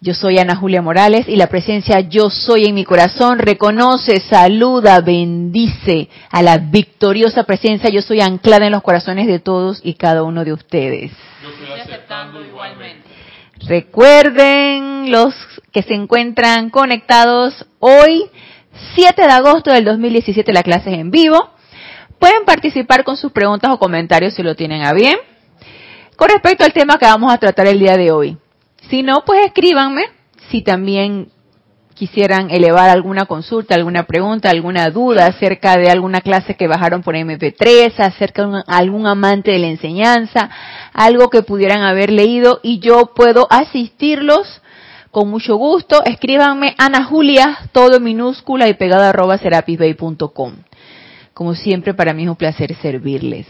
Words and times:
Yo 0.00 0.14
soy 0.14 0.38
Ana 0.38 0.54
Julia 0.54 0.80
Morales 0.80 1.28
y 1.28 1.34
la 1.34 1.48
presencia 1.48 1.98
Yo 2.00 2.30
soy 2.30 2.66
en 2.66 2.74
mi 2.76 2.84
corazón 2.84 3.40
reconoce, 3.40 4.20
saluda, 4.20 5.00
bendice 5.00 6.08
a 6.30 6.40
la 6.40 6.58
victoriosa 6.58 7.42
presencia 7.42 7.90
Yo 7.90 8.00
soy 8.00 8.20
anclada 8.20 8.66
en 8.66 8.72
los 8.72 8.82
corazones 8.82 9.26
de 9.26 9.40
todos 9.40 9.80
y 9.82 9.94
cada 9.94 10.22
uno 10.22 10.44
de 10.44 10.52
ustedes. 10.52 11.10
Yo 11.42 11.48
estoy 11.48 11.80
aceptando 11.80 12.44
igualmente. 12.44 13.08
Recuerden 13.66 15.10
los 15.10 15.34
que 15.72 15.82
se 15.82 15.94
encuentran 15.94 16.70
conectados 16.70 17.66
hoy, 17.80 18.26
7 18.94 19.20
de 19.20 19.32
agosto 19.32 19.72
del 19.72 19.84
2017, 19.84 20.52
la 20.52 20.62
clase 20.62 20.92
es 20.92 20.98
en 21.00 21.10
vivo. 21.10 21.50
Pueden 22.20 22.44
participar 22.44 23.02
con 23.02 23.16
sus 23.16 23.32
preguntas 23.32 23.72
o 23.72 23.80
comentarios 23.80 24.34
si 24.34 24.44
lo 24.44 24.54
tienen 24.54 24.82
a 24.82 24.92
bien. 24.92 25.16
Con 26.14 26.28
respecto 26.28 26.64
al 26.64 26.72
tema 26.72 26.98
que 26.98 27.06
vamos 27.06 27.32
a 27.32 27.38
tratar 27.38 27.66
el 27.66 27.80
día 27.80 27.96
de 27.96 28.12
hoy. 28.12 28.38
Si 28.88 29.02
no, 29.02 29.24
pues 29.24 29.44
escríbanme 29.44 30.04
si 30.50 30.62
también 30.62 31.30
quisieran 31.98 32.50
elevar 32.50 32.88
alguna 32.90 33.26
consulta, 33.26 33.74
alguna 33.74 34.04
pregunta, 34.04 34.50
alguna 34.50 34.88
duda 34.88 35.26
acerca 35.26 35.76
de 35.76 35.90
alguna 35.90 36.20
clase 36.20 36.54
que 36.54 36.68
bajaron 36.68 37.02
por 37.02 37.16
MP3, 37.16 37.92
acerca 37.98 38.46
de 38.46 38.62
algún 38.68 39.06
amante 39.08 39.50
de 39.50 39.58
la 39.58 39.66
enseñanza, 39.66 40.48
algo 40.92 41.28
que 41.28 41.42
pudieran 41.42 41.82
haber 41.82 42.10
leído 42.10 42.60
y 42.62 42.78
yo 42.78 43.12
puedo 43.16 43.48
asistirlos 43.50 44.62
con 45.10 45.28
mucho 45.28 45.56
gusto. 45.56 46.04
Escríbanme 46.04 46.76
Ana 46.78 47.02
Julia, 47.02 47.58
todo 47.72 47.98
minúscula 47.98 48.68
y 48.68 48.74
pegada 48.74 49.08
arroba 49.08 49.36
serapisbay.com. 49.36 50.52
Como 51.34 51.54
siempre, 51.56 51.94
para 51.94 52.14
mí 52.14 52.22
es 52.22 52.28
un 52.28 52.36
placer 52.36 52.76
servirles. 52.76 53.48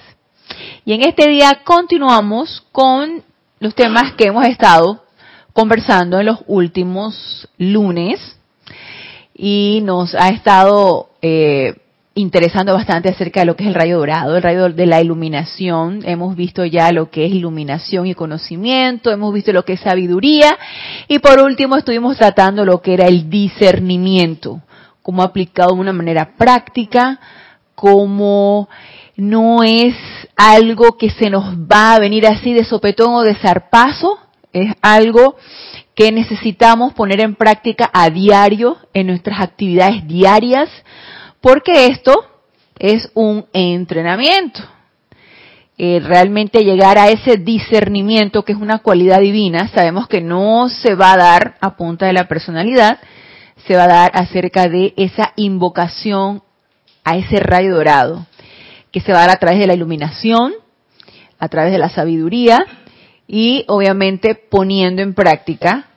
Y 0.87 0.95
en 0.95 1.03
este 1.03 1.29
día 1.29 1.61
continuamos 1.65 2.67
con 2.73 3.23
los 3.61 3.75
temas 3.75 4.15
que 4.15 4.29
hemos 4.29 4.47
estado 4.47 5.05
conversando 5.59 6.21
en 6.21 6.27
los 6.27 6.39
últimos 6.47 7.49
lunes 7.59 8.21
y 9.35 9.81
nos 9.83 10.15
ha 10.15 10.29
estado 10.29 11.09
eh, 11.21 11.75
interesando 12.15 12.75
bastante 12.75 13.09
acerca 13.09 13.41
de 13.41 13.47
lo 13.47 13.57
que 13.57 13.65
es 13.65 13.69
el 13.71 13.75
rayo 13.75 13.99
dorado, 13.99 14.37
el 14.37 14.43
rayo 14.45 14.69
de 14.69 14.87
la 14.87 15.01
iluminación. 15.01 16.03
Hemos 16.05 16.37
visto 16.37 16.65
ya 16.65 16.93
lo 16.93 17.11
que 17.11 17.27
es 17.27 17.33
iluminación 17.33 18.07
y 18.07 18.15
conocimiento, 18.15 19.11
hemos 19.11 19.35
visto 19.35 19.53
lo 19.53 19.65
que 19.65 19.73
es 19.73 19.81
sabiduría 19.81 20.57
y 21.09 21.19
por 21.19 21.41
último 21.41 21.77
estuvimos 21.77 22.17
tratando 22.17 22.65
lo 22.65 22.81
que 22.81 22.95
era 22.95 23.09
el 23.09 23.29
discernimiento, 23.29 24.61
como 25.03 25.25
aplicado 25.25 25.75
de 25.75 25.81
una 25.81 25.93
manera 25.93 26.37
práctica, 26.37 27.19
como 27.75 28.69
no 29.17 29.65
es 29.65 29.97
algo 30.37 30.97
que 30.97 31.11
se 31.11 31.31
nos 31.31 31.57
va 31.57 31.97
a 31.97 31.99
venir 31.99 32.29
así 32.29 32.53
de 32.53 32.63
sopetón 32.63 33.13
o 33.13 33.23
de 33.23 33.35
zarpazo, 33.35 34.21
es 34.53 34.73
algo 34.83 35.37
que 35.95 36.13
necesitamos 36.13 36.95
poner 36.95 37.21
en 37.21 37.35
práctica 37.35 37.91
a 37.93 38.11
diario 38.11 38.77
en 38.95 39.09
nuestras 39.09 39.41
actividades 39.41 40.07
diarias, 40.07 40.71
porque 41.41 41.87
esto 41.87 42.15
es 42.79 43.11
un 43.15 43.47
entrenamiento. 43.53 44.61
Eh, 45.77 46.01
realmente 46.01 46.65
llegar 46.65 46.99
a 46.99 47.09
ese 47.09 47.37
discernimiento, 47.37 48.45
que 48.45 48.53
es 48.53 48.59
una 48.59 48.79
cualidad 48.79 49.21
divina, 49.21 49.69
sabemos 49.69 50.09
que 50.09 50.21
no 50.21 50.69
se 50.69 50.95
va 50.95 51.13
a 51.13 51.17
dar 51.17 51.57
a 51.61 51.77
punta 51.77 52.07
de 52.07 52.13
la 52.13 52.27
personalidad, 52.27 52.99
se 53.67 53.77
va 53.77 53.85
a 53.85 53.89
dar 53.89 54.11
acerca 54.15 54.69
de 54.69 54.95
esa 54.97 55.33
invocación 55.37 56.43
a 57.05 57.17
ese 57.17 57.39
rayo 57.39 57.77
dorado, 57.77 58.27
que 58.91 59.01
se 59.01 59.13
va 59.13 59.19
a 59.19 59.27
dar 59.27 59.37
a 59.37 59.39
través 59.39 59.61
de 59.61 59.67
la 59.67 59.75
iluminación, 59.75 60.53
a 61.39 61.49
través 61.49 61.71
de 61.71 61.79
la 61.79 61.91
sabiduría, 61.91 62.65
y 63.29 63.65
obviamente 63.69 64.35
poniendo 64.35 65.03
en 65.03 65.13
práctica 65.15 65.91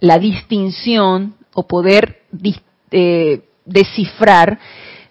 la 0.00 0.18
distinción 0.18 1.34
o 1.52 1.68
poder 1.68 2.22
eh, 2.90 3.42
descifrar 3.66 4.58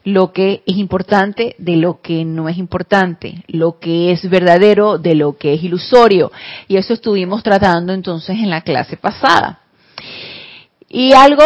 lo 0.03 0.33
que 0.33 0.63
es 0.65 0.77
importante 0.77 1.55
de 1.59 1.77
lo 1.77 2.01
que 2.01 2.25
no 2.25 2.49
es 2.49 2.57
importante, 2.57 3.43
lo 3.47 3.79
que 3.79 4.11
es 4.11 4.27
verdadero 4.27 4.97
de 4.97 5.13
lo 5.13 5.37
que 5.37 5.53
es 5.53 5.63
ilusorio. 5.63 6.31
Y 6.67 6.77
eso 6.77 6.93
estuvimos 6.93 7.43
tratando 7.43 7.93
entonces 7.93 8.37
en 8.37 8.49
la 8.49 8.61
clase 8.61 8.97
pasada. 8.97 9.59
Y 10.87 11.13
algo 11.13 11.43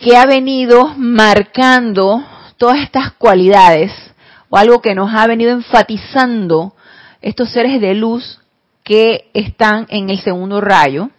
que 0.00 0.16
ha 0.16 0.24
venido 0.24 0.94
marcando 0.96 2.24
todas 2.56 2.78
estas 2.78 3.12
cualidades, 3.12 3.92
o 4.48 4.56
algo 4.56 4.80
que 4.80 4.94
nos 4.94 5.12
ha 5.12 5.26
venido 5.26 5.50
enfatizando 5.50 6.74
estos 7.20 7.50
seres 7.50 7.80
de 7.80 7.94
luz 7.94 8.40
que 8.86 9.30
están 9.34 9.84
en 9.90 10.10
el 10.10 10.20
segundo 10.20 10.60
rayo 10.60 11.10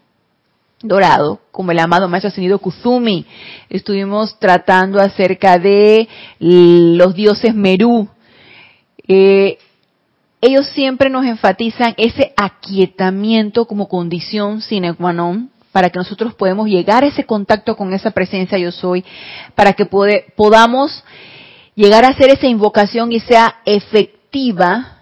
dorado, 0.82 1.42
como 1.52 1.74
el 1.74 1.80
amado 1.80 2.08
maestro 2.08 2.30
ascendido 2.30 2.60
Kuzumi. 2.60 3.26
Estuvimos 3.70 4.40
tratando 4.40 5.02
acerca 5.02 5.60
de 5.60 6.08
los 6.40 7.14
dioses 7.14 7.54
Merú. 7.54 8.08
Eh, 9.06 9.58
ellos 10.40 10.66
siempre 10.68 11.10
nos 11.10 11.26
enfatizan 11.26 11.94
ese 11.98 12.34
aquietamiento 12.38 13.66
como 13.66 13.90
condición 13.90 14.62
sine 14.62 14.94
qua 14.94 15.12
non 15.12 15.52
para 15.74 15.90
que 15.90 16.00
nosotros 16.00 16.36
podamos 16.36 16.70
llegar 16.70 17.04
a 17.04 17.08
ese 17.08 17.26
contacto 17.26 17.76
con 17.76 17.92
esa 17.92 18.12
presencia 18.12 18.58
yo 18.58 18.72
soy, 18.72 19.04
para 19.56 19.74
que 19.74 19.86
podamos 19.86 21.04
llegar 21.76 22.06
a 22.06 22.10
hacer 22.10 22.30
esa 22.30 22.48
invocación 22.48 23.12
y 23.12 23.20
sea 23.20 23.58
efectiva, 23.66 25.00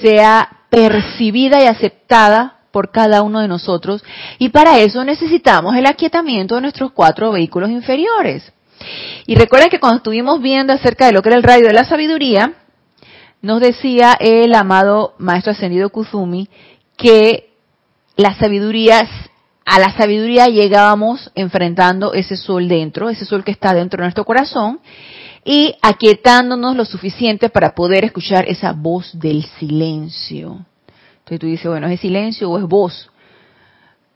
sea 0.00 0.57
percibida 0.70 1.62
y 1.62 1.66
aceptada 1.66 2.58
por 2.70 2.90
cada 2.90 3.22
uno 3.22 3.40
de 3.40 3.48
nosotros 3.48 4.04
y 4.38 4.50
para 4.50 4.78
eso 4.78 5.04
necesitamos 5.04 5.76
el 5.76 5.86
aquietamiento 5.86 6.54
de 6.54 6.60
nuestros 6.60 6.92
cuatro 6.92 7.32
vehículos 7.32 7.70
inferiores. 7.70 8.52
Y 9.26 9.34
recuerden 9.34 9.70
que 9.70 9.80
cuando 9.80 9.98
estuvimos 9.98 10.40
viendo 10.40 10.72
acerca 10.72 11.06
de 11.06 11.12
lo 11.12 11.22
que 11.22 11.30
era 11.30 11.38
el 11.38 11.42
rayo 11.42 11.66
de 11.66 11.72
la 11.72 11.84
sabiduría, 11.84 12.52
nos 13.42 13.60
decía 13.60 14.16
el 14.20 14.54
amado 14.54 15.14
maestro 15.18 15.52
ascendido 15.52 15.90
Kuzumi 15.90 16.48
que 16.96 17.50
la 18.16 18.34
sabiduría, 18.34 19.08
a 19.64 19.78
la 19.78 19.96
sabiduría 19.96 20.46
llegábamos 20.46 21.30
enfrentando 21.34 22.12
ese 22.14 22.36
sol 22.36 22.68
dentro, 22.68 23.10
ese 23.10 23.24
sol 23.24 23.44
que 23.44 23.52
está 23.52 23.74
dentro 23.74 23.98
de 23.98 24.06
nuestro 24.06 24.24
corazón, 24.24 24.80
y 25.50 25.74
aquietándonos 25.80 26.76
lo 26.76 26.84
suficiente 26.84 27.48
para 27.48 27.74
poder 27.74 28.04
escuchar 28.04 28.46
esa 28.46 28.72
voz 28.72 29.18
del 29.18 29.46
silencio. 29.58 30.66
Entonces 31.20 31.40
tú 31.40 31.46
dices, 31.46 31.66
bueno, 31.66 31.88
¿es 31.88 32.00
silencio 32.00 32.50
o 32.50 32.58
es 32.58 32.64
voz? 32.64 33.10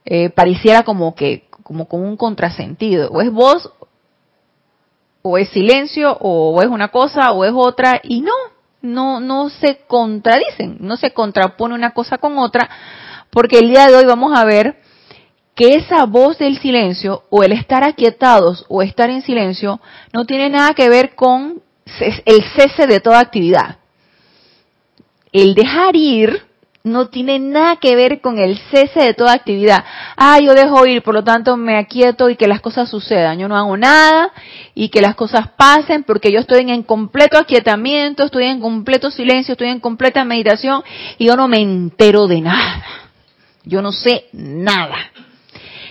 Eh, 0.05 0.29
pareciera 0.29 0.83
como 0.83 1.15
que, 1.15 1.47
como 1.63 1.87
con 1.87 2.01
un 2.01 2.17
contrasentido. 2.17 3.09
O 3.09 3.19
es 3.19 3.31
voz, 3.31 3.71
o 5.23 5.39
es 5.39 5.49
silencio, 5.49 6.15
o 6.21 6.61
es 6.61 6.67
una 6.67 6.89
cosa, 6.89 7.31
o 7.31 7.43
es 7.45 7.51
otra, 7.55 7.99
y 8.03 8.21
no, 8.21 8.35
no, 8.83 9.19
no 9.19 9.49
se 9.49 9.79
contradicen, 9.87 10.77
no 10.81 10.97
se 10.97 11.13
contrapone 11.13 11.73
una 11.73 11.95
cosa 11.95 12.19
con 12.19 12.37
otra, 12.37 12.69
porque 13.31 13.57
el 13.57 13.69
día 13.69 13.87
de 13.87 13.95
hoy 13.95 14.05
vamos 14.05 14.37
a 14.37 14.45
ver 14.45 14.82
que 15.55 15.75
esa 15.75 16.05
voz 16.05 16.37
del 16.39 16.57
silencio 16.59 17.23
o 17.29 17.43
el 17.43 17.51
estar 17.51 17.83
aquietados 17.83 18.65
o 18.69 18.81
estar 18.81 19.09
en 19.09 19.21
silencio 19.21 19.79
no 20.11 20.25
tiene 20.25 20.49
nada 20.49 20.73
que 20.73 20.89
ver 20.89 21.15
con 21.15 21.61
el 22.25 22.43
cese 22.55 22.87
de 22.87 22.99
toda 22.99 23.19
actividad. 23.19 23.77
El 25.31 25.53
dejar 25.53 25.95
ir 25.95 26.43
no 26.83 27.07
tiene 27.07 27.39
nada 27.39 27.77
que 27.77 27.95
ver 27.95 28.19
con 28.19 28.37
el 28.37 28.57
cese 28.69 28.99
de 28.99 29.13
toda 29.13 29.33
actividad. 29.33 29.85
Ah, 30.17 30.39
yo 30.39 30.53
dejo 30.53 30.85
ir, 30.85 31.01
por 31.01 31.13
lo 31.13 31.23
tanto 31.23 31.55
me 31.55 31.77
aquieto 31.77 32.29
y 32.29 32.35
que 32.35 32.47
las 32.47 32.59
cosas 32.59 32.89
sucedan. 32.89 33.39
Yo 33.39 33.47
no 33.47 33.55
hago 33.55 33.77
nada 33.77 34.31
y 34.75 34.89
que 34.89 35.01
las 35.01 35.15
cosas 35.15 35.47
pasen 35.55 36.03
porque 36.03 36.31
yo 36.31 36.39
estoy 36.39 36.69
en 36.69 36.83
completo 36.83 37.37
aquietamiento, 37.37 38.23
estoy 38.23 38.45
en 38.45 38.59
completo 38.59 39.11
silencio, 39.11 39.53
estoy 39.53 39.69
en 39.69 39.79
completa 39.79 40.25
meditación 40.25 40.83
y 41.17 41.27
yo 41.27 41.37
no 41.37 41.47
me 41.47 41.61
entero 41.61 42.27
de 42.27 42.41
nada. 42.41 42.83
Yo 43.63 43.81
no 43.81 43.93
sé 43.93 44.25
nada. 44.33 44.97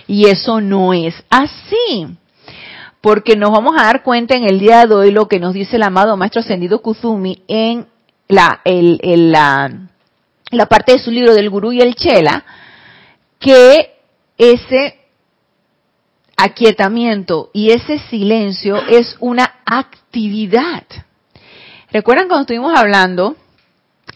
Y 0.07 0.27
eso 0.27 0.61
no 0.61 0.93
es 0.93 1.15
así. 1.29 2.07
Porque 3.01 3.35
nos 3.35 3.51
vamos 3.51 3.75
a 3.77 3.83
dar 3.83 4.03
cuenta 4.03 4.35
en 4.35 4.43
el 4.43 4.59
día 4.59 4.85
de 4.85 4.93
hoy 4.93 5.11
lo 5.11 5.27
que 5.27 5.39
nos 5.39 5.53
dice 5.53 5.75
el 5.75 5.83
amado 5.83 6.15
Maestro 6.15 6.41
Ascendido 6.41 6.81
Kuzumi 6.81 7.43
en 7.47 7.87
la, 8.27 8.61
la, 8.65 10.67
parte 10.67 10.93
de 10.93 10.99
su 10.99 11.11
libro 11.11 11.33
del 11.33 11.49
Gurú 11.49 11.73
y 11.73 11.81
el 11.81 11.95
Chela, 11.95 12.45
que 13.39 13.95
ese 14.37 14.99
aquietamiento 16.37 17.49
y 17.53 17.71
ese 17.71 17.99
silencio 18.09 18.77
es 18.87 19.17
una 19.19 19.55
actividad. 19.65 20.83
¿Recuerdan 21.91 22.27
cuando 22.27 22.43
estuvimos 22.43 22.73
hablando 22.73 23.35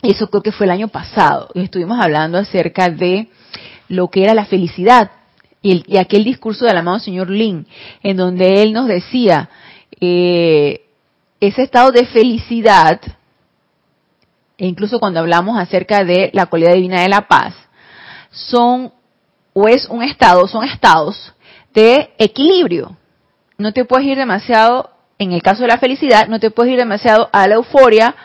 eso 0.01 0.29
creo 0.29 0.43
que 0.43 0.51
fue 0.51 0.65
el 0.65 0.71
año 0.71 0.89
pasado, 0.89 1.49
estuvimos 1.55 1.99
hablando 1.99 2.37
acerca 2.37 2.89
de 2.89 3.29
lo 3.89 4.09
que 4.09 4.23
era 4.23 4.33
la 4.33 4.45
felicidad 4.45 5.11
y, 5.61 5.97
aquel 5.97 6.23
discurso 6.23 6.65
del 6.65 6.77
amado 6.77 6.99
señor 6.99 7.29
Lin, 7.29 7.65
en 8.03 8.17
donde 8.17 8.61
él 8.61 8.73
nos 8.73 8.87
decía, 8.87 9.49
eh, 9.99 10.81
ese 11.39 11.63
estado 11.63 11.91
de 11.91 12.05
felicidad, 12.05 12.99
e 14.57 14.65
incluso 14.65 14.99
cuando 14.99 15.19
hablamos 15.19 15.59
acerca 15.59 16.03
de 16.03 16.31
la 16.33 16.47
cualidad 16.47 16.73
divina 16.73 17.01
de 17.01 17.09
la 17.09 17.27
paz, 17.27 17.53
son 18.31 18.91
o 19.53 19.67
es 19.67 19.87
un 19.89 20.03
estado, 20.03 20.47
son 20.47 20.63
estados 20.63 21.33
de 21.73 22.11
equilibrio. 22.17 22.95
No 23.57 23.73
te 23.73 23.85
puedes 23.85 24.05
ir 24.05 24.17
demasiado, 24.17 24.91
en 25.17 25.31
el 25.31 25.41
caso 25.41 25.63
de 25.63 25.69
la 25.69 25.79
felicidad, 25.79 26.27
no 26.27 26.39
te 26.39 26.51
puedes 26.51 26.73
ir 26.73 26.77
demasiado 26.77 27.29
a 27.33 27.47
la 27.47 27.55
euforia, 27.55 28.15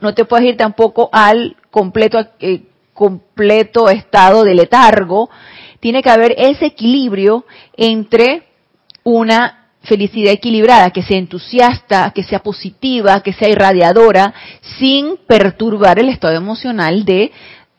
no 0.00 0.14
te 0.14 0.24
puedes 0.24 0.46
ir 0.46 0.56
tampoco 0.56 1.08
al 1.12 1.56
completo, 1.70 2.18
eh, 2.40 2.62
completo 2.92 3.88
estado 3.88 4.44
de 4.44 4.54
letargo. 4.54 5.30
Tiene 5.80 6.02
que 6.02 6.10
haber 6.10 6.34
ese 6.38 6.66
equilibrio 6.66 7.44
entre 7.76 8.44
una 9.02 9.60
felicidad 9.82 10.32
equilibrada, 10.32 10.90
que 10.90 11.02
sea 11.02 11.16
entusiasta, 11.16 12.12
que 12.14 12.22
sea 12.22 12.40
positiva, 12.40 13.22
que 13.22 13.32
sea 13.32 13.48
irradiadora, 13.48 14.34
sin 14.78 15.16
perturbar 15.26 15.98
el 15.98 16.10
estado 16.10 16.34
emocional 16.34 17.04
de 17.04 17.32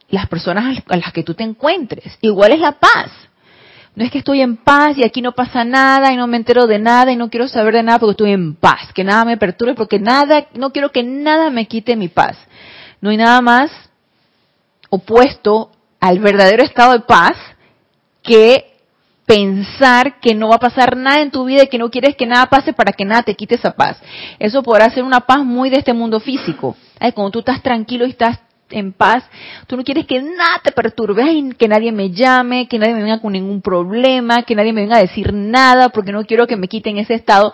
las 0.09 0.27
personas 0.27 0.83
a 0.89 0.97
las 0.97 1.13
que 1.13 1.23
tú 1.23 1.33
te 1.33 1.43
encuentres. 1.43 2.17
Igual 2.21 2.53
es 2.53 2.59
la 2.59 2.73
paz. 2.73 3.11
No 3.95 4.05
es 4.05 4.11
que 4.11 4.19
estoy 4.19 4.41
en 4.41 4.57
paz 4.57 4.97
y 4.97 5.03
aquí 5.03 5.21
no 5.21 5.33
pasa 5.33 5.65
nada 5.65 6.13
y 6.13 6.17
no 6.17 6.25
me 6.25 6.37
entero 6.37 6.65
de 6.65 6.79
nada 6.79 7.11
y 7.11 7.17
no 7.17 7.29
quiero 7.29 7.47
saber 7.47 7.73
de 7.73 7.83
nada 7.83 7.99
porque 7.99 8.11
estoy 8.11 8.31
en 8.31 8.55
paz, 8.55 8.93
que 8.93 9.03
nada 9.03 9.25
me 9.25 9.37
perturbe 9.37 9.75
porque 9.75 9.99
nada, 9.99 10.47
no 10.53 10.71
quiero 10.71 10.91
que 10.91 11.03
nada 11.03 11.49
me 11.49 11.67
quite 11.67 11.95
mi 11.97 12.07
paz. 12.07 12.37
No 13.01 13.09
hay 13.09 13.17
nada 13.17 13.41
más 13.41 13.71
opuesto 14.89 15.71
al 15.99 16.19
verdadero 16.19 16.63
estado 16.63 16.93
de 16.93 17.01
paz 17.01 17.35
que 18.21 18.71
pensar 19.25 20.19
que 20.19 20.35
no 20.35 20.49
va 20.49 20.55
a 20.55 20.59
pasar 20.59 20.97
nada 20.97 21.21
en 21.21 21.31
tu 21.31 21.45
vida 21.45 21.63
y 21.63 21.67
que 21.67 21.77
no 21.77 21.89
quieres 21.89 22.15
que 22.15 22.25
nada 22.25 22.47
pase 22.47 22.73
para 22.73 22.91
que 22.91 23.05
nada 23.05 23.23
te 23.23 23.35
quite 23.35 23.55
esa 23.55 23.71
paz. 23.71 23.97
Eso 24.39 24.61
podrá 24.61 24.89
ser 24.89 25.03
una 25.03 25.21
paz 25.21 25.43
muy 25.45 25.69
de 25.69 25.77
este 25.77 25.93
mundo 25.93 26.19
físico. 26.19 26.75
Ay, 26.99 27.13
cuando 27.13 27.31
tú 27.31 27.39
estás 27.39 27.61
tranquilo 27.61 28.05
y 28.05 28.09
estás 28.09 28.39
en 28.69 28.93
paz, 28.93 29.23
tú 29.67 29.77
no 29.77 29.83
quieres 29.83 30.05
que 30.05 30.21
nada 30.21 30.59
te 30.63 30.71
perturbe, 30.71 31.23
que 31.57 31.67
nadie 31.67 31.91
me 31.91 32.11
llame, 32.11 32.67
que 32.67 32.79
nadie 32.79 32.93
me 32.93 33.03
venga 33.03 33.21
con 33.21 33.33
ningún 33.33 33.61
problema, 33.61 34.43
que 34.43 34.55
nadie 34.55 34.73
me 34.73 34.81
venga 34.81 34.97
a 34.97 35.01
decir 35.01 35.33
nada, 35.33 35.89
porque 35.89 36.11
no 36.11 36.25
quiero 36.25 36.47
que 36.47 36.57
me 36.57 36.67
quiten 36.67 36.97
ese 36.97 37.15
estado 37.15 37.53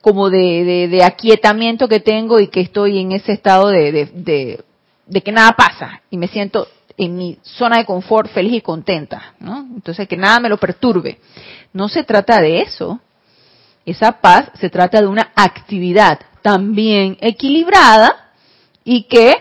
como 0.00 0.28
de, 0.28 0.88
de, 0.90 1.04
aquietamiento 1.04 1.88
que 1.88 2.00
tengo 2.00 2.38
y 2.38 2.48
que 2.48 2.60
estoy 2.60 2.98
en 2.98 3.12
ese 3.12 3.32
estado 3.32 3.68
de, 3.68 3.90
de, 4.12 4.60
de 5.06 5.20
que 5.22 5.32
nada 5.32 5.52
pasa 5.52 6.02
y 6.10 6.18
me 6.18 6.28
siento 6.28 6.68
en 6.96 7.16
mi 7.16 7.38
zona 7.42 7.78
de 7.78 7.84
confort 7.84 8.30
feliz 8.30 8.54
y 8.54 8.60
contenta, 8.60 9.34
¿no? 9.40 9.66
Entonces 9.74 10.06
que 10.08 10.16
nada 10.16 10.40
me 10.40 10.48
lo 10.48 10.58
perturbe. 10.58 11.18
No 11.72 11.88
se 11.88 12.04
trata 12.04 12.40
de 12.40 12.60
eso. 12.60 13.00
Esa 13.84 14.12
paz 14.20 14.50
se 14.60 14.70
trata 14.70 15.00
de 15.00 15.06
una 15.06 15.32
actividad 15.34 16.20
también 16.42 17.16
equilibrada 17.20 18.32
y 18.84 19.04
que 19.04 19.32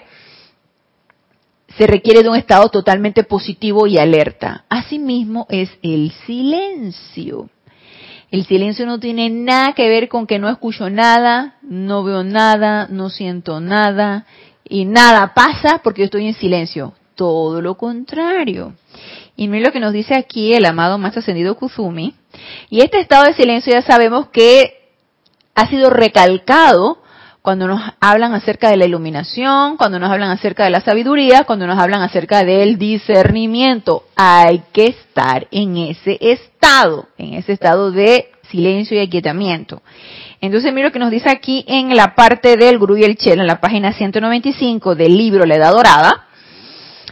se 1.77 1.88
requiere 1.88 2.23
de 2.23 2.29
un 2.29 2.35
estado 2.35 2.69
totalmente 2.69 3.23
positivo 3.23 3.88
y 3.88 3.97
alerta. 3.97 4.65
Asimismo 4.69 5.47
es 5.50 5.69
el 5.81 6.11
silencio. 6.25 7.50
El 8.31 8.45
silencio 8.45 8.85
no 8.85 9.00
tiene 9.00 9.29
nada 9.29 9.73
que 9.73 9.88
ver 9.88 10.09
con 10.09 10.25
que 10.25 10.39
no 10.39 10.50
escucho 10.50 10.89
nada, 10.89 11.55
no 11.61 12.03
veo 12.03 12.23
nada, 12.23 12.88
no 12.89 13.09
siento 13.09 13.59
nada 13.59 14.25
y 14.67 14.85
nada 14.85 15.33
pasa 15.33 15.81
porque 15.83 16.01
yo 16.01 16.05
estoy 16.05 16.27
en 16.27 16.33
silencio. 16.33 16.94
Todo 17.15 17.62
lo 17.62 17.75
contrario. 17.75 18.74
Y 19.36 19.48
mira 19.48 19.68
lo 19.68 19.74
que 19.74 19.80
nos 19.80 19.94
dice 19.94 20.15
aquí 20.15 20.54
el 20.54 20.65
amado 20.65 20.98
más 20.98 21.18
ascendido 21.18 21.56
Kuzumi. 21.56 22.15
Y 22.69 22.81
este 22.81 23.00
estado 23.00 23.25
de 23.25 23.33
silencio 23.33 23.74
ya 23.74 23.81
sabemos 23.81 24.27
que 24.30 24.89
ha 25.56 25.68
sido 25.68 25.89
recalcado 25.89 27.00
cuando 27.44 27.68
nos 27.68 27.81
hablan 28.00 28.33
acerca 28.33 28.69
de 28.69 28.77
la 28.77 28.86
iluminación, 28.86 29.75
cuando 29.75 30.00
nos 30.00 30.10
hablan 30.10 30.31
acerca 30.31 30.63
de 30.63 30.69
la 30.69 30.80
sabiduría, 30.80 31.44
cuando 31.44 31.68
nos 31.68 31.77
hablan 31.77 32.01
acerca 32.01 32.44
del 32.45 32.77
discernimiento. 32.77 34.06
Hay 34.15 34.63
que 34.71 34.86
estar 34.86 35.48
en 35.51 35.75
ese 35.77 36.18
estado, 36.21 37.10
en 37.18 37.33
ese 37.33 37.51
estado 37.51 37.92
de 37.92 38.30
silencio 38.50 38.98
y 38.98 39.01
aquietamiento. 39.01 39.81
Entonces 40.39 40.74
mira 40.74 40.88
lo 40.88 40.94
que 40.94 41.00
nos 41.00 41.12
dice 41.12 41.30
aquí 41.30 41.65
en 41.68 41.95
la 41.95 42.15
parte 42.15 42.56
del 42.56 42.77
Gurú 42.77 42.95
y 42.95 43.04
el 43.04 43.18
Chela, 43.18 43.42
en 43.42 43.48
la 43.48 43.60
página 43.60 43.92
195 43.92 44.95
del 44.95 45.18
libro 45.18 45.45
La 45.45 45.56
Edad 45.56 45.74
Dorada, 45.74 46.27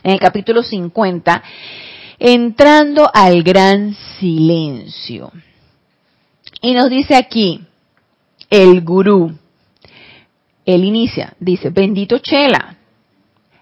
en 0.04 0.12
el 0.12 0.20
capítulo 0.20 0.64
50, 0.64 1.44
entrando 2.20 3.10
al 3.14 3.44
gran 3.44 3.96
silencio. 4.20 5.32
Y 6.62 6.74
nos 6.74 6.90
dice 6.90 7.16
aquí, 7.16 7.62
el 8.50 8.82
gurú, 8.82 9.38
él 10.66 10.84
inicia, 10.84 11.34
dice, 11.40 11.70
bendito 11.70 12.20
Chela, 12.20 12.78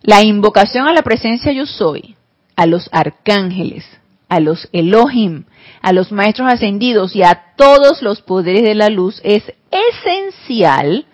la 0.02 0.24
invocación 0.24 0.88
a 0.88 0.94
la 0.94 1.02
presencia 1.02 1.52
yo 1.52 1.66
soy, 1.66 2.16
a 2.56 2.66
los 2.66 2.90
arcángeles, 2.92 3.86
a 4.28 4.40
los 4.40 4.68
Elohim, 4.72 5.46
a 5.82 5.94
los 5.94 6.12
maestros 6.12 6.52
ascendidos 6.52 7.16
y 7.16 7.24
a 7.24 7.54
todos 7.56 8.02
los 8.02 8.22
poderes 8.22 8.64
de 8.64 8.76
la 8.76 8.90
luz 8.90 9.22
es 9.24 9.44
esencial 9.72 11.06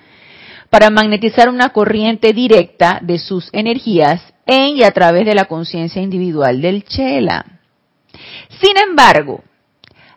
para 0.69 0.89
magnetizar 0.89 1.49
una 1.49 1.69
corriente 1.69 2.33
directa 2.33 2.99
de 3.01 3.19
sus 3.19 3.49
energías 3.53 4.21
en 4.45 4.77
y 4.77 4.83
a 4.83 4.91
través 4.91 5.25
de 5.25 5.35
la 5.35 5.45
conciencia 5.45 6.01
individual 6.01 6.61
del 6.61 6.83
Chela. 6.83 7.45
Sin 8.61 8.77
embargo, 8.77 9.41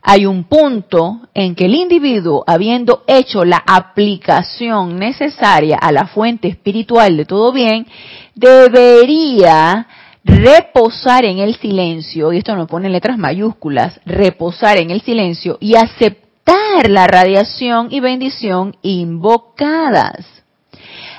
hay 0.03 0.27
un 0.27 0.45
punto 0.45 1.21
en 1.35 1.55
que 1.55 1.67
el 1.67 1.75
individuo, 1.75 2.45
habiendo 2.47 3.05
hecho 3.07 3.45
la 3.45 3.63
aplicación 3.67 4.97
necesaria 4.99 5.77
a 5.77 5.93
la 5.93 6.07
fuente 6.07 6.49
espiritual 6.49 7.17
de 7.17 7.25
todo 7.25 7.53
bien, 7.53 7.87
debería 8.35 9.87
reposar 10.25 11.25
en 11.25 11.39
el 11.39 11.57
silencio, 11.57 12.33
y 12.33 12.39
esto 12.39 12.55
nos 12.55 12.69
pone 12.69 12.87
en 12.87 12.93
letras 12.93 13.19
mayúsculas, 13.19 14.01
reposar 14.05 14.79
en 14.79 14.91
el 14.91 15.01
silencio 15.03 15.59
y 15.61 15.75
aceptar 15.75 16.89
la 16.89 17.07
radiación 17.07 17.89
y 17.91 18.01
bendición 18.01 18.77
invocadas. 18.83 20.38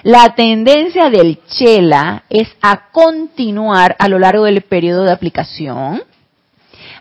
La 0.04 0.34
tendencia 0.36 1.10
del 1.10 1.40
chela 1.48 2.24
es 2.30 2.48
a 2.62 2.90
continuar 2.92 3.96
a 4.00 4.08
lo 4.08 4.18
largo 4.18 4.46
del 4.46 4.62
periodo 4.62 5.04
de 5.04 5.12
aplicación, 5.12 6.02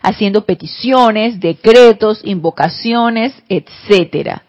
haciendo 0.01 0.45
peticiones, 0.45 1.39
decretos, 1.39 2.21
invocaciones, 2.23 3.33
etcétera. 3.47 4.43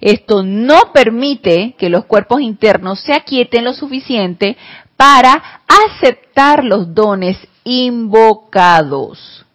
Esto 0.00 0.42
no 0.42 0.92
permite 0.92 1.74
que 1.78 1.88
los 1.88 2.04
cuerpos 2.04 2.42
internos 2.42 3.00
se 3.00 3.14
aquieten 3.14 3.64
lo 3.64 3.72
suficiente 3.72 4.56
para 4.96 5.62
aceptar 5.66 6.64
los 6.64 6.94
dones 6.94 7.38
invocados. 7.64 9.45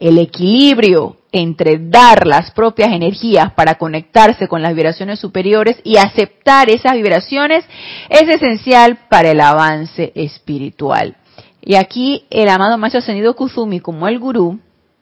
El 0.00 0.18
equilibrio 0.18 1.18
entre 1.32 1.78
dar 1.78 2.26
las 2.26 2.50
propias 2.50 2.90
energías 2.92 3.52
para 3.52 3.76
conectarse 3.76 4.48
con 4.48 4.62
las 4.62 4.74
vibraciones 4.74 5.20
superiores 5.20 5.80
y 5.84 5.96
aceptar 5.96 6.70
esas 6.70 6.94
vibraciones 6.94 7.64
es 8.08 8.22
esencial 8.22 9.06
para 9.08 9.30
el 9.30 9.40
avance 9.40 10.12
espiritual. 10.14 11.16
Y 11.62 11.74
aquí 11.74 12.24
el 12.30 12.48
amado 12.48 12.78
Maestro 12.78 13.00
Ascendido 13.00 13.36
Kuzumi, 13.36 13.80
como 13.80 14.08
el 14.08 14.18
gurú, 14.18 14.58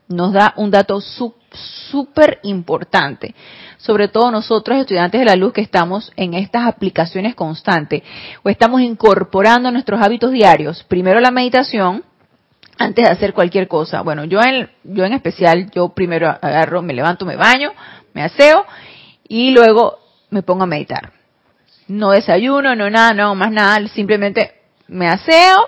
nos 0.08 0.32
da 0.32 0.54
un 0.56 0.70
dato 0.70 1.00
súper 1.00 2.40
importante. 2.42 3.34
Sobre 3.76 4.08
todo 4.08 4.30
nosotros, 4.30 4.78
estudiantes 4.78 5.20
de 5.20 5.24
la 5.24 5.36
luz, 5.36 5.52
que 5.52 5.60
estamos 5.60 6.12
en 6.16 6.34
estas 6.34 6.66
aplicaciones 6.66 7.34
constantes 7.34 8.02
o 8.42 8.48
estamos 8.48 8.80
incorporando 8.80 9.70
nuestros 9.70 10.02
hábitos 10.02 10.32
diarios. 10.32 10.84
Primero 10.88 11.20
la 11.20 11.30
meditación, 11.30 12.02
antes 12.78 13.04
de 13.04 13.10
hacer 13.10 13.34
cualquier 13.34 13.68
cosa. 13.68 14.02
Bueno, 14.02 14.24
yo 14.24 14.40
en, 14.40 14.70
yo 14.84 15.04
en 15.04 15.12
especial, 15.12 15.70
yo 15.72 15.90
primero 15.90 16.28
agarro, 16.28 16.80
me 16.80 16.94
levanto, 16.94 17.26
me 17.26 17.36
baño, 17.36 17.72
me 18.14 18.22
aseo 18.22 18.64
y 19.26 19.50
luego 19.50 19.98
me 20.30 20.42
pongo 20.42 20.64
a 20.64 20.66
meditar. 20.66 21.12
No 21.88 22.10
desayuno, 22.10 22.74
no 22.76 22.88
nada, 22.88 23.12
no 23.14 23.34
más 23.34 23.50
nada, 23.50 23.86
simplemente 23.88 24.52
me 24.86 25.08
aseo 25.08 25.66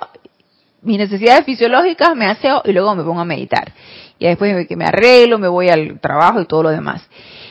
mis 0.82 0.98
necesidades 0.98 1.44
fisiológicas, 1.44 2.14
me 2.16 2.26
aseo 2.26 2.62
y 2.64 2.72
luego 2.72 2.94
me 2.94 3.04
pongo 3.04 3.20
a 3.20 3.24
meditar. 3.24 3.72
Y 4.18 4.26
después 4.26 4.66
que 4.66 4.76
me 4.76 4.84
arreglo, 4.84 5.38
me 5.38 5.48
voy 5.48 5.68
al 5.68 5.98
trabajo 6.00 6.40
y 6.40 6.46
todo 6.46 6.64
lo 6.64 6.70
demás. 6.70 7.02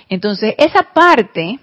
Entonces, 0.08 0.56
esa 0.58 0.84
parte 0.94 1.60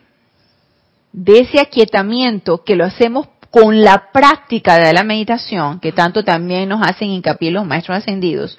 de 1.13 1.39
ese 1.41 1.61
aquietamiento 1.61 2.63
que 2.63 2.77
lo 2.77 2.85
hacemos 2.85 3.29
con 3.51 3.83
la 3.83 4.11
práctica 4.13 4.79
de 4.79 4.93
la 4.93 5.05
meditación, 5.05 5.81
que 5.81 5.93
tanto 5.93 6.25
también 6.25 6.69
nos 6.69 6.87
hacen 6.87 7.11
hincapié 7.11 7.51
los 7.51 7.67
maestros 7.67 7.99
ascendidos, 7.99 8.59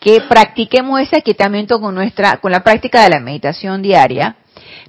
que 0.00 0.20
practiquemos 0.20 1.00
ese 1.00 1.16
aquietamiento 1.16 1.80
con 1.80 1.94
nuestra, 1.94 2.36
con 2.38 2.52
la 2.52 2.62
práctica 2.62 3.02
de 3.02 3.10
la 3.10 3.20
meditación 3.20 3.82
diaria, 3.82 4.36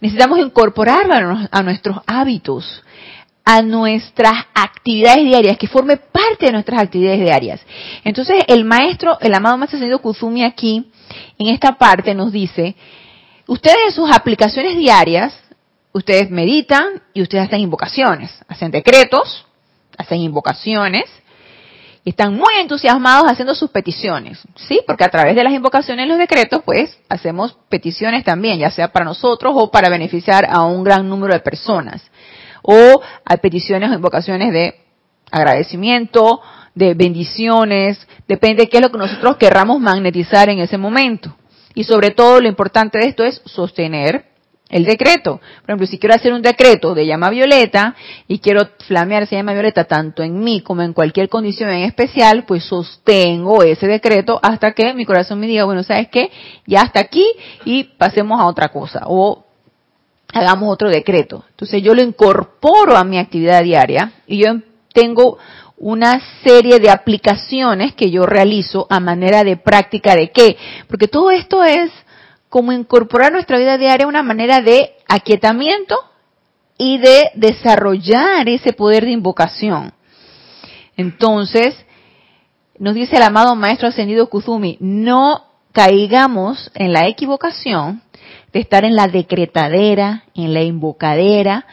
necesitamos 0.01 0.39
incorporarlo 0.39 1.47
a 1.49 1.63
nuestros 1.63 1.97
hábitos, 2.05 2.83
a 3.45 3.61
nuestras 3.61 4.33
actividades 4.53 5.23
diarias, 5.23 5.57
que 5.57 5.67
forme 5.67 5.97
parte 5.97 6.47
de 6.47 6.51
nuestras 6.51 6.81
actividades 6.81 7.19
diarias. 7.19 7.61
Entonces, 8.03 8.43
el 8.47 8.65
maestro, 8.65 9.19
el 9.21 9.33
amado 9.33 9.57
maestro 9.57 9.77
Ascendido 9.77 10.01
Kuzumi 10.01 10.43
aquí, 10.43 10.91
en 11.37 11.47
esta 11.47 11.73
parte 11.73 12.13
nos 12.15 12.31
dice, 12.31 12.75
ustedes 13.47 13.77
en 13.87 13.93
sus 13.93 14.11
aplicaciones 14.11 14.75
diarias, 14.75 15.33
ustedes 15.95 16.29
meditan 16.29 17.01
y 17.13 17.21
ustedes 17.21 17.45
hacen 17.45 17.61
invocaciones, 17.61 18.29
hacen 18.49 18.69
decretos, 18.69 19.45
hacen 19.97 20.19
invocaciones, 20.19 21.05
están 22.03 22.35
muy 22.35 22.53
entusiasmados 22.59 23.31
haciendo 23.31 23.55
sus 23.55 23.71
peticiones, 23.71 24.39
¿sí? 24.55 24.81
Porque 24.85 25.05
a 25.05 25.09
través 25.09 25.37
de 25.37 25.43
las 25.45 25.53
invocaciones 25.53 26.05
y 26.05 26.09
los 26.09 26.17
decretos, 26.17 26.63
pues, 26.65 26.99
hacemos 27.07 27.57
peticiones 27.69 28.25
también, 28.25 28.59
ya 28.59 28.71
sea 28.71 28.91
para 28.91 29.05
nosotros 29.05 29.53
o 29.55 29.71
para 29.71 29.89
beneficiar 29.89 30.45
a 30.49 30.63
un 30.63 30.83
gran 30.83 31.07
número 31.07 31.33
de 31.33 31.39
personas. 31.39 32.03
O 32.61 33.01
hay 33.23 33.37
peticiones 33.37 33.89
o 33.89 33.93
invocaciones 33.93 34.51
de 34.51 34.75
agradecimiento, 35.31 36.41
de 36.75 36.93
bendiciones, 36.93 38.05
depende 38.27 38.63
de 38.63 38.69
qué 38.69 38.77
es 38.77 38.83
lo 38.83 38.91
que 38.91 38.97
nosotros 38.97 39.37
querramos 39.37 39.79
magnetizar 39.79 40.49
en 40.49 40.59
ese 40.59 40.77
momento. 40.77 41.33
Y 41.73 41.85
sobre 41.85 42.11
todo 42.11 42.41
lo 42.41 42.49
importante 42.49 42.97
de 42.99 43.07
esto 43.07 43.23
es 43.23 43.41
sostener 43.45 44.34
el 44.69 44.85
decreto. 44.85 45.39
Por 45.61 45.69
ejemplo, 45.69 45.87
si 45.87 45.99
quiero 45.99 46.15
hacer 46.15 46.33
un 46.33 46.41
decreto 46.41 46.95
de 46.95 47.05
llama 47.05 47.29
violeta 47.29 47.95
y 48.27 48.39
quiero 48.39 48.67
flamear 48.87 49.23
esa 49.23 49.35
llama 49.35 49.53
violeta 49.53 49.83
tanto 49.85 50.23
en 50.23 50.39
mí 50.39 50.61
como 50.61 50.81
en 50.81 50.93
cualquier 50.93 51.29
condición 51.29 51.69
en 51.69 51.83
especial, 51.83 52.45
pues 52.45 52.63
sostengo 52.65 53.63
ese 53.63 53.87
decreto 53.87 54.39
hasta 54.41 54.71
que 54.73 54.93
mi 54.93 55.05
corazón 55.05 55.39
me 55.39 55.47
diga, 55.47 55.65
bueno, 55.65 55.83
¿sabes 55.83 56.07
qué? 56.09 56.31
Ya 56.65 56.81
hasta 56.81 56.99
aquí 56.99 57.25
y 57.63 57.83
pasemos 57.83 58.39
a 58.39 58.47
otra 58.47 58.69
cosa 58.69 59.03
o 59.05 59.45
hagamos 60.33 60.73
otro 60.73 60.89
decreto. 60.89 61.45
Entonces 61.51 61.81
yo 61.83 61.93
lo 61.93 62.01
incorporo 62.01 62.97
a 62.97 63.03
mi 63.03 63.19
actividad 63.19 63.63
diaria 63.63 64.13
y 64.25 64.37
yo 64.39 64.55
tengo 64.93 65.37
una 65.77 66.21
serie 66.43 66.79
de 66.79 66.89
aplicaciones 66.89 67.93
que 67.93 68.09
yo 68.09 68.25
realizo 68.25 68.87
a 68.89 68.99
manera 68.99 69.43
de 69.43 69.57
práctica 69.57 70.15
de 70.15 70.31
qué? 70.31 70.57
Porque 70.87 71.07
todo 71.07 71.31
esto 71.31 71.63
es 71.63 71.91
como 72.55 72.71
incorporar 72.71 73.33
nuestra 73.33 73.57
vida 73.57 73.77
diaria 73.77 74.07
una 74.07 74.23
manera 74.23 74.61
de 74.61 74.93
aquietamiento 75.09 75.97
y 76.77 76.99
de 76.99 77.31
desarrollar 77.35 78.47
ese 78.47 78.71
poder 78.71 79.03
de 79.03 79.11
invocación. 79.11 79.91
Entonces, 80.95 81.75
nos 82.79 82.95
dice 82.95 83.17
el 83.17 83.23
amado 83.23 83.57
Maestro 83.57 83.89
Ascendido 83.89 84.29
Kuzumi, 84.29 84.77
no 84.79 85.43
caigamos 85.73 86.71
en 86.75 86.93
la 86.93 87.09
equivocación 87.09 88.01
de 88.53 88.61
estar 88.61 88.85
en 88.85 88.95
la 88.95 89.09
decretadera, 89.09 90.23
en 90.33 90.53
la 90.53 90.63
invocadera. 90.63 91.65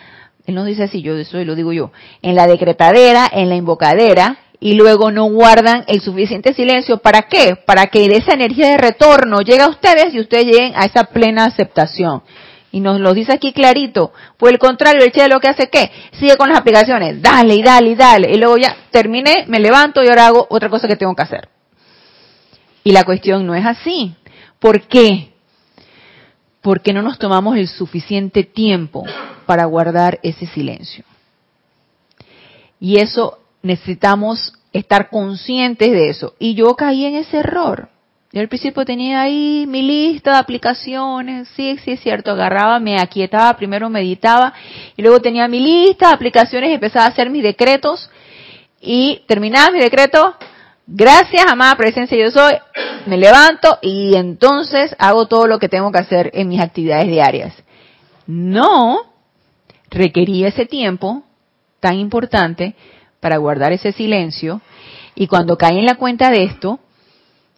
Él 0.46 0.56
nos 0.56 0.66
dice 0.66 0.82
así, 0.82 1.00
yo 1.00 1.16
eso 1.16 1.38
lo 1.44 1.54
digo 1.54 1.72
yo, 1.72 1.92
en 2.22 2.34
la 2.34 2.48
decretadera, 2.48 3.30
en 3.32 3.48
la 3.50 3.54
invocadera, 3.54 4.36
y 4.62 4.74
luego 4.74 5.10
no 5.10 5.24
guardan 5.24 5.82
el 5.88 6.00
suficiente 6.00 6.54
silencio. 6.54 6.98
¿Para 6.98 7.22
qué? 7.22 7.56
Para 7.56 7.88
que 7.88 8.06
esa 8.06 8.34
energía 8.34 8.68
de 8.68 8.78
retorno 8.78 9.40
llegue 9.40 9.62
a 9.62 9.68
ustedes 9.68 10.14
y 10.14 10.20
ustedes 10.20 10.44
lleguen 10.44 10.74
a 10.76 10.84
esa 10.84 11.02
plena 11.02 11.46
aceptación. 11.46 12.22
Y 12.70 12.78
nos 12.78 13.00
lo 13.00 13.12
dice 13.12 13.32
aquí 13.32 13.52
clarito. 13.52 14.12
Por 14.36 14.50
el 14.52 14.60
contrario, 14.60 15.02
el 15.02 15.10
Che 15.10 15.26
lo 15.26 15.40
que 15.40 15.48
hace 15.48 15.68
qué? 15.68 15.90
Sigue 16.12 16.36
con 16.36 16.48
las 16.48 16.60
aplicaciones. 16.60 17.20
Dale 17.20 17.56
y 17.56 17.62
dale 17.62 17.90
y 17.90 17.94
dale. 17.96 18.30
Y 18.32 18.36
luego 18.36 18.56
ya 18.56 18.76
terminé, 18.92 19.46
me 19.48 19.58
levanto 19.58 20.00
y 20.00 20.08
ahora 20.08 20.28
hago 20.28 20.46
otra 20.48 20.68
cosa 20.68 20.86
que 20.86 20.96
tengo 20.96 21.16
que 21.16 21.22
hacer. 21.22 21.48
Y 22.84 22.92
la 22.92 23.02
cuestión 23.02 23.44
no 23.44 23.56
es 23.56 23.66
así. 23.66 24.14
¿Por 24.60 24.82
qué? 24.82 25.32
Porque 26.60 26.92
no 26.92 27.02
nos 27.02 27.18
tomamos 27.18 27.56
el 27.56 27.66
suficiente 27.66 28.44
tiempo 28.44 29.02
para 29.44 29.64
guardar 29.64 30.20
ese 30.22 30.46
silencio. 30.46 31.04
Y 32.78 33.00
eso 33.00 33.41
necesitamos 33.62 34.52
estar 34.72 35.10
conscientes 35.10 35.90
de 35.90 36.10
eso. 36.10 36.34
Y 36.38 36.54
yo 36.54 36.74
caí 36.74 37.04
en 37.04 37.16
ese 37.16 37.38
error. 37.38 37.88
Yo 38.32 38.40
al 38.40 38.48
principio 38.48 38.86
tenía 38.86 39.20
ahí 39.20 39.66
mi 39.68 39.82
lista 39.82 40.32
de 40.32 40.38
aplicaciones, 40.38 41.48
sí, 41.54 41.76
sí 41.84 41.92
es 41.92 42.00
cierto, 42.00 42.30
agarraba, 42.30 42.80
me 42.80 42.98
aquietaba, 42.98 43.54
primero 43.58 43.90
meditaba 43.90 44.54
y 44.96 45.02
luego 45.02 45.20
tenía 45.20 45.46
mi 45.48 45.60
lista 45.60 46.08
de 46.08 46.14
aplicaciones 46.14 46.70
y 46.70 46.74
empezaba 46.74 47.04
a 47.04 47.08
hacer 47.08 47.28
mis 47.28 47.42
decretos 47.42 48.10
y 48.80 49.20
terminaba 49.26 49.70
mi 49.70 49.80
decreto, 49.80 50.34
gracias 50.86 51.44
amada 51.46 51.76
presencia 51.76 52.16
yo 52.16 52.30
soy, 52.30 52.54
me 53.04 53.18
levanto 53.18 53.78
y 53.82 54.16
entonces 54.16 54.96
hago 54.98 55.28
todo 55.28 55.46
lo 55.46 55.58
que 55.58 55.68
tengo 55.68 55.92
que 55.92 55.98
hacer 55.98 56.30
en 56.32 56.48
mis 56.48 56.60
actividades 56.62 57.08
diarias. 57.08 57.54
No 58.26 59.12
requería 59.90 60.48
ese 60.48 60.64
tiempo 60.64 61.22
tan 61.80 61.98
importante 61.98 62.76
para 63.22 63.36
guardar 63.36 63.72
ese 63.72 63.92
silencio. 63.92 64.60
Y 65.14 65.28
cuando 65.28 65.56
caí 65.56 65.78
en 65.78 65.86
la 65.86 65.94
cuenta 65.94 66.28
de 66.28 66.42
esto, 66.42 66.80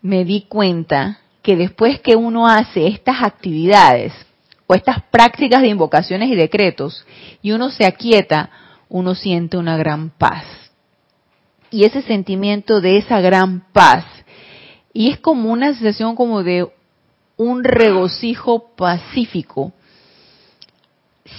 me 0.03 0.27
di 0.27 0.43
cuenta 0.43 1.21
que 1.43 1.57
después 1.57 2.01
que 2.01 2.17
uno 2.17 2.47
hace 2.47 2.87
estas 2.87 3.23
actividades 3.23 4.13
o 4.67 4.75
estas 4.75 5.03
prácticas 5.11 5.63
de 5.63 5.69
invocaciones 5.69 6.29
y 6.29 6.35
decretos 6.35 7.07
y 7.41 7.53
uno 7.53 7.71
se 7.71 7.87
aquieta, 7.87 8.51
uno 8.91 9.15
siente 9.15 9.57
una 9.57 9.79
gran 9.79 10.11
paz. 10.11 10.45
Y 11.71 11.85
ese 11.85 12.03
sentimiento 12.03 12.83
de 12.83 12.99
esa 12.99 13.23
gran 13.23 13.65
paz, 13.73 14.05
y 14.93 15.11
es 15.11 15.19
como 15.19 15.51
una 15.51 15.73
sensación 15.73 16.15
como 16.15 16.43
de 16.43 16.69
un 17.39 17.65
regocijo 17.65 18.75
pacífico, 18.77 19.73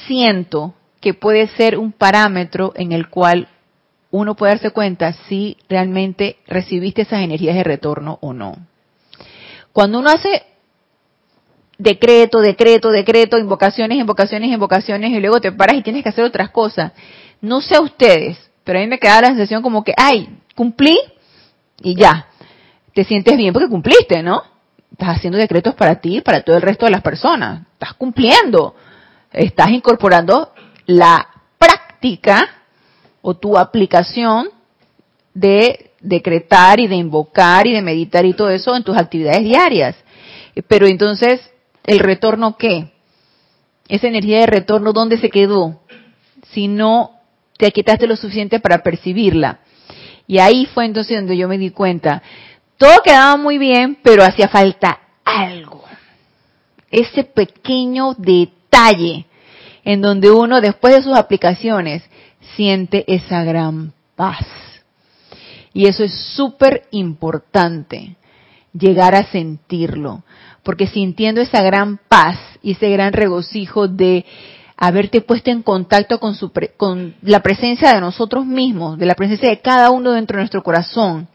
siento 0.07 0.73
que 0.99 1.13
puede 1.13 1.47
ser 1.49 1.77
un 1.77 1.91
parámetro 1.91 2.73
en 2.75 2.91
el 2.91 3.07
cual 3.07 3.49
uno 4.15 4.35
puede 4.35 4.53
darse 4.53 4.71
cuenta 4.71 5.13
si 5.27 5.57
realmente 5.67 6.37
recibiste 6.47 7.01
esas 7.01 7.21
energías 7.21 7.55
de 7.55 7.63
retorno 7.63 8.17
o 8.21 8.31
no. 8.31 8.55
Cuando 9.73 9.99
uno 9.99 10.09
hace 10.09 10.43
decreto, 11.77 12.39
decreto, 12.39 12.91
decreto, 12.91 13.37
invocaciones, 13.37 13.97
invocaciones, 13.97 14.49
invocaciones, 14.49 15.11
y 15.11 15.19
luego 15.19 15.41
te 15.41 15.51
paras 15.51 15.75
y 15.75 15.81
tienes 15.81 16.01
que 16.01 16.09
hacer 16.09 16.23
otras 16.23 16.49
cosas, 16.51 16.93
no 17.41 17.59
sé 17.59 17.75
a 17.75 17.81
ustedes, 17.81 18.37
pero 18.63 18.79
a 18.79 18.81
mí 18.81 18.87
me 18.87 18.99
queda 18.99 19.19
la 19.19 19.27
sensación 19.27 19.61
como 19.61 19.83
que, 19.83 19.93
ay, 19.97 20.29
cumplí 20.55 20.97
y 21.81 21.95
ya, 21.95 22.27
te 22.93 23.03
sientes 23.03 23.35
bien 23.35 23.51
porque 23.51 23.67
cumpliste, 23.67 24.23
¿no? 24.23 24.41
Estás 24.93 25.17
haciendo 25.17 25.37
decretos 25.37 25.75
para 25.75 25.95
ti 25.95 26.17
y 26.17 26.21
para 26.21 26.41
todo 26.41 26.55
el 26.55 26.61
resto 26.61 26.85
de 26.85 26.91
las 26.91 27.01
personas, 27.01 27.63
estás 27.73 27.95
cumpliendo, 27.95 28.75
estás 29.33 29.71
incorporando 29.71 30.53
la 30.85 31.27
práctica 31.57 32.54
o 33.27 33.33
tu 33.33 33.57
aplicación 33.57 34.49
de 35.33 35.89
decretar 35.99 36.79
y 36.79 36.85
de 36.85 36.93
invocar 36.93 37.65
y 37.65 37.73
de 37.73 37.81
meditar 37.81 38.23
y 38.23 38.33
todo 38.33 38.51
eso 38.51 38.75
en 38.75 38.83
tus 38.83 38.95
actividades 38.95 39.43
diarias. 39.43 39.95
Pero 40.67 40.85
entonces, 40.85 41.41
¿el 41.85 41.97
retorno 41.97 42.55
qué? 42.55 42.91
Esa 43.87 44.07
energía 44.07 44.41
de 44.41 44.45
retorno, 44.45 44.93
¿dónde 44.93 45.17
se 45.17 45.31
quedó? 45.31 45.81
Si 46.51 46.67
no 46.67 47.13
te 47.57 47.71
quitaste 47.71 48.05
lo 48.05 48.15
suficiente 48.15 48.59
para 48.59 48.83
percibirla. 48.83 49.57
Y 50.27 50.37
ahí 50.37 50.67
fue 50.67 50.85
entonces 50.85 51.17
donde 51.17 51.35
yo 51.35 51.47
me 51.47 51.57
di 51.57 51.71
cuenta. 51.71 52.21
Todo 52.77 53.01
quedaba 53.03 53.37
muy 53.37 53.57
bien, 53.57 53.97
pero 54.03 54.23
hacía 54.23 54.49
falta 54.49 54.99
algo. 55.23 55.83
Ese 56.91 57.23
pequeño 57.23 58.13
detalle 58.19 59.25
en 59.83 60.01
donde 60.01 60.29
uno, 60.29 60.61
después 60.61 60.93
de 60.93 61.01
sus 61.01 61.17
aplicaciones, 61.17 62.03
siente 62.55 63.03
esa 63.07 63.43
gran 63.43 63.93
paz. 64.15 64.45
Y 65.73 65.87
eso 65.87 66.03
es 66.03 66.13
súper 66.35 66.83
importante, 66.91 68.15
llegar 68.73 69.15
a 69.15 69.25
sentirlo, 69.25 70.23
porque 70.63 70.87
sintiendo 70.87 71.41
esa 71.41 71.61
gran 71.61 71.99
paz 72.07 72.37
y 72.61 72.71
ese 72.71 72.89
gran 72.89 73.13
regocijo 73.13 73.87
de 73.87 74.25
haberte 74.77 75.21
puesto 75.21 75.51
en 75.51 75.63
contacto 75.63 76.19
con, 76.19 76.35
su 76.35 76.51
con 76.77 77.15
la 77.21 77.41
presencia 77.41 77.93
de 77.93 78.01
nosotros 78.01 78.45
mismos, 78.45 78.97
de 78.97 79.05
la 79.05 79.15
presencia 79.15 79.49
de 79.49 79.59
cada 79.59 79.91
uno 79.91 80.11
dentro 80.11 80.37
de 80.37 80.43
nuestro 80.43 80.63
corazón, 80.63 81.27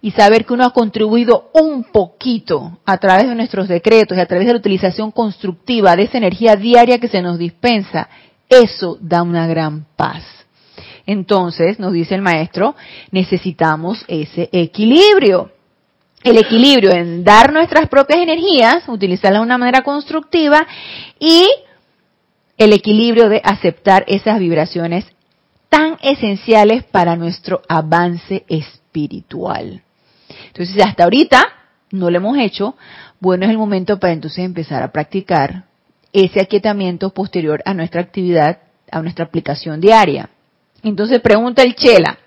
y 0.00 0.12
saber 0.12 0.44
que 0.44 0.52
uno 0.52 0.64
ha 0.64 0.72
contribuido 0.72 1.50
un 1.54 1.84
poquito 1.84 2.78
a 2.84 2.98
través 2.98 3.28
de 3.28 3.34
nuestros 3.34 3.66
decretos 3.66 4.16
y 4.16 4.20
a 4.20 4.26
través 4.26 4.46
de 4.46 4.52
la 4.52 4.60
utilización 4.60 5.10
constructiva 5.10 5.96
de 5.96 6.04
esa 6.04 6.18
energía 6.18 6.54
diaria 6.54 6.98
que 6.98 7.08
se 7.08 7.20
nos 7.20 7.38
dispensa, 7.38 8.08
eso 8.48 8.96
da 9.00 9.22
una 9.22 9.46
gran 9.46 9.86
paz. 9.96 10.37
Entonces, 11.08 11.78
nos 11.78 11.94
dice 11.94 12.14
el 12.14 12.20
maestro, 12.20 12.76
necesitamos 13.12 14.04
ese 14.08 14.50
equilibrio. 14.52 15.50
El 16.22 16.36
equilibrio 16.36 16.92
en 16.92 17.24
dar 17.24 17.50
nuestras 17.50 17.88
propias 17.88 18.20
energías, 18.20 18.86
utilizarlas 18.88 19.40
de 19.40 19.46
una 19.46 19.56
manera 19.56 19.80
constructiva 19.80 20.66
y 21.18 21.48
el 22.58 22.74
equilibrio 22.74 23.30
de 23.30 23.40
aceptar 23.42 24.04
esas 24.06 24.38
vibraciones 24.38 25.06
tan 25.70 25.96
esenciales 26.02 26.84
para 26.84 27.16
nuestro 27.16 27.62
avance 27.70 28.44
espiritual. 28.46 29.80
Entonces, 30.48 30.84
hasta 30.84 31.04
ahorita 31.04 31.42
no 31.90 32.10
lo 32.10 32.18
hemos 32.18 32.36
hecho, 32.36 32.76
bueno, 33.18 33.46
es 33.46 33.50
el 33.50 33.56
momento 33.56 33.98
para 33.98 34.12
entonces 34.12 34.44
empezar 34.44 34.82
a 34.82 34.92
practicar 34.92 35.64
ese 36.12 36.42
aquietamiento 36.42 37.14
posterior 37.14 37.62
a 37.64 37.72
nuestra 37.72 38.02
actividad, 38.02 38.58
a 38.90 39.00
nuestra 39.00 39.24
aplicación 39.24 39.80
diaria. 39.80 40.28
Entonces 40.88 41.20
pregunta 41.20 41.62
el 41.62 41.74
Chela, 41.74 42.18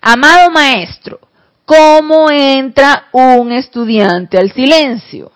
amado 0.00 0.50
maestro, 0.50 1.20
¿cómo 1.64 2.30
entra 2.30 3.08
un 3.12 3.52
estudiante 3.52 4.38
al 4.38 4.52
silencio? 4.52 5.32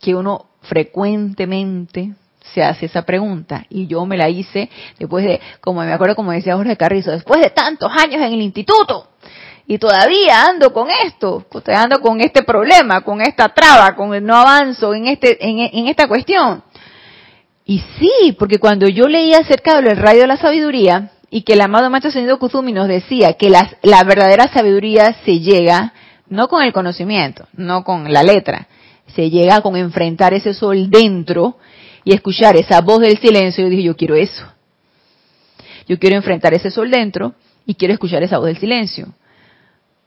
Que 0.00 0.14
uno 0.14 0.46
frecuentemente 0.62 2.12
se 2.54 2.62
hace 2.62 2.86
esa 2.86 3.02
pregunta 3.02 3.64
y 3.68 3.86
yo 3.86 4.04
me 4.06 4.16
la 4.16 4.28
hice 4.28 4.70
después 4.98 5.24
de, 5.24 5.40
como 5.60 5.82
me 5.82 5.92
acuerdo 5.92 6.16
como 6.16 6.32
decía 6.32 6.56
Jorge 6.56 6.76
Carrizo, 6.76 7.10
después 7.12 7.40
de 7.40 7.50
tantos 7.50 7.90
años 7.92 8.22
en 8.22 8.32
el 8.32 8.40
instituto 8.40 9.08
y 9.70 9.78
todavía 9.78 10.46
ando 10.46 10.72
con 10.72 10.88
esto, 10.90 11.46
ando 11.66 12.00
con 12.00 12.20
este 12.20 12.42
problema, 12.42 13.02
con 13.02 13.20
esta 13.20 13.50
traba, 13.50 13.94
con 13.94 14.12
el 14.12 14.24
no 14.24 14.34
avanzo 14.34 14.92
en 14.94 15.06
este 15.06 15.38
en, 15.40 15.86
esta 15.86 16.08
cuestión. 16.08 16.64
Y 17.70 17.78
sí, 18.00 18.32
porque 18.36 18.58
cuando 18.58 18.88
yo 18.88 19.06
leía 19.06 19.38
acerca 19.38 19.80
del 19.80 19.96
rayo 19.96 20.22
de 20.22 20.26
la 20.26 20.36
sabiduría 20.38 21.12
y 21.30 21.42
que 21.42 21.52
el 21.52 21.60
amado 21.60 21.88
Maestro 21.88 22.08
Ascendido 22.08 22.40
Kuzumi 22.40 22.72
nos 22.72 22.88
decía 22.88 23.34
que 23.34 23.48
la, 23.48 23.76
la 23.82 24.02
verdadera 24.02 24.48
sabiduría 24.52 25.14
se 25.24 25.38
llega 25.38 25.92
no 26.28 26.48
con 26.48 26.64
el 26.64 26.72
conocimiento, 26.72 27.46
no 27.52 27.84
con 27.84 28.12
la 28.12 28.24
letra, 28.24 28.66
se 29.14 29.30
llega 29.30 29.60
con 29.60 29.76
enfrentar 29.76 30.34
ese 30.34 30.52
sol 30.52 30.90
dentro 30.90 31.58
y 32.02 32.12
escuchar 32.12 32.56
esa 32.56 32.80
voz 32.80 33.02
del 33.02 33.18
silencio, 33.18 33.62
yo 33.62 33.70
dije, 33.70 33.84
yo 33.84 33.96
quiero 33.96 34.16
eso. 34.16 34.46
Yo 35.86 35.96
quiero 36.00 36.16
enfrentar 36.16 36.52
ese 36.52 36.72
sol 36.72 36.90
dentro 36.90 37.34
y 37.66 37.76
quiero 37.76 37.94
escuchar 37.94 38.24
esa 38.24 38.38
voz 38.38 38.48
del 38.48 38.58
silencio. 38.58 39.14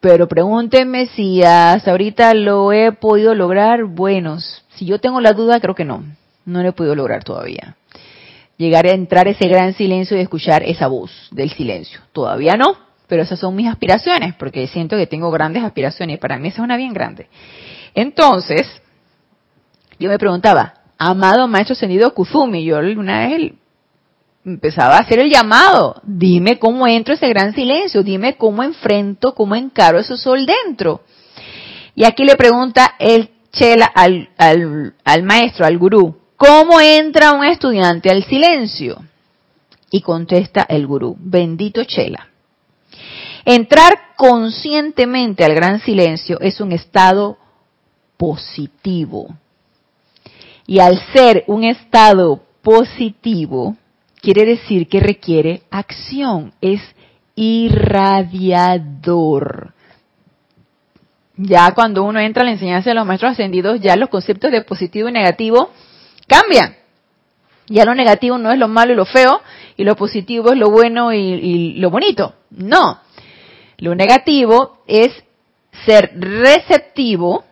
Pero 0.01 0.27
pregúntenme 0.27 1.05
si 1.15 1.41
hasta 1.43 1.91
ahorita 1.91 2.33
lo 2.33 2.73
he 2.73 2.91
podido 2.91 3.33
lograr. 3.33 3.85
Bueno, 3.85 4.41
si 4.41 4.85
yo 4.85 4.99
tengo 4.99 5.21
la 5.21 5.31
duda, 5.31 5.61
creo 5.61 5.75
que 5.75 5.85
no. 5.85 6.03
No 6.45 6.61
lo 6.61 6.69
he 6.69 6.95
lograr 6.95 7.23
todavía. 7.23 7.75
Llegar 8.57 8.85
a 8.85 8.91
entrar 8.91 9.27
ese 9.27 9.47
gran 9.47 9.73
silencio 9.73 10.17
y 10.17 10.21
escuchar 10.21 10.63
esa 10.63 10.87
voz 10.87 11.11
del 11.31 11.51
silencio. 11.51 12.01
Todavía 12.11 12.55
no, 12.55 12.77
pero 13.07 13.23
esas 13.23 13.39
son 13.39 13.55
mis 13.55 13.67
aspiraciones, 13.67 14.35
porque 14.35 14.67
siento 14.67 14.97
que 14.97 15.07
tengo 15.07 15.31
grandes 15.31 15.63
aspiraciones 15.63 16.15
y 16.15 16.19
para 16.19 16.37
mí 16.37 16.49
esa 16.49 16.57
es 16.57 16.63
una 16.63 16.77
bien 16.77 16.93
grande. 16.93 17.27
Entonces, 17.95 18.67
yo 19.99 20.09
me 20.09 20.17
preguntaba, 20.17 20.73
amado 20.97 21.47
maestro 21.47 21.73
ascendido 21.73 22.13
Kuzumi, 22.13 22.63
yo 22.63 22.79
una 22.79 23.27
vez 23.27 23.53
empezaba 24.45 24.97
a 24.97 25.01
hacer 25.01 25.19
el 25.19 25.29
llamado, 25.29 26.01
dime 26.03 26.59
cómo 26.59 26.87
entro 26.87 27.13
ese 27.13 27.29
gran 27.29 27.53
silencio, 27.53 28.03
dime 28.03 28.35
cómo 28.35 28.63
enfrento, 28.63 29.33
cómo 29.33 29.55
encaro 29.55 29.99
ese 29.99 30.17
sol 30.17 30.45
dentro. 30.45 31.01
Y 31.95 32.05
aquí 32.05 32.23
le 32.25 32.35
pregunta 32.35 32.95
el 32.99 33.29
Chela 33.51 33.85
al, 33.85 34.29
al, 34.37 34.95
al 35.03 35.23
maestro, 35.23 35.65
al 35.65 35.77
gurú, 35.77 36.22
¿cómo 36.45 36.79
entra 36.81 37.31
un 37.31 37.45
estudiante 37.45 38.09
al 38.09 38.25
silencio? 38.25 39.01
Y 39.89 40.01
contesta 40.01 40.65
el 40.67 40.85
gurú, 40.85 41.15
bendito 41.17 41.85
Chela. 41.85 42.27
Entrar 43.45 43.93
conscientemente 44.17 45.45
al 45.45 45.53
gran 45.55 45.79
silencio 45.79 46.41
es 46.41 46.59
un 46.59 46.73
estado 46.73 47.37
positivo 48.17 49.37
y 50.67 50.79
al 50.79 50.99
ser 51.13 51.45
un 51.47 51.63
estado 51.63 52.43
positivo, 52.61 53.77
quiere 54.21 54.45
decir 54.45 54.89
que 54.89 54.99
requiere 54.99 55.61
acción, 55.71 56.51
es 56.59 56.81
irradiador. 57.35 57.83
Ya 61.37 61.71
cuando 61.71 62.03
uno 62.03 62.19
entra 62.19 62.43
a 62.43 62.45
la 62.45 62.51
enseñanza 62.51 62.89
de 62.89 62.95
los 62.95 63.05
maestros 63.05 63.31
ascendidos, 63.31 63.79
ya 63.79 63.95
los 63.95 64.09
conceptos 64.09 64.51
de 64.51 64.61
positivo 64.61 65.07
y 65.07 65.13
negativo 65.13 65.71
cambian. 66.27 66.75
Ya 67.67 67.85
lo 67.85 67.95
negativo 67.95 68.37
no 68.37 68.51
es 68.51 68.59
lo 68.59 68.67
malo 68.67 68.93
y 68.93 68.95
lo 68.95 69.05
feo, 69.05 69.41
y 69.77 69.83
lo 69.83 69.95
positivo 69.95 70.51
es 70.51 70.57
lo 70.57 70.69
bueno 70.69 71.13
y, 71.13 71.17
y 71.17 71.73
lo 71.75 71.89
bonito. 71.89 72.33
No. 72.51 72.99
Lo 73.77 73.95
negativo 73.95 74.83
es 74.87 75.11
ser 75.85 76.11
receptivo 76.15 77.43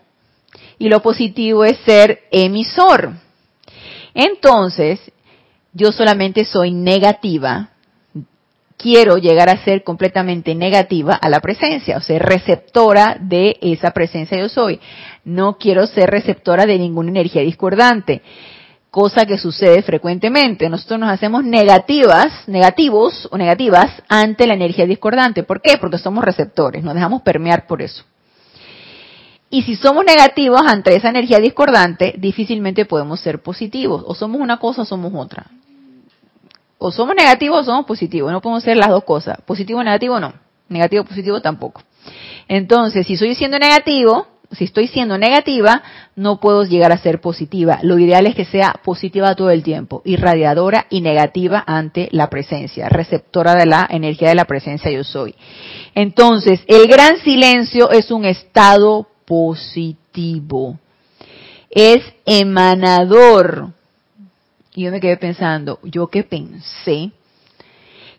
y 0.78 0.90
lo 0.90 1.02
positivo 1.02 1.64
es 1.64 1.78
ser 1.80 2.22
emisor. 2.32 3.14
Entonces, 4.14 5.00
yo 5.74 5.92
solamente 5.92 6.44
soy 6.44 6.72
negativa, 6.72 7.70
quiero 8.78 9.18
llegar 9.18 9.50
a 9.50 9.64
ser 9.64 9.84
completamente 9.84 10.56
negativa 10.56 11.14
a 11.14 11.30
la 11.30 11.40
presencia, 11.40 11.98
o 11.98 12.02
ser 12.02 12.22
receptora 12.24 13.18
de 13.20 13.58
esa 13.62 13.92
presencia 13.92 14.40
yo 14.40 14.50
soy. 14.50 14.80
No 15.24 15.58
quiero 15.58 15.86
ser 15.86 16.10
receptora 16.10 16.66
de 16.66 16.80
ninguna 16.80 17.12
energía 17.12 17.44
discordante, 17.44 18.22
cosa 18.92 19.26
que 19.26 19.38
sucede 19.38 19.82
frecuentemente. 19.82 20.70
Nosotros 20.70 21.00
nos 21.00 21.10
hacemos 21.10 21.44
negativas, 21.46 22.48
negativos 22.48 23.28
o 23.32 23.38
negativas 23.38 23.90
ante 24.10 24.46
la 24.46 24.54
energía 24.54 24.86
discordante. 24.86 25.44
¿Por 25.44 25.62
qué? 25.62 25.78
Porque 25.78 25.98
somos 25.98 26.24
receptores, 26.24 26.84
nos 26.84 26.94
dejamos 26.94 27.22
permear 27.22 27.66
por 27.66 27.82
eso. 27.82 28.04
Y 29.50 29.64
si 29.64 29.76
somos 29.76 30.06
negativos 30.06 30.62
ante 30.66 30.96
esa 30.96 31.10
energía 31.10 31.40
discordante, 31.40 32.14
difícilmente 32.18 32.86
podemos 32.86 33.20
ser 33.20 33.42
positivos. 33.42 34.04
O 34.06 34.14
somos 34.14 34.40
una 34.40 34.58
cosa 34.58 34.84
o 34.84 34.86
somos 34.86 35.12
otra. 35.14 35.48
O 36.78 36.92
somos 36.92 37.16
negativos 37.16 37.62
o 37.62 37.64
somos 37.64 37.86
positivos. 37.86 38.32
No 38.32 38.42
podemos 38.42 38.64
ser 38.64 38.78
las 38.78 38.90
dos 38.90 39.04
cosas. 39.04 39.42
Positivo 39.46 39.80
o 39.80 39.84
negativo 39.84 40.20
no. 40.20 40.34
Negativo 40.70 41.04
o 41.04 41.06
positivo 41.06 41.42
tampoco. 41.42 41.82
Entonces, 42.48 43.06
si 43.06 43.14
estoy 43.14 43.36
siendo 43.36 43.60
negativo, 43.60 44.26
si 44.52 44.66
estoy 44.66 44.88
siendo 44.88 45.18
negativa, 45.18 45.82
no 46.16 46.40
puedo 46.40 46.64
llegar 46.64 46.92
a 46.92 46.98
ser 46.98 47.22
positiva. 47.22 47.80
Lo 47.84 47.98
ideal 47.98 48.28
es 48.28 48.36
que 48.36 48.46
sea 48.46 48.76
positiva 48.84 49.36
todo 49.36 49.50
el 49.50 49.64
tiempo, 49.64 50.02
irradiadora 50.06 50.88
y 50.90 51.02
negativa 51.02 51.64
ante 51.66 52.10
la 52.12 52.30
presencia, 52.30 52.90
receptora 52.90 53.56
de 53.56 53.66
la 53.66 53.88
energía 53.90 54.30
de 54.30 54.36
la 54.36 54.46
presencia 54.46 54.92
yo 54.92 55.04
soy. 55.04 55.36
Entonces, 55.96 56.62
el 56.68 56.88
gran 56.88 57.18
silencio 57.20 57.90
es 57.92 58.12
un 58.12 58.26
estado 58.26 59.08
positivo. 59.26 60.78
Es 61.70 62.04
emanador. 62.26 63.70
Y 64.76 64.84
yo 64.84 64.92
me 64.92 65.00
quedé 65.00 65.18
pensando, 65.18 65.80
yo 65.84 66.08
que 66.08 66.24
pensé 66.24 67.12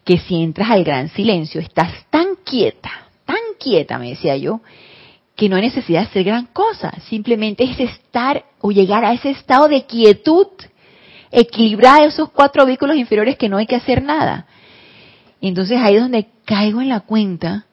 que 0.05 0.19
si 0.19 0.43
entras 0.43 0.71
al 0.71 0.85
gran 0.85 1.09
silencio 1.11 1.61
estás 1.61 1.93
tan 2.11 2.37
quieta, 2.45 2.91
tan 3.25 3.37
quieta, 3.59 3.99
me 3.99 4.11
decía 4.11 4.37
yo, 4.37 4.61
que 5.37 5.49
no 5.49 5.57
hay 5.57 5.63
necesidad 5.63 6.01
de 6.01 6.07
hacer 6.07 6.25
gran 6.25 6.47
cosa. 6.47 6.93
Simplemente 7.09 7.65
es 7.65 7.81
estar 7.81 8.45
o 8.61 8.71
llegar 8.71 9.05
a 9.05 9.13
ese 9.13 9.31
estado 9.31 9.69
de 9.69 9.87
quietud, 9.87 10.47
equilibrar 11.31 12.03
esos 12.03 12.31
cuatro 12.31 12.67
vehículos 12.67 12.97
inferiores 12.97 13.37
que 13.37 13.49
no 13.49 13.57
hay 13.57 13.67
que 13.67 13.77
hacer 13.77 14.03
nada. 14.03 14.47
Entonces 15.41 15.79
ahí 15.81 15.97
es 15.97 16.03
donde 16.03 16.29
caigo 16.45 16.81
en 16.81 16.89
la 16.89 17.01
cuenta, 17.01 17.67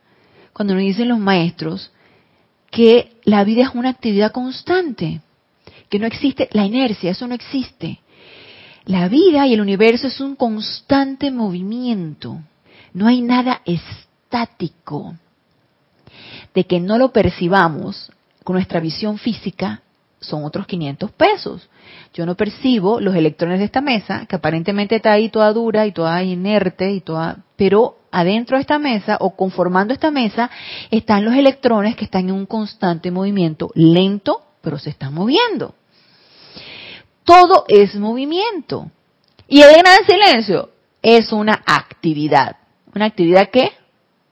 cuando 0.53 0.73
nos 0.73 0.83
dicen 0.83 1.09
los 1.09 1.19
maestros, 1.19 1.91
que 2.71 3.13
la 3.23 3.43
vida 3.43 3.63
es 3.63 3.69
una 3.73 3.89
actividad 3.89 4.31
constante, 4.31 5.21
que 5.89 5.99
no 5.99 6.07
existe 6.07 6.49
la 6.51 6.65
inercia, 6.65 7.11
eso 7.11 7.27
no 7.27 7.35
existe. 7.35 7.99
La 8.85 9.07
vida 9.07 9.45
y 9.45 9.53
el 9.53 9.61
universo 9.61 10.07
es 10.07 10.19
un 10.19 10.35
constante 10.35 11.31
movimiento, 11.31 12.39
no 12.93 13.07
hay 13.07 13.21
nada 13.21 13.61
estático. 13.65 15.15
De 16.53 16.65
que 16.65 16.79
no 16.79 16.97
lo 16.97 17.11
percibamos 17.11 18.11
con 18.43 18.55
nuestra 18.55 18.79
visión 18.79 19.17
física 19.17 19.81
son 20.19 20.43
otros 20.43 20.67
500 20.67 21.11
pesos. 21.11 21.69
Yo 22.13 22.25
no 22.25 22.35
percibo 22.35 22.99
los 22.99 23.15
electrones 23.15 23.59
de 23.59 23.65
esta 23.65 23.81
mesa, 23.81 24.25
que 24.25 24.35
aparentemente 24.35 24.95
está 24.95 25.13
ahí 25.13 25.29
toda 25.29 25.53
dura 25.53 25.85
y 25.85 25.91
toda 25.91 26.23
inerte 26.23 26.91
y 26.91 27.01
toda, 27.01 27.37
pero 27.55 27.97
adentro 28.11 28.57
de 28.57 28.61
esta 28.61 28.79
mesa 28.79 29.17
o 29.19 29.35
conformando 29.35 29.93
esta 29.93 30.11
mesa 30.11 30.49
están 30.91 31.25
los 31.25 31.35
electrones 31.35 31.95
que 31.95 32.05
están 32.05 32.29
en 32.29 32.35
un 32.35 32.45
constante 32.45 33.11
movimiento, 33.11 33.71
lento, 33.75 34.41
pero 34.61 34.77
se 34.77 34.89
están 34.89 35.13
moviendo. 35.13 35.75
Todo 37.23 37.65
es 37.67 37.95
movimiento. 37.95 38.91
Y 39.47 39.61
el 39.61 39.71
gran 39.77 40.03
silencio 40.05 40.71
es 41.01 41.31
una 41.31 41.61
actividad. 41.65 42.57
Una 42.93 43.05
actividad 43.05 43.49
que 43.49 43.71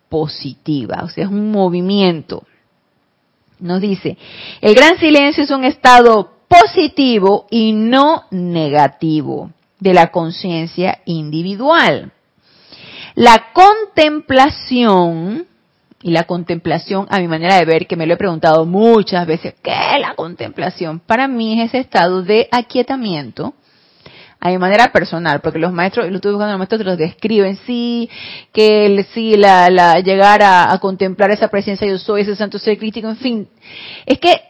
positiva, 0.10 1.02
o 1.04 1.10
sea, 1.10 1.26
es 1.26 1.30
un 1.30 1.52
movimiento. 1.52 2.44
Nos 3.60 3.82
dice, 3.82 4.18
el 4.62 4.76
gran 4.76 4.98
silencio 4.98 5.44
es 5.44 5.52
un 5.52 5.66
estado 5.66 6.32
positivo 6.48 7.48
y 7.50 7.74
no 7.74 8.24
negativo 8.32 9.52
de 9.80 9.94
la 9.94 10.08
conciencia 10.12 11.00
individual. 11.06 12.12
La 13.16 13.48
contemplación, 13.54 15.48
y 16.02 16.12
la 16.12 16.26
contemplación 16.26 17.08
a 17.10 17.20
mi 17.20 17.28
manera 17.28 17.56
de 17.56 17.66
ver, 17.66 17.88
que 17.88 17.96
me 17.96 18.06
lo 18.06 18.14
he 18.14 18.18
preguntado 18.18 18.66
muchas 18.66 19.26
veces, 19.26 19.56
¿qué 19.64 19.74
es 19.96 20.02
la 20.02 20.14
contemplación? 20.14 21.00
Para 21.00 21.28
mí 21.28 21.60
es 21.60 21.70
ese 21.70 21.80
estado 21.80 22.22
de 22.22 22.48
aquietamiento, 22.52 23.56
a 24.40 24.50
mi 24.50 24.58
manera 24.58 24.92
personal, 24.92 25.42
porque 25.42 25.60
los 25.60 25.74
maestros, 25.74 26.10
lo 26.10 26.16
estuve 26.18 26.34
buscando, 26.34 26.54
los 26.54 26.60
maestros 26.60 26.86
los 26.86 26.98
describen, 26.98 27.58
sí, 27.66 28.10
que 28.54 29.06
sí, 29.14 29.36
la, 29.36 29.70
la 29.70 30.00
llegar 30.00 30.42
a, 30.44 30.78
contemplar 30.80 31.32
esa 31.32 31.48
presencia 31.48 31.88
yo 31.88 31.98
soy, 31.98 32.22
ese 32.22 32.36
santo 32.36 32.60
ser 32.60 32.78
crítico, 32.78 33.10
en 33.10 33.18
fin, 33.18 33.48
es 34.06 34.20
que 34.20 34.42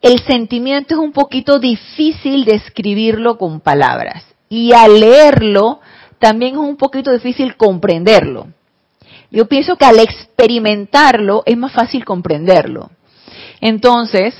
el 0.00 0.18
sentimiento 0.20 0.94
es 0.94 1.00
un 1.00 1.12
poquito 1.12 1.58
difícil 1.58 2.44
de 2.44 2.54
escribirlo 2.54 3.36
con 3.36 3.60
palabras, 3.60 4.24
y 4.48 4.72
al 4.72 4.98
leerlo, 4.98 5.80
también 6.18 6.54
es 6.54 6.60
un 6.60 6.76
poquito 6.76 7.12
difícil 7.12 7.56
comprenderlo. 7.56 8.48
Yo 9.30 9.46
pienso 9.46 9.76
que 9.76 9.86
al 9.86 9.98
experimentarlo 9.98 11.42
es 11.46 11.56
más 11.56 11.72
fácil 11.72 12.04
comprenderlo. 12.04 12.90
Entonces, 13.62 14.34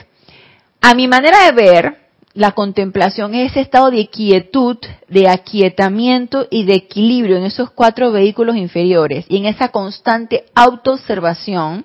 a 0.83 0.95
mi 0.95 1.09
manera 1.09 1.47
de 1.47 1.53
ver, 1.53 2.02
la 2.35 2.53
contemplación 2.53 3.35
es 3.35 3.51
ese 3.51 3.61
estado 3.61 3.91
de 3.91 4.09
quietud, 4.09 4.79
de 5.09 5.29
aquietamiento 5.29 6.47
y 6.51 6.65
de 6.65 6.75
equilibrio 6.75 7.37
en 7.37 7.45
esos 7.45 7.71
cuatro 7.71 8.11
vehículos 8.11 8.57
inferiores 8.57 9.27
y 9.29 9.37
en 9.37 9.47
esa 9.47 9.69
constante 9.69 10.47
autoobservación. 10.55 11.85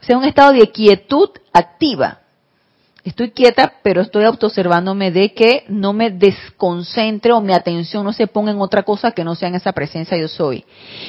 O 0.00 0.04
sea, 0.04 0.18
un 0.18 0.24
estado 0.24 0.52
de 0.52 0.70
quietud 0.70 1.30
activa. 1.52 2.20
Estoy 3.02 3.30
quieta, 3.30 3.74
pero 3.82 4.02
estoy 4.02 4.24
autoobservándome 4.24 5.10
de 5.12 5.32
que 5.32 5.64
no 5.68 5.92
me 5.92 6.10
desconcentre 6.10 7.32
o 7.32 7.40
mi 7.40 7.54
atención 7.54 8.04
no 8.04 8.12
se 8.12 8.26
ponga 8.26 8.50
en 8.50 8.60
otra 8.60 8.82
cosa 8.82 9.12
que 9.12 9.24
no 9.24 9.36
sea 9.36 9.48
en 9.48 9.54
esa 9.54 9.72
presencia 9.72 10.18
yo 10.18 10.28
soy. 10.28 10.64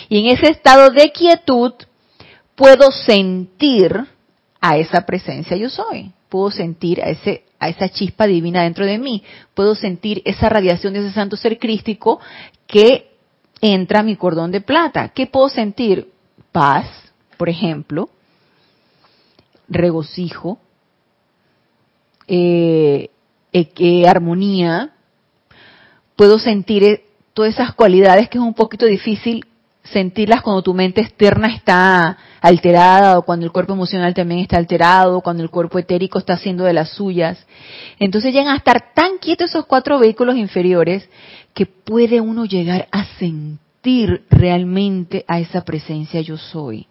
Y 0.07 0.19
en 0.19 0.27
ese 0.27 0.51
estado 0.51 0.89
de 0.91 1.11
quietud 1.11 1.73
puedo 2.55 2.91
sentir 2.91 4.05
a 4.61 4.77
esa 4.77 5.05
presencia 5.05 5.57
yo 5.57 5.69
soy. 5.69 6.11
Puedo 6.29 6.51
sentir 6.51 7.01
a 7.01 7.09
ese 7.09 7.46
a 7.59 7.69
esa 7.69 7.89
chispa 7.89 8.27
divina 8.27 8.63
dentro 8.63 8.85
de 8.85 8.97
mí. 8.97 9.23
Puedo 9.53 9.75
sentir 9.75 10.21
esa 10.25 10.49
radiación 10.49 10.93
de 10.93 10.99
ese 10.99 11.11
santo 11.11 11.37
ser 11.37 11.59
crístico 11.59 12.19
que 12.67 13.11
entra 13.61 14.01
a 14.01 14.03
mi 14.03 14.15
cordón 14.15 14.51
de 14.51 14.61
plata. 14.61 15.09
¿Qué 15.09 15.27
puedo 15.27 15.49
sentir? 15.49 16.11
Paz, 16.51 16.87
por 17.37 17.49
ejemplo, 17.49 18.09
regocijo, 19.67 20.59
eh, 22.27 23.09
eh, 23.53 24.07
armonía. 24.07 24.91
Puedo 26.15 26.39
sentir 26.39 26.83
eh, 26.83 27.05
todas 27.33 27.53
esas 27.53 27.73
cualidades 27.73 28.29
que 28.29 28.37
es 28.37 28.43
un 28.43 28.53
poquito 28.53 28.85
difícil 28.85 29.45
sentirlas 29.91 30.41
cuando 30.41 30.61
tu 30.61 30.73
mente 30.73 31.01
externa 31.01 31.47
está 31.47 32.17
alterada 32.41 33.17
o 33.17 33.23
cuando 33.23 33.45
el 33.45 33.51
cuerpo 33.51 33.73
emocional 33.73 34.13
también 34.13 34.41
está 34.41 34.57
alterado, 34.57 35.21
cuando 35.21 35.43
el 35.43 35.49
cuerpo 35.49 35.79
etérico 35.79 36.19
está 36.19 36.33
haciendo 36.33 36.63
de 36.63 36.73
las 36.73 36.89
suyas. 36.91 37.45
Entonces 37.99 38.33
llegan 38.33 38.53
a 38.53 38.57
estar 38.57 38.93
tan 38.93 39.17
quietos 39.19 39.49
esos 39.49 39.65
cuatro 39.65 39.99
vehículos 39.99 40.35
inferiores 40.35 41.07
que 41.53 41.65
puede 41.65 42.21
uno 42.21 42.45
llegar 42.45 42.87
a 42.91 43.05
sentir 43.17 44.25
realmente 44.29 45.23
a 45.27 45.39
esa 45.39 45.63
presencia 45.63 46.21
yo 46.21 46.37
soy. 46.37 46.87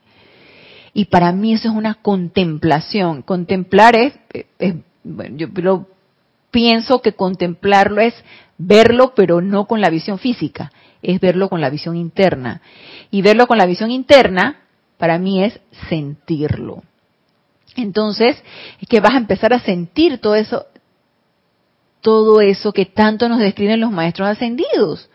Y 0.92 1.06
para 1.06 1.30
mí 1.32 1.52
eso 1.52 1.68
es 1.68 1.74
una 1.74 1.94
contemplación. 1.94 3.22
Contemplar 3.22 3.96
es, 3.96 4.14
bueno, 5.04 5.36
yo 5.36 5.86
pienso 6.50 7.02
que 7.02 7.12
contemplarlo 7.12 8.00
es 8.00 8.14
verlo, 8.56 9.12
pero 9.14 9.42
no 9.42 9.66
con 9.66 9.82
la 9.82 9.90
visión 9.90 10.18
física 10.18 10.72
es 11.02 11.20
verlo 11.20 11.48
con 11.48 11.60
la 11.60 11.70
visión 11.70 11.96
interna. 11.96 12.60
Y 13.10 13.22
verlo 13.22 13.46
con 13.46 13.58
la 13.58 13.66
visión 13.66 13.90
interna, 13.90 14.62
para 14.98 15.18
mí, 15.18 15.42
es 15.42 15.60
sentirlo. 15.88 16.82
Entonces, 17.76 18.42
es 18.80 18.88
que 18.88 19.00
vas 19.00 19.14
a 19.14 19.18
empezar 19.18 19.52
a 19.52 19.60
sentir 19.60 20.18
todo 20.18 20.34
eso, 20.34 20.66
todo 22.00 22.40
eso 22.40 22.72
que 22.72 22.86
tanto 22.86 23.28
nos 23.28 23.38
describen 23.38 23.80
los 23.80 23.90
maestros 23.90 24.28
ascendidos, 24.28 25.10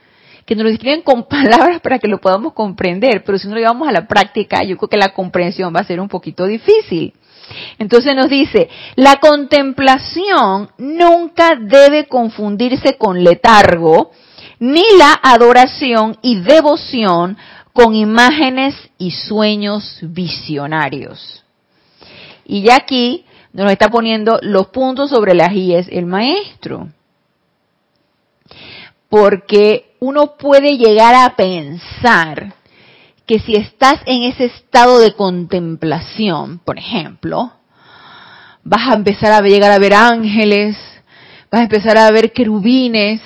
que 0.45 0.55
nos 0.55 0.65
lo 0.65 0.69
describen 0.69 1.01
con 1.01 1.23
palabras 1.27 1.81
para 1.81 1.99
que 1.99 2.07
lo 2.07 2.19
podamos 2.19 2.53
comprender, 2.53 3.23
pero 3.23 3.37
si 3.37 3.47
no 3.47 3.55
lo 3.55 3.61
llevamos 3.61 3.87
a 3.87 3.91
la 3.91 4.07
práctica, 4.07 4.63
yo 4.63 4.77
creo 4.77 4.89
que 4.89 4.97
la 4.97 5.13
comprensión 5.13 5.73
va 5.75 5.79
a 5.79 5.85
ser 5.85 5.99
un 5.99 6.09
poquito 6.09 6.45
difícil. 6.45 7.13
Entonces 7.79 8.15
nos 8.15 8.29
dice, 8.29 8.69
la 8.95 9.17
contemplación 9.17 10.69
nunca 10.77 11.57
debe 11.59 12.07
confundirse 12.07 12.97
con 12.97 13.23
letargo, 13.23 14.11
ni 14.61 14.83
la 14.95 15.19
adoración 15.23 16.17
y 16.21 16.39
devoción 16.39 17.35
con 17.73 17.95
imágenes 17.95 18.75
y 18.99 19.09
sueños 19.09 19.97
visionarios. 20.03 21.43
Y 22.45 22.61
ya 22.61 22.75
aquí 22.75 23.25
nos 23.53 23.71
está 23.71 23.89
poniendo 23.89 24.37
los 24.43 24.67
puntos 24.67 25.09
sobre 25.09 25.33
las 25.33 25.51
IES 25.51 25.87
el 25.89 26.05
maestro. 26.05 26.89
Porque 29.09 29.95
uno 29.99 30.37
puede 30.37 30.77
llegar 30.77 31.15
a 31.15 31.35
pensar 31.35 32.53
que 33.25 33.39
si 33.39 33.55
estás 33.55 33.95
en 34.05 34.23
ese 34.23 34.45
estado 34.45 34.99
de 34.99 35.15
contemplación, 35.15 36.59
por 36.59 36.77
ejemplo, 36.77 37.51
vas 38.63 38.89
a 38.89 38.93
empezar 38.93 39.31
a 39.31 39.41
llegar 39.41 39.71
a 39.71 39.79
ver 39.79 39.95
ángeles, 39.95 40.77
vas 41.51 41.61
a 41.61 41.63
empezar 41.63 41.97
a 41.97 42.11
ver 42.11 42.31
querubines, 42.31 43.21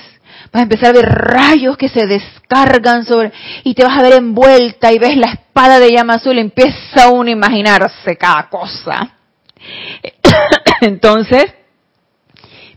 vas 0.56 0.62
a 0.62 0.64
empezar 0.64 0.90
a 0.90 0.94
ver 0.94 1.06
rayos 1.06 1.76
que 1.76 1.90
se 1.90 2.08
descargan 2.08 3.04
sobre, 3.04 3.34
y 3.66 3.74
te 3.74 3.84
vas 3.84 4.00
a 4.00 4.02
ver 4.02 4.14
envuelta 4.14 4.94
y 4.94 5.00
ves 5.00 5.18
la 5.18 5.34
espada 5.34 5.80
de 5.80 5.92
llama 5.92 6.14
azul, 6.14 6.38
empieza 6.38 7.10
uno 7.10 7.28
a 7.28 7.34
imaginarse 7.34 8.16
cada 8.16 8.48
cosa. 8.48 9.18
Entonces, 10.82 11.54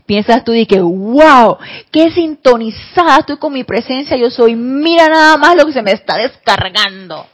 piensas 0.05 0.43
tú 0.43 0.53
y 0.53 0.65
que, 0.65 0.81
wow, 0.81 1.57
qué 1.89 2.11
sintonizada 2.11 3.19
estoy 3.19 3.37
con 3.37 3.53
mi 3.53 3.63
presencia, 3.63 4.17
yo 4.17 4.29
soy, 4.29 4.57
mira 4.57 5.07
nada 5.07 5.37
más 5.37 5.55
lo 5.55 5.65
que 5.65 5.71
se 5.71 5.81
me 5.81 5.93
está 5.93 6.17
descargando. 6.17 7.27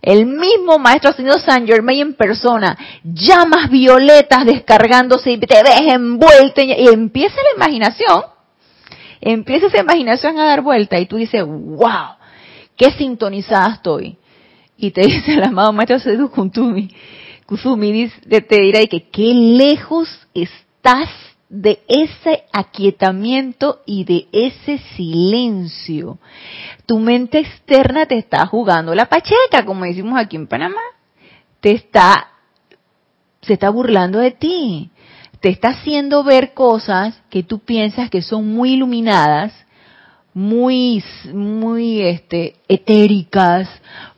El 0.00 0.24
mismo 0.24 0.78
maestro 0.78 1.12
señor 1.12 1.40
Saint 1.40 1.68
Germain 1.68 2.00
en 2.00 2.14
persona, 2.14 2.78
llamas 3.04 3.68
violetas 3.68 4.46
descargándose 4.46 5.32
y 5.32 5.38
te 5.38 5.62
ves 5.62 5.92
envuelta 5.92 6.62
y 6.62 6.88
empieza 6.88 7.36
la 7.36 7.56
imaginación 7.56 8.37
empieza 9.20 9.66
esa 9.66 9.80
imaginación 9.80 10.38
a 10.38 10.44
dar 10.44 10.62
vuelta 10.62 10.98
y 10.98 11.06
tú 11.06 11.16
dices, 11.16 11.44
wow, 11.44 12.16
qué 12.76 12.90
sintonizada 12.92 13.74
estoy. 13.74 14.16
Y 14.76 14.90
te 14.90 15.02
dice 15.06 15.34
el 15.34 15.42
amado 15.42 15.72
maestro 15.72 15.98
Sedu 15.98 16.30
Kusumi, 16.30 16.90
Kusumi 17.46 18.10
te 18.28 18.60
dirá 18.60 18.84
que 18.86 19.08
qué 19.10 19.34
lejos 19.34 20.08
estás 20.34 21.08
de 21.48 21.80
ese 21.88 22.44
aquietamiento 22.52 23.80
y 23.86 24.04
de 24.04 24.28
ese 24.32 24.78
silencio. 24.96 26.18
Tu 26.84 26.98
mente 26.98 27.38
externa 27.38 28.06
te 28.06 28.18
está 28.18 28.46
jugando 28.46 28.94
la 28.94 29.06
pacheca, 29.06 29.64
como 29.64 29.84
decimos 29.84 30.18
aquí 30.18 30.36
en 30.36 30.46
Panamá. 30.46 30.80
Te 31.60 31.72
está, 31.72 32.28
se 33.40 33.54
está 33.54 33.70
burlando 33.70 34.18
de 34.18 34.32
ti 34.32 34.90
te 35.40 35.50
está 35.50 35.68
haciendo 35.68 36.24
ver 36.24 36.54
cosas 36.54 37.20
que 37.30 37.42
tú 37.42 37.60
piensas 37.60 38.10
que 38.10 38.22
son 38.22 38.52
muy 38.52 38.74
iluminadas, 38.74 39.52
muy, 40.34 41.02
muy, 41.32 42.02
este, 42.02 42.56
etéricas, 42.68 43.68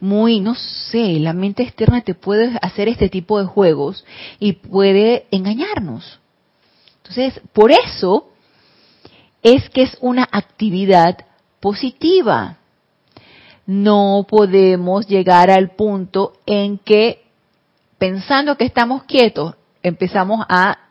muy, 0.01 0.41
no 0.41 0.55
sé, 0.55 1.19
la 1.21 1.33
mente 1.33 1.63
externa 1.63 2.03
te 2.03 2.15
puede 2.15 2.59
hacer 2.63 2.89
este 2.89 3.09
tipo 3.09 3.39
de 3.39 3.47
juegos 3.47 4.05
y 4.39 4.53
puede 4.53 5.27
engañarnos. 5.31 6.21
Entonces, 6.99 7.41
por 7.53 7.71
eso 7.71 8.29
es 9.43 9.69
que 9.71 9.83
es 9.83 9.97
una 10.01 10.29
actividad 10.31 11.17
positiva. 11.61 12.59
No 13.67 14.27
podemos 14.29 15.07
llegar 15.07 15.51
al 15.51 15.71
punto 15.71 16.35
en 16.45 16.79
que 16.79 17.23
pensando 17.99 18.57
que 18.57 18.65
estamos 18.65 19.05
quietos, 19.05 19.55
empezamos 19.83 20.45
a 20.49 20.90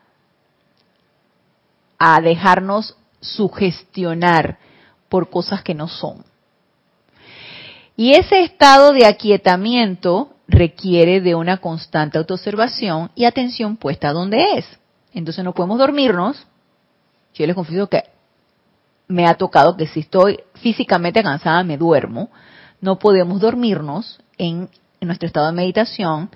a 2.02 2.20
dejarnos 2.22 2.96
sugestionar 3.20 4.58
por 5.10 5.28
cosas 5.28 5.62
que 5.62 5.74
no 5.74 5.86
son. 5.86 6.24
Y 7.94 8.14
ese 8.14 8.40
estado 8.40 8.92
de 8.92 9.04
aquietamiento 9.04 10.32
requiere 10.48 11.20
de 11.20 11.34
una 11.34 11.58
constante 11.58 12.16
autoobservación 12.16 13.10
y 13.14 13.26
atención 13.26 13.76
puesta 13.76 14.12
donde 14.12 14.42
es. 14.56 14.64
Entonces 15.12 15.44
no 15.44 15.52
podemos 15.52 15.78
dormirnos. 15.78 16.46
Yo 17.34 17.46
les 17.46 17.54
confieso 17.54 17.88
que 17.88 18.04
me 19.06 19.26
ha 19.26 19.34
tocado 19.34 19.76
que 19.76 19.86
si 19.86 20.00
estoy 20.00 20.40
físicamente 20.54 21.22
cansada 21.22 21.62
me 21.64 21.76
duermo. 21.76 22.30
No 22.80 22.98
podemos 22.98 23.40
dormirnos 23.40 24.18
en, 24.38 24.70
en 25.00 25.06
nuestro 25.06 25.26
estado 25.26 25.48
de 25.48 25.52
meditación 25.52 26.30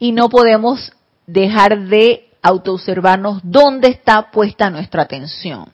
y 0.00 0.10
no 0.10 0.28
podemos 0.28 0.92
dejar 1.28 1.86
de 1.86 2.27
autoobservarnos 2.42 3.40
dónde 3.42 3.88
está 3.88 4.30
puesta 4.30 4.70
nuestra 4.70 5.02
atención. 5.02 5.70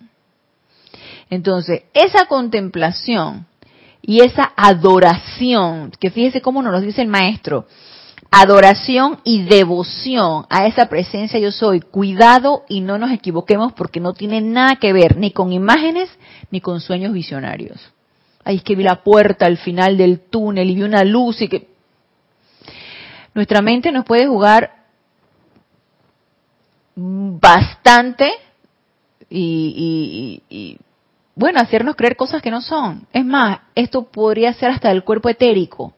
Entonces, 1.30 1.82
esa 1.94 2.26
contemplación 2.26 3.46
y 4.02 4.20
esa 4.20 4.52
adoración, 4.56 5.90
que 5.98 6.10
fíjese 6.10 6.42
cómo 6.42 6.62
nos 6.62 6.72
lo 6.72 6.80
dice 6.80 7.02
el 7.02 7.08
maestro, 7.08 7.66
adoración 8.30 9.20
y 9.24 9.42
devoción 9.42 10.46
a 10.50 10.66
esa 10.66 10.86
presencia 10.88 11.38
yo 11.38 11.52
soy, 11.52 11.80
cuidado 11.80 12.64
y 12.68 12.80
no 12.80 12.98
nos 12.98 13.12
equivoquemos 13.12 13.72
porque 13.72 14.00
no 14.00 14.12
tiene 14.12 14.40
nada 14.40 14.76
que 14.76 14.92
ver 14.92 15.16
ni 15.16 15.30
con 15.30 15.52
imágenes 15.52 16.10
ni 16.50 16.60
con 16.60 16.80
sueños 16.80 17.12
visionarios. 17.12 17.78
Ahí 18.44 18.56
es 18.56 18.62
que 18.62 18.74
vi 18.74 18.82
la 18.82 19.02
puerta 19.02 19.46
al 19.46 19.56
final 19.56 19.96
del 19.96 20.20
túnel 20.20 20.68
y 20.68 20.74
vi 20.74 20.82
una 20.82 21.04
luz 21.04 21.40
y 21.40 21.48
que 21.48 21.68
nuestra 23.34 23.62
mente 23.62 23.90
nos 23.90 24.04
puede 24.04 24.26
jugar 24.26 24.83
bastante 26.96 28.32
y, 29.30 30.78
bueno, 31.34 31.60
hacernos 31.60 31.96
creer 31.96 32.16
cosas 32.16 32.42
que 32.42 32.50
no 32.50 32.60
son. 32.60 33.06
Es 33.12 33.24
más, 33.24 33.60
esto 33.74 34.04
podría 34.04 34.52
ser 34.54 34.70
hasta 34.70 34.90
el 34.90 35.02
cuerpo 35.02 35.28
etérico. 35.28 35.92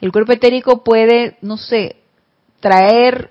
El 0.00 0.12
cuerpo 0.12 0.32
etérico 0.32 0.84
puede, 0.84 1.38
no 1.40 1.56
sé, 1.56 1.96
traer 2.60 3.30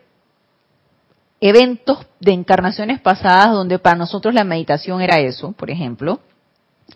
eventos 1.39 1.99
de 2.19 2.31
encarnaciones 2.31 2.99
pasadas 3.01 3.51
donde 3.51 3.77
para 3.77 3.97
nosotros 3.97 4.33
la 4.33 4.43
meditación 4.43 5.01
era 5.01 5.19
eso, 5.19 5.51
por 5.51 5.69
ejemplo, 5.69 6.19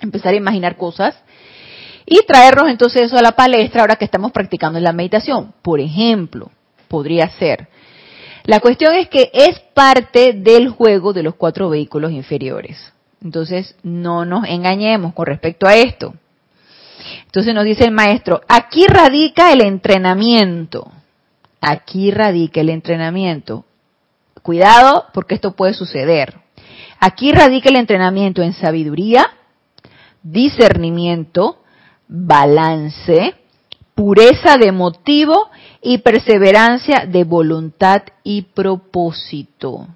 empezar 0.02 0.34
a 0.34 0.38
imaginar 0.38 0.76
cosas 0.78 1.16
y 2.06 2.26
traernos 2.26 2.70
entonces 2.70 3.04
eso 3.04 3.18
a 3.18 3.22
la 3.22 3.34
palestra 3.34 3.82
ahora 3.82 3.98
que 3.98 4.06
estamos 4.06 4.32
practicando 4.32 4.80
la 4.80 4.94
meditación. 4.94 5.54
Por 5.62 5.80
ejemplo, 5.80 6.50
podría 6.88 7.30
ser. 7.38 7.68
La 8.44 8.60
cuestión 8.60 8.94
es 8.96 9.10
que 9.10 9.30
es 9.34 9.60
parte 9.74 10.34
del 10.34 10.70
juego 10.70 11.14
de 11.14 11.24
los 11.24 11.36
cuatro 11.36 11.70
vehículos 11.70 12.12
inferiores. 12.12 12.78
Entonces, 13.24 13.76
no 13.84 14.26
nos 14.26 14.48
engañemos 14.48 15.14
con 15.14 15.26
respecto 15.26 15.68
a 15.68 15.76
esto. 15.76 16.14
Entonces 17.26 17.54
nos 17.54 17.64
dice 17.64 17.86
el 17.86 17.92
maestro, 17.92 18.42
aquí 18.48 18.86
radica 18.88 19.52
el 19.52 19.62
entrenamiento. 19.62 20.92
Aquí 21.62 22.12
radica 22.12 22.62
el 22.62 22.70
entrenamiento. 22.70 23.66
Cuidado 24.42 25.06
porque 25.14 25.36
esto 25.36 25.52
puede 25.52 25.74
suceder. 25.74 26.36
Aquí 27.00 27.32
radica 27.32 27.70
el 27.70 27.76
entrenamiento 27.76 28.42
en 28.42 28.54
sabiduría, 28.54 29.28
discernimiento, 30.24 31.62
balance, 32.08 33.36
pureza 33.96 34.58
de 34.58 34.72
motivo 34.72 35.50
y 35.82 36.00
perseverancia 36.00 37.06
de 37.08 37.24
voluntad 37.24 38.04
y 38.24 38.42
propósito. 38.42 39.88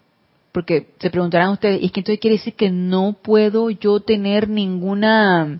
Porque 0.51 0.91
se 0.99 1.09
preguntarán 1.09 1.51
ustedes, 1.51 1.81
¿y 1.81 1.87
es 1.87 1.91
que 1.91 2.01
entonces 2.01 2.19
quiere 2.19 2.37
decir 2.37 2.53
que 2.53 2.69
no 2.69 3.17
puedo 3.21 3.69
yo 3.69 3.99
tener 3.99 4.47
ninguna 4.47 5.59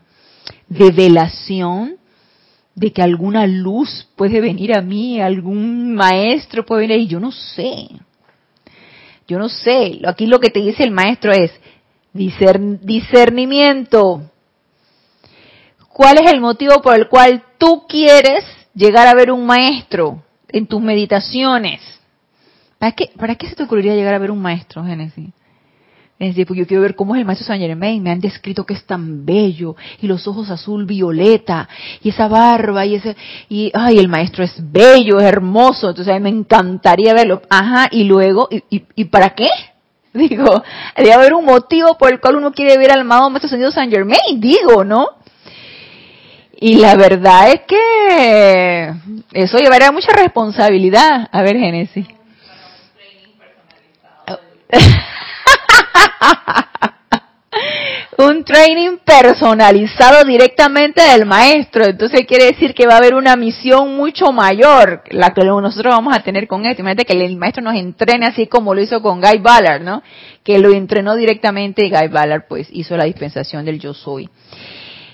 revelación 0.70 1.96
de 2.76 2.92
que 2.92 3.02
alguna 3.02 3.48
luz 3.48 4.08
puede 4.16 4.40
venir 4.40 4.76
a 4.76 4.82
mí, 4.82 5.20
algún 5.20 5.96
maestro 5.96 6.66
puede 6.66 6.88
venir? 6.88 7.02
Y 7.02 7.08
yo 7.08 7.20
no 7.20 7.32
sé. 7.32 7.90
Yo 9.28 9.40
no 9.40 9.50
sé. 9.50 10.00
Aquí 10.06 10.28
lo 10.28 10.40
que 10.40 10.50
te 10.50 10.60
dice 10.60 10.84
el 10.84 10.92
maestro 10.92 11.32
es 11.32 11.52
discernimiento. 12.14 14.22
¿Cuál 15.90 16.18
es 16.24 16.32
el 16.32 16.40
motivo 16.40 16.82
por 16.82 16.96
el 16.96 17.08
cual 17.08 17.44
tú 17.58 17.86
quieres 17.88 18.46
llegar 18.74 19.08
a 19.08 19.14
ver 19.14 19.32
un 19.32 19.46
maestro 19.46 20.24
en 20.50 20.68
tus 20.68 20.82
meditaciones? 20.82 21.82
¿Para 22.78 22.92
qué, 22.92 23.12
¿Para 23.18 23.36
qué 23.36 23.48
se 23.48 23.56
te 23.56 23.64
ocurriría 23.64 23.96
llegar 23.96 24.14
a 24.14 24.20
ver 24.20 24.32
un 24.32 24.42
maestro, 24.42 24.84
Génesis? 24.84 25.30
Es 26.20 26.30
decir, 26.30 26.46
pues 26.46 26.58
yo 26.60 26.68
quiero 26.68 26.84
ver 26.84 26.96
cómo 26.96 27.16
es 27.16 27.20
el 27.20 27.26
maestro 27.26 27.48
Saint 27.48 27.62
Germain. 27.62 28.02
Me 28.02 28.12
han 28.12 28.20
descrito 28.20 28.66
que 28.66 28.76
es 28.76 28.86
tan 28.86 29.26
bello 29.26 29.76
y 30.00 30.08
los 30.08 30.28
ojos 30.28 30.50
azul 30.50 30.86
violeta 30.86 31.68
y 32.02 32.10
esa 32.10 32.28
barba 32.28 32.86
y 32.86 32.96
ese 32.96 33.18
y 33.50 33.72
ay 33.74 33.98
el 33.98 34.08
maestro 34.08 34.44
es 34.44 34.54
bello, 34.58 35.20
es 35.20 35.26
hermoso. 35.26 35.90
Entonces 35.90 36.14
a 36.14 36.18
mí 36.18 36.24
me 36.24 36.30
encantaría 36.30 37.14
verlo. 37.14 37.42
Ajá. 37.50 37.90
Y 37.92 38.06
luego 38.06 38.48
y, 38.50 38.64
y, 38.70 39.06
para 39.06 39.32
qué? 39.32 39.50
Digo, 40.14 40.64
debe 40.96 41.14
haber 41.14 41.34
un 41.34 41.46
motivo 41.46 41.98
por 41.98 42.14
el 42.14 42.22
cual 42.22 42.36
uno 42.36 42.54
quiere 42.54 42.78
ver 42.78 42.92
al 42.92 43.02
amado 43.02 43.30
maestro 43.30 43.72
Saint 43.72 43.92
Germain. 43.92 44.40
Digo, 44.40 44.86
¿no? 44.86 45.08
Y 46.65 46.76
la 46.76 46.95
verdad 46.95 47.52
es 47.52 47.60
que 47.67 48.93
eso 49.34 49.58
llevaría 49.58 49.91
mucha 49.91 50.13
responsabilidad. 50.13 51.28
A 51.30 51.41
ver, 51.41 51.58
Génesis. 51.58 52.08
un 58.17 58.45
training 58.45 58.99
personalizado 59.04 60.23
directamente 60.23 61.02
del 61.02 61.26
maestro. 61.26 61.84
Entonces 61.84 62.26
quiere 62.26 62.45
decir 62.45 62.73
que 62.73 62.88
va 62.88 62.93
a 62.93 62.99
haber 62.99 63.15
una 63.15 63.36
misión 63.36 63.97
mucho 63.97 64.32
mayor, 64.32 65.04
la 65.10 65.32
que 65.32 65.43
nosotros 65.43 65.93
vamos 65.93 66.15
a 66.15 66.23
tener 66.23 66.47
con 66.47 66.65
esto. 66.65 66.82
Imagínate 66.82 67.04
que 67.04 67.26
el 67.26 67.36
maestro 67.36 67.62
nos 67.62 67.76
entrene 67.76 68.26
así 68.26 68.47
como 68.47 68.73
lo 68.73 68.80
hizo 68.80 69.02
con 69.02 69.19
Guy 69.19 69.39
Ballard, 69.39 69.82
¿no? 69.82 70.02
Que 70.45 70.60
lo 70.60 70.71
entrenó 70.71 71.15
directamente 71.15 71.86
y 71.86 71.89
Guy 71.89 72.08
Ballard 72.08 72.45
pues 72.47 72.69
hizo 72.71 72.95
la 72.95 73.04
dispensación 73.04 73.65
del 73.65 73.82
yo 73.82 73.93
soy, 73.93 74.30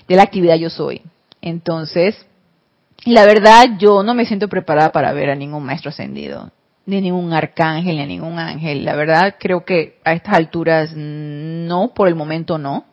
de 0.06 0.14
la 0.14 0.22
actividad 0.22 0.54
yo 0.54 0.70
soy. 0.70 1.02
Entonces, 1.42 2.26
la 3.04 3.24
verdad, 3.24 3.78
yo 3.78 4.02
no 4.02 4.14
me 4.14 4.26
siento 4.26 4.48
preparada 4.48 4.92
para 4.92 5.12
ver 5.12 5.30
a 5.30 5.34
ningún 5.34 5.64
maestro 5.64 5.90
ascendido, 5.90 6.50
ni 6.86 7.00
ningún 7.00 7.32
arcángel, 7.32 7.96
ni 7.96 8.06
ningún 8.06 8.38
ángel. 8.38 8.84
La 8.84 8.94
verdad, 8.94 9.36
creo 9.38 9.64
que 9.64 9.98
a 10.04 10.12
estas 10.12 10.34
alturas 10.34 10.92
no, 10.94 11.92
por 11.94 12.08
el 12.08 12.14
momento 12.14 12.58
no. 12.58 12.84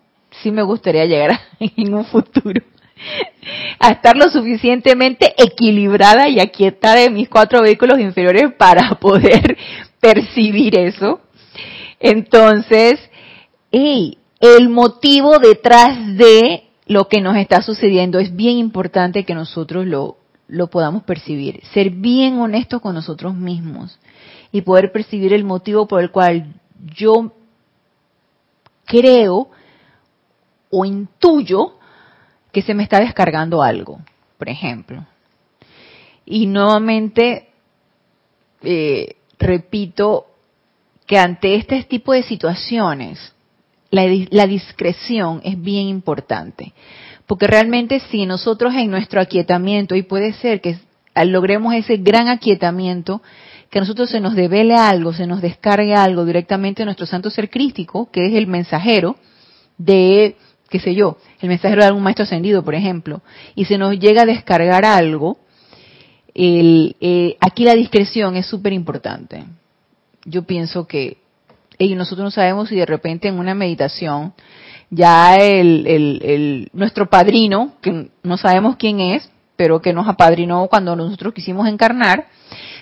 Sí 0.42 0.52
me 0.52 0.64
gustaría 0.64 1.06
llegar 1.06 1.40
en 1.60 1.94
un 1.94 2.06
futuro 2.06 2.62
a 3.80 3.92
estar 3.92 4.16
lo 4.16 4.30
suficientemente 4.30 5.34
equilibrada 5.38 6.30
y 6.30 6.40
aquietada 6.40 6.96
de 6.96 7.10
mis 7.10 7.30
cuatro 7.30 7.62
vehículos 7.62 8.00
inferiores 8.00 8.54
para 8.58 8.90
poder 9.00 9.58
percibir 10.00 10.78
eso. 10.78 11.22
Entonces, 12.00 13.00
hey, 13.72 14.18
el 14.40 14.70
motivo 14.70 15.40
detrás 15.40 16.16
de 16.16 16.67
lo 16.88 17.08
que 17.08 17.22
nos 17.22 17.36
está 17.38 17.62
sucediendo, 17.62 18.20
es 18.20 18.36
bien 18.36 18.58
importante 18.58 19.26
que 19.26 19.36
nosotros 19.36 19.86
lo, 19.86 20.18
lo 20.48 20.68
podamos 20.68 21.04
percibir, 21.04 21.62
ser 21.74 21.90
bien 21.90 22.40
honestos 22.40 22.82
con 22.82 22.96
nosotros 22.96 23.36
mismos 23.36 24.00
y 24.52 24.62
poder 24.62 24.92
percibir 24.92 25.34
el 25.34 25.44
motivo 25.44 25.88
por 25.88 26.02
el 26.02 26.12
cual 26.12 26.54
yo 26.96 27.34
creo 28.86 29.50
o 30.70 30.86
intuyo 30.86 31.78
que 32.52 32.62
se 32.62 32.74
me 32.74 32.84
está 32.84 33.00
descargando 33.00 33.62
algo, 33.62 34.00
por 34.38 34.50
ejemplo. 34.50 35.06
Y 36.26 36.46
nuevamente, 36.46 37.50
eh, 38.64 39.18
repito 39.40 40.28
que 41.06 41.18
ante 41.18 41.56
este 41.56 41.84
tipo 41.84 42.14
de 42.14 42.24
situaciones, 42.24 43.34
la, 43.90 44.48
discreción 44.48 45.42
es 45.44 45.60
bien 45.62 45.88
importante. 45.88 46.74
Porque 47.26 47.48
realmente 47.48 48.00
si 48.12 48.26
nosotros 48.26 48.74
en 48.76 48.90
nuestro 48.90 49.22
aquietamiento, 49.22 49.96
y 49.96 50.04
puede 50.04 50.34
ser 50.34 50.62
que 50.62 50.78
logremos 51.16 51.74
ese 51.74 51.98
gran 51.98 52.28
aquietamiento, 52.28 53.22
que 53.70 53.80
a 53.80 53.82
nosotros 53.82 54.10
se 54.10 54.22
nos 54.22 54.36
devele 54.36 54.76
algo, 54.76 55.14
se 55.14 55.28
nos 55.28 55.42
descargue 55.42 55.94
algo 55.94 56.26
directamente 56.26 56.82
de 56.82 56.86
nuestro 56.86 57.06
santo 57.06 57.30
ser 57.30 57.50
crístico, 57.50 58.10
que 58.12 58.28
es 58.28 58.34
el 58.34 58.48
mensajero 58.48 59.18
de, 59.78 60.38
qué 60.70 60.80
sé 60.80 60.96
yo, 60.96 61.18
el 61.42 61.50
mensajero 61.50 61.82
de 61.82 61.88
algún 61.88 62.04
maestro 62.04 62.24
ascendido, 62.24 62.64
por 62.64 62.76
ejemplo, 62.76 63.22
y 63.56 63.66
se 63.66 63.78
nos 63.78 64.00
llega 64.00 64.22
a 64.22 64.26
descargar 64.26 64.86
algo, 64.86 65.40
eh, 66.34 67.36
aquí 67.42 67.66
la 67.66 67.74
discreción 67.74 68.36
es 68.36 68.46
súper 68.46 68.72
importante. 68.72 69.44
Yo 70.24 70.44
pienso 70.44 70.88
que 70.88 71.18
y 71.78 71.96
nosotros 71.96 72.24
no 72.26 72.32
sabemos 72.32 72.70
si 72.70 72.76
de 72.76 72.86
repente 72.86 73.28
en 73.28 73.40
una 73.40 73.54
meditación 73.54 74.34
ya 74.90 75.36
el, 75.36 75.86
el, 75.86 76.70
nuestro 76.74 77.10
padrino, 77.10 77.74
que 77.82 78.10
no 78.24 78.38
sabemos 78.38 78.78
quién 78.78 79.00
es, 79.00 79.30
pero 79.56 79.82
que 79.82 79.94
nos 79.94 80.08
apadrinó 80.08 80.68
cuando 80.68 80.96
nosotros 80.96 81.34
quisimos 81.34 81.68
encarnar, 81.68 82.28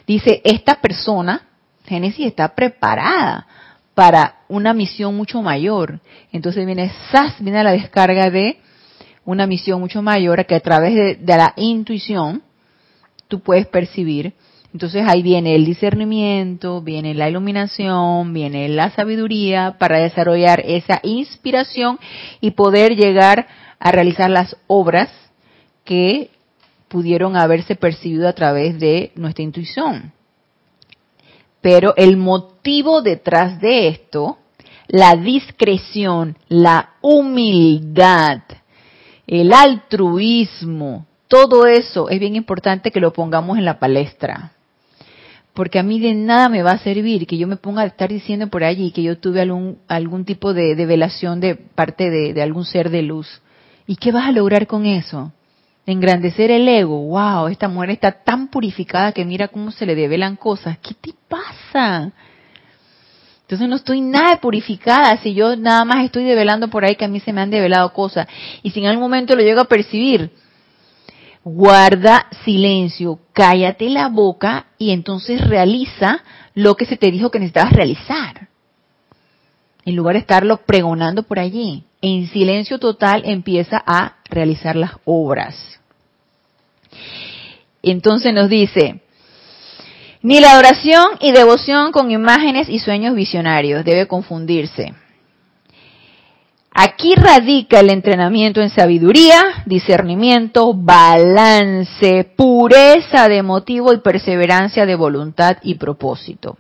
dice, 0.05 0.41
esta 0.43 0.75
persona, 0.75 1.47
Génesis, 1.86 2.27
está 2.27 2.53
preparada 2.53 3.47
para 3.93 4.39
una 4.49 4.73
misión 4.73 5.15
mucho 5.15 5.41
mayor. 5.41 5.99
Entonces 6.31 6.65
viene 6.65 6.91
SAS, 7.12 7.36
viene 7.39 7.63
la 7.63 7.71
descarga 7.71 8.29
de 8.29 8.60
una 9.23 9.47
misión 9.47 9.79
mucho 9.79 10.01
mayor 10.01 10.45
que 10.45 10.55
a 10.55 10.60
través 10.60 10.93
de, 10.93 11.15
de 11.15 11.38
la 11.38 11.53
intuición 11.55 12.43
tú 13.27 13.39
puedes 13.39 13.65
percibir 13.67 14.34
entonces 14.75 15.05
ahí 15.07 15.23
viene 15.23 15.55
el 15.55 15.63
discernimiento, 15.63 16.81
viene 16.81 17.13
la 17.13 17.29
iluminación, 17.29 18.33
viene 18.33 18.67
la 18.67 18.89
sabiduría 18.89 19.77
para 19.79 19.99
desarrollar 19.99 20.61
esa 20.65 20.99
inspiración 21.01 21.97
y 22.41 22.51
poder 22.51 22.97
llegar 22.97 23.47
a 23.79 23.91
realizar 23.93 24.29
las 24.29 24.57
obras 24.67 25.09
que 25.85 26.29
pudieron 26.89 27.38
haberse 27.38 27.77
percibido 27.77 28.27
a 28.27 28.33
través 28.33 28.77
de 28.77 29.13
nuestra 29.15 29.45
intuición. 29.45 30.11
Pero 31.61 31.93
el 31.95 32.17
motivo 32.17 33.01
detrás 33.01 33.61
de 33.61 33.88
esto, 33.88 34.39
la 34.89 35.15
discreción, 35.15 36.38
la 36.49 36.95
humildad, 36.99 38.41
el 39.25 39.53
altruismo, 39.53 41.05
todo 41.29 41.65
eso 41.65 42.09
es 42.09 42.19
bien 42.19 42.35
importante 42.35 42.91
que 42.91 42.99
lo 42.99 43.13
pongamos 43.13 43.57
en 43.57 43.63
la 43.63 43.79
palestra 43.79 44.51
porque 45.55 45.79
a 45.79 45.83
mí 45.83 45.99
de 45.99 46.13
nada 46.13 46.49
me 46.49 46.61
va 46.61 46.71
a 46.71 46.77
servir 46.77 47.25
que 47.25 47.37
yo 47.37 47.47
me 47.47 47.55
ponga 47.55 47.81
a 47.81 47.85
estar 47.85 48.09
diciendo 48.09 48.47
por 48.47 48.63
allí 48.65 48.91
que 48.91 49.01
yo 49.01 49.17
tuve 49.17 49.41
algún, 49.41 49.79
algún 49.87 50.25
tipo 50.25 50.53
de, 50.53 50.75
de 50.75 50.85
velación 50.85 51.39
de 51.39 51.55
parte 51.55 52.09
de, 52.09 52.33
de, 52.33 52.41
algún 52.43 52.65
ser 52.65 52.89
de 52.89 53.01
luz. 53.01 53.41
¿Y 53.87 53.95
qué 53.95 54.11
vas 54.11 54.27
a 54.27 54.33
lograr 54.33 54.67
con 54.67 54.85
eso? 54.85 55.31
Engrandecer 55.85 56.51
el 56.51 56.67
ego. 56.67 56.99
¡Wow! 57.07 57.47
Esta 57.47 57.69
mujer 57.69 57.91
está 57.91 58.11
tan 58.11 58.49
purificada 58.49 59.13
que 59.13 59.23
mira 59.23 59.47
cómo 59.47 59.71
se 59.71 59.85
le 59.85 59.95
develan 59.95 60.35
cosas. 60.35 60.77
¿Qué 60.79 60.93
te 60.93 61.13
pasa? 61.29 62.11
Entonces 63.43 63.69
no 63.69 63.77
estoy 63.77 64.01
nada 64.01 64.41
purificada 64.41 65.15
si 65.17 65.33
yo 65.33 65.55
nada 65.55 65.85
más 65.85 66.03
estoy 66.03 66.25
develando 66.25 66.67
por 66.67 66.83
ahí 66.83 66.95
que 66.95 67.05
a 67.05 67.07
mí 67.07 67.21
se 67.21 67.31
me 67.31 67.39
han 67.39 67.49
develado 67.49 67.93
cosas. 67.93 68.27
Y 68.61 68.71
si 68.71 68.81
en 68.81 68.87
algún 68.87 69.03
momento 69.03 69.35
lo 69.35 69.41
llego 69.41 69.61
a 69.61 69.65
percibir, 69.65 70.31
guarda 71.45 72.25
silencio, 72.43 73.19
cállate 73.31 73.88
la 73.89 74.10
boca 74.10 74.65
y 74.79 74.91
entonces 74.91 75.47
realiza 75.47 76.23
lo 76.55 76.75
que 76.75 76.86
se 76.86 76.97
te 76.97 77.12
dijo 77.12 77.29
que 77.29 77.39
necesitabas 77.39 77.73
realizar. 77.73 78.49
En 79.86 79.95
lugar 79.95 80.15
de 80.15 80.21
estarlo 80.21 80.58
pregonando 80.65 81.21
por 81.23 81.38
allí, 81.38 81.84
en 82.01 82.27
silencio 82.27 82.79
total 82.79 83.21
empieza 83.25 83.81
a 83.86 84.15
realizar 84.27 84.75
las 84.75 84.93
obras. 85.05 85.79
Entonces 87.84 88.34
nos 88.34 88.49
dice, 88.49 89.01
ni 90.23 90.39
la 90.39 90.53
adoración 90.53 91.05
y 91.19 91.31
devoción 91.31 91.91
con 91.91 92.10
imágenes 92.10 92.67
y 92.69 92.79
sueños 92.79 93.13
visionarios 93.13 93.86
debe 93.86 94.08
confundirse. 94.08 94.95
Aquí 96.77 97.15
radica 97.15 97.79
el 97.79 97.89
entrenamiento 97.89 98.59
en 98.61 98.69
sabiduría, 98.69 99.63
discernimiento, 99.65 100.73
balance, 100.73 102.29
pureza 102.35 103.29
de 103.29 103.41
motivo 103.43 103.93
y 103.93 103.99
perseverancia 103.99 104.85
de 104.85 104.95
voluntad 104.95 105.55
y 105.63 105.75
propósito. 105.75 106.57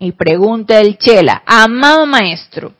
Y 0.00 0.12
pregunta 0.12 0.80
el 0.80 0.96
Chela, 0.96 1.42
amado 1.44 2.06
maestro, 2.06 2.72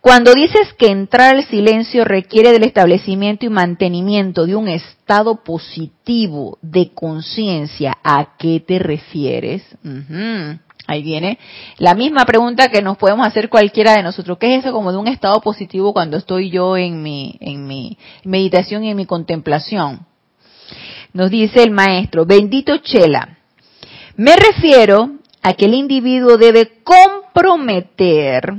cuando 0.00 0.32
dices 0.32 0.72
que 0.78 0.86
entrar 0.86 1.36
al 1.36 1.44
silencio 1.44 2.06
requiere 2.06 2.52
del 2.52 2.64
establecimiento 2.64 3.44
y 3.44 3.50
mantenimiento 3.50 4.46
de 4.46 4.56
un 4.56 4.68
estado 4.68 5.44
positivo 5.44 6.56
de 6.62 6.90
conciencia, 6.94 7.98
¿a 8.02 8.38
qué 8.38 8.60
te 8.60 8.78
refieres? 8.78 9.62
Ahí 10.86 11.02
viene 11.02 11.38
la 11.78 11.94
misma 11.94 12.26
pregunta 12.26 12.68
que 12.68 12.82
nos 12.82 12.98
podemos 12.98 13.26
hacer 13.26 13.48
cualquiera 13.48 13.94
de 13.94 14.02
nosotros. 14.02 14.36
¿Qué 14.38 14.54
es 14.54 14.64
eso 14.64 14.72
como 14.72 14.92
de 14.92 14.98
un 14.98 15.08
estado 15.08 15.40
positivo 15.40 15.92
cuando 15.92 16.18
estoy 16.18 16.50
yo 16.50 16.76
en 16.76 17.02
mi, 17.02 17.38
en 17.40 17.66
mi 17.66 17.96
meditación 18.24 18.84
y 18.84 18.90
en 18.90 18.96
mi 18.96 19.06
contemplación? 19.06 20.06
Nos 21.14 21.30
dice 21.30 21.62
el 21.62 21.70
maestro, 21.70 22.26
bendito 22.26 22.76
Chela, 22.78 23.38
me 24.16 24.36
refiero 24.36 25.10
a 25.42 25.54
que 25.54 25.66
el 25.66 25.74
individuo 25.74 26.36
debe 26.36 26.82
comprometer 26.82 28.54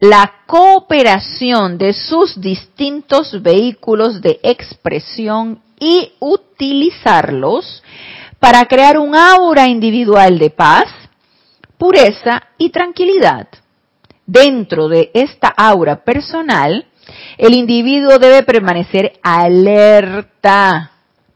la 0.00 0.32
cooperación 0.46 1.78
de 1.78 1.92
sus 1.92 2.40
distintos 2.40 3.40
vehículos 3.40 4.20
de 4.20 4.40
expresión 4.42 5.60
y 5.78 6.12
utilizarlos 6.18 7.82
para 8.40 8.64
crear 8.66 8.98
un 8.98 9.14
aura 9.14 9.68
individual 9.68 10.40
de 10.40 10.50
paz, 10.50 10.88
pureza 11.82 12.44
y 12.58 12.70
tranquilidad. 12.70 13.48
Dentro 14.24 14.86
de 14.86 15.10
esta 15.14 15.48
aura 15.48 16.04
personal, 16.04 16.86
el 17.36 17.54
individuo 17.54 18.20
debe 18.20 18.44
permanecer 18.44 19.14
alerta, 19.20 20.92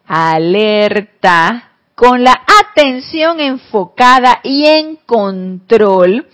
alerta, 0.07 1.73
con 1.97 2.23
la 2.23 2.45
atención 2.63 3.41
enfocada 3.41 4.39
y 4.45 4.67
en 4.67 4.95
control 5.05 6.29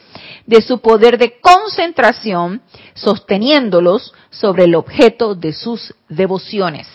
de 0.45 0.61
su 0.61 0.83
poder 0.83 1.17
de 1.17 1.41
concentración, 1.41 2.61
sosteniéndolos 2.93 4.13
sobre 4.29 4.65
el 4.65 4.75
objeto 4.75 5.35
de 5.35 5.55
sus 5.55 5.95
devociones, 6.11 6.87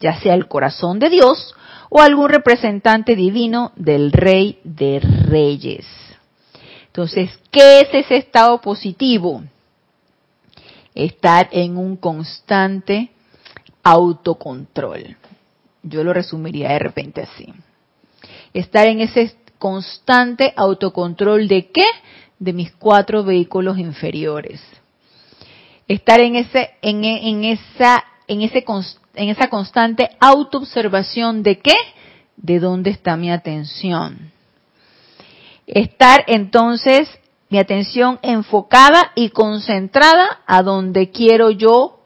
ya 0.00 0.18
sea 0.18 0.32
el 0.32 0.48
corazón 0.48 0.98
de 0.98 1.10
Dios 1.10 1.54
o 1.90 2.00
algún 2.00 2.30
representante 2.30 3.16
divino 3.16 3.72
del 3.76 4.12
Rey 4.12 4.60
de 4.64 5.00
Reyes. 5.00 6.07
Entonces, 6.98 7.30
¿qué 7.52 7.82
es 7.82 7.94
ese 7.94 8.16
estado 8.16 8.60
positivo? 8.60 9.44
Estar 10.96 11.48
en 11.52 11.76
un 11.76 11.96
constante 11.96 13.10
autocontrol. 13.84 15.16
Yo 15.84 16.02
lo 16.02 16.12
resumiría 16.12 16.70
de 16.70 16.80
repente 16.80 17.22
así. 17.22 17.54
Estar 18.52 18.88
en 18.88 19.00
ese 19.02 19.32
constante 19.60 20.52
autocontrol 20.56 21.46
de 21.46 21.70
qué? 21.70 21.84
de 22.40 22.52
mis 22.52 22.72
cuatro 22.72 23.22
vehículos 23.22 23.78
inferiores. 23.78 24.60
Estar 25.86 26.18
en 26.18 26.34
ese, 26.34 26.70
en, 26.82 27.04
esa, 27.44 28.02
en 28.26 28.42
ese, 28.42 28.64
en 29.14 29.28
esa 29.28 29.46
constante 29.46 30.10
autoobservación 30.18 31.44
de 31.44 31.60
qué? 31.60 31.76
De 32.36 32.58
dónde 32.58 32.90
está 32.90 33.16
mi 33.16 33.30
atención. 33.30 34.32
Estar 35.68 36.24
entonces 36.26 37.08
mi 37.50 37.58
atención 37.58 38.18
enfocada 38.22 39.12
y 39.14 39.30
concentrada 39.30 40.40
a 40.46 40.62
donde 40.62 41.10
quiero 41.10 41.50
yo 41.50 42.00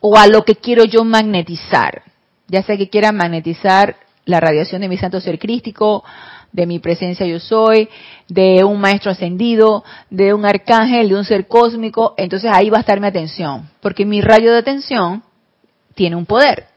o 0.00 0.16
a 0.16 0.26
lo 0.26 0.44
que 0.44 0.56
quiero 0.56 0.84
yo 0.84 1.04
magnetizar. 1.04 2.02
Ya 2.48 2.62
sea 2.62 2.76
que 2.76 2.88
quiera 2.88 3.12
magnetizar 3.12 3.96
la 4.24 4.40
radiación 4.40 4.80
de 4.80 4.88
mi 4.88 4.96
santo 4.96 5.20
ser 5.20 5.38
crístico, 5.38 6.04
de 6.52 6.66
mi 6.66 6.78
presencia 6.78 7.26
yo 7.26 7.38
soy, 7.40 7.88
de 8.28 8.64
un 8.64 8.80
maestro 8.80 9.10
ascendido, 9.10 9.84
de 10.10 10.32
un 10.32 10.44
arcángel, 10.44 11.08
de 11.08 11.16
un 11.16 11.24
ser 11.24 11.46
cósmico, 11.46 12.14
entonces 12.16 12.50
ahí 12.52 12.70
va 12.70 12.78
a 12.78 12.80
estar 12.80 13.00
mi 13.00 13.06
atención, 13.06 13.68
porque 13.80 14.06
mi 14.06 14.20
rayo 14.20 14.52
de 14.52 14.58
atención 14.58 15.22
tiene 15.94 16.16
un 16.16 16.26
poder 16.26 16.68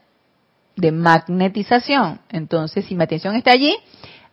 de 0.76 0.92
magnetización. 0.92 2.20
Entonces, 2.30 2.84
si 2.86 2.94
mi 2.94 3.04
atención 3.04 3.36
está 3.36 3.52
allí, 3.52 3.76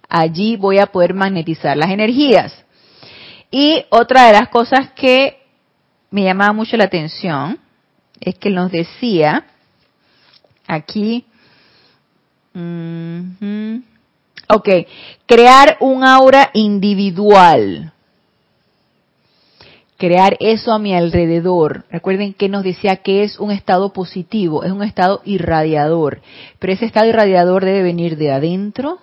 allí 0.10 0.56
voy 0.56 0.80
a 0.80 0.88
poder 0.88 1.14
magnetizar 1.14 1.78
las 1.78 1.90
energías. 1.90 2.54
Y 3.52 3.86
otra 3.90 4.28
de 4.28 4.34
las 4.34 4.50
cosas 4.50 4.92
que 4.92 5.40
me 6.12 6.24
llamaba 6.24 6.54
mucho 6.54 6.78
la 6.78 6.86
atención 6.86 7.60
es 8.20 8.36
que 8.36 8.50
nos 8.50 8.72
decía 8.72 9.46
aquí, 10.68 11.26
Ok, 14.50 14.70
crear 15.26 15.78
un 15.80 16.04
aura 16.04 16.50
individual. 16.54 17.92
Crear 19.98 20.38
eso 20.40 20.72
a 20.72 20.80
mi 20.80 20.96
alrededor. 20.96 21.86
Recuerden 21.92 22.34
que 22.34 22.50
nos 22.50 22.64
decía 22.64 22.98
que 22.98 23.24
es 23.24 23.40
un 23.40 23.52
estado 23.52 23.94
positivo, 23.94 24.64
es 24.64 24.72
un 24.72 24.84
estado 24.84 25.22
irradiador. 25.26 26.22
Pero 26.60 26.74
ese 26.74 26.86
estado 26.86 27.08
irradiador 27.08 27.66
debe 27.66 27.84
venir 27.84 28.18
de 28.18 28.32
adentro 28.32 29.00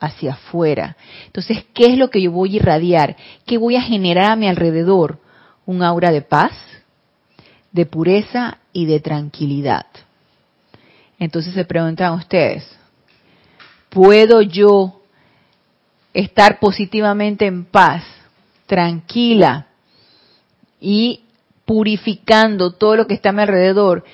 hacia 0.00 0.32
afuera. 0.32 0.96
Entonces, 1.26 1.64
¿qué 1.74 1.86
es 1.86 1.98
lo 1.98 2.10
que 2.10 2.22
yo 2.22 2.32
voy 2.32 2.54
a 2.54 2.56
irradiar? 2.56 3.16
¿Qué 3.46 3.58
voy 3.58 3.76
a 3.76 3.82
generar 3.82 4.32
a 4.32 4.36
mi 4.36 4.48
alrededor? 4.48 5.18
Un 5.66 5.82
aura 5.82 6.10
de 6.10 6.22
paz, 6.22 6.52
de 7.70 7.86
pureza 7.86 8.58
y 8.72 8.86
de 8.86 9.00
tranquilidad. 9.00 9.86
Entonces 11.18 11.52
se 11.52 11.66
preguntan 11.66 12.14
ustedes, 12.14 12.64
puedo 13.90 14.40
yo 14.40 15.02
estar 16.14 16.58
positivamente 16.58 17.46
en 17.46 17.66
paz, 17.66 18.02
tranquila 18.66 19.66
y 20.80 21.24
purificando 21.66 22.72
todo 22.72 22.96
lo 22.96 23.06
que 23.06 23.14
está 23.14 23.28
a 23.28 23.32
mi 23.32 23.42
alrededor, 23.42 24.04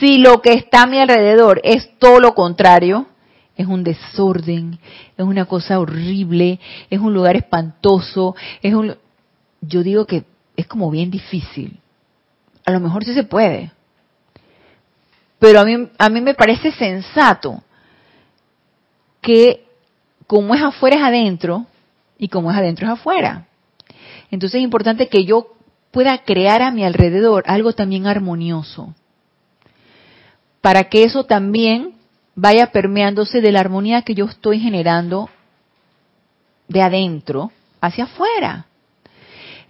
si 0.00 0.18
lo 0.18 0.40
que 0.40 0.54
está 0.54 0.82
a 0.82 0.86
mi 0.86 0.98
alrededor 0.98 1.60
es 1.62 1.98
todo 1.98 2.20
lo 2.20 2.34
contrario, 2.34 3.06
es 3.56 3.66
un 3.66 3.82
desorden, 3.82 4.78
es 5.16 5.24
una 5.24 5.46
cosa 5.46 5.80
horrible, 5.80 6.60
es 6.90 7.00
un 7.00 7.14
lugar 7.14 7.36
espantoso, 7.36 8.36
es 8.62 8.74
un 8.74 8.96
yo 9.60 9.82
digo 9.82 10.06
que 10.06 10.24
es 10.56 10.66
como 10.66 10.90
bien 10.90 11.10
difícil. 11.10 11.80
A 12.64 12.70
lo 12.70 12.80
mejor 12.80 13.04
sí 13.04 13.14
se 13.14 13.24
puede. 13.24 13.72
Pero 15.38 15.60
a 15.60 15.64
mí 15.64 15.88
a 15.98 16.08
mí 16.08 16.20
me 16.20 16.34
parece 16.34 16.72
sensato 16.72 17.62
que 19.20 19.66
como 20.26 20.54
es 20.54 20.62
afuera 20.62 20.96
es 20.96 21.02
adentro 21.02 21.66
y 22.18 22.28
como 22.28 22.50
es 22.50 22.56
adentro 22.56 22.86
es 22.86 22.92
afuera. 22.92 23.46
Entonces 24.30 24.58
es 24.58 24.64
importante 24.64 25.08
que 25.08 25.24
yo 25.24 25.54
pueda 25.90 26.18
crear 26.18 26.62
a 26.62 26.70
mi 26.70 26.84
alrededor 26.84 27.44
algo 27.46 27.72
también 27.72 28.06
armonioso, 28.06 28.94
para 30.60 30.84
que 30.84 31.04
eso 31.04 31.24
también 31.24 31.95
vaya 32.36 32.70
permeándose 32.70 33.40
de 33.40 33.50
la 33.50 33.60
armonía 33.60 34.02
que 34.02 34.14
yo 34.14 34.26
estoy 34.26 34.60
generando 34.60 35.28
de 36.68 36.82
adentro 36.82 37.50
hacia 37.80 38.04
afuera. 38.04 38.66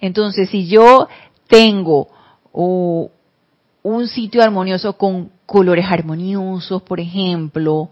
Entonces, 0.01 0.51
si 0.51 0.67
yo 0.67 1.09
tengo 1.47 2.09
un 2.53 4.09
sitio 4.09 4.43
armonioso 4.43 4.95
con 4.99 5.31
colores 5.47 5.87
armoniosos, 5.89 6.83
por 6.83 6.99
ejemplo, 7.01 7.91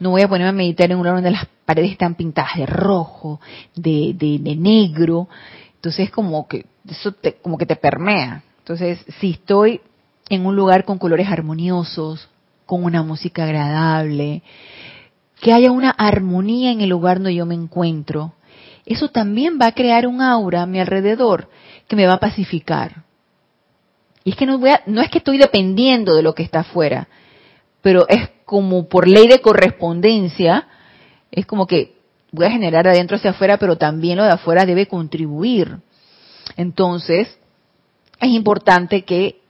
no 0.00 0.10
voy 0.10 0.22
a 0.22 0.28
ponerme 0.28 0.48
a 0.48 0.52
meditar 0.52 0.90
en 0.90 0.98
un 0.98 1.04
lugar 1.04 1.16
donde 1.16 1.30
las 1.30 1.46
paredes 1.64 1.92
están 1.92 2.14
pintadas 2.14 2.56
de 2.56 2.66
rojo, 2.66 3.40
de, 3.74 4.12
de, 4.14 4.56
negro. 4.56 5.28
Entonces 5.76 6.10
como 6.10 6.48
que 6.48 6.66
eso 6.88 7.12
te, 7.12 7.34
como 7.34 7.56
que 7.56 7.66
te 7.66 7.76
permea. 7.76 8.42
Entonces, 8.58 8.98
si 9.20 9.32
estoy 9.32 9.80
en 10.28 10.44
un 10.44 10.56
lugar 10.56 10.84
con 10.84 10.98
colores 10.98 11.28
armoniosos, 11.28 12.28
con 12.66 12.84
una 12.84 13.02
música 13.02 13.44
agradable, 13.44 14.42
que 15.40 15.52
haya 15.52 15.70
una 15.70 15.90
armonía 15.90 16.72
en 16.72 16.80
el 16.80 16.90
lugar 16.90 17.18
donde 17.18 17.34
yo 17.34 17.46
me 17.46 17.54
encuentro, 17.54 18.34
eso 18.84 19.08
también 19.08 19.58
va 19.60 19.66
a 19.66 19.72
crear 19.72 20.06
un 20.06 20.20
aura 20.20 20.62
a 20.62 20.66
mi 20.66 20.80
alrededor 20.80 21.48
que 21.88 21.96
me 21.96 22.06
va 22.06 22.14
a 22.14 22.20
pacificar. 22.20 23.04
Y 24.24 24.30
es 24.30 24.36
que 24.36 24.46
no, 24.46 24.58
voy 24.58 24.70
no 24.86 25.02
es 25.02 25.10
que 25.10 25.18
estoy 25.18 25.38
dependiendo 25.38 26.14
de 26.14 26.22
lo 26.22 26.34
que 26.34 26.42
está 26.42 26.60
afuera, 26.60 27.08
pero 27.82 28.08
es 28.08 28.28
como 28.44 28.88
por 28.88 29.06
ley 29.06 29.28
de 29.28 29.40
correspondencia, 29.40 30.66
es 31.30 31.46
como 31.46 31.66
que 31.66 31.96
voy 32.32 32.46
a 32.46 32.50
generar 32.50 32.84
de 32.84 32.90
adentro 32.90 33.16
hacia 33.16 33.30
afuera, 33.30 33.58
pero 33.58 33.76
también 33.76 34.16
lo 34.16 34.24
de 34.24 34.30
afuera 34.30 34.66
debe 34.66 34.86
contribuir. 34.86 35.78
Entonces, 36.56 37.38
es 38.20 38.28
importante 38.30 39.04
que 39.04 39.40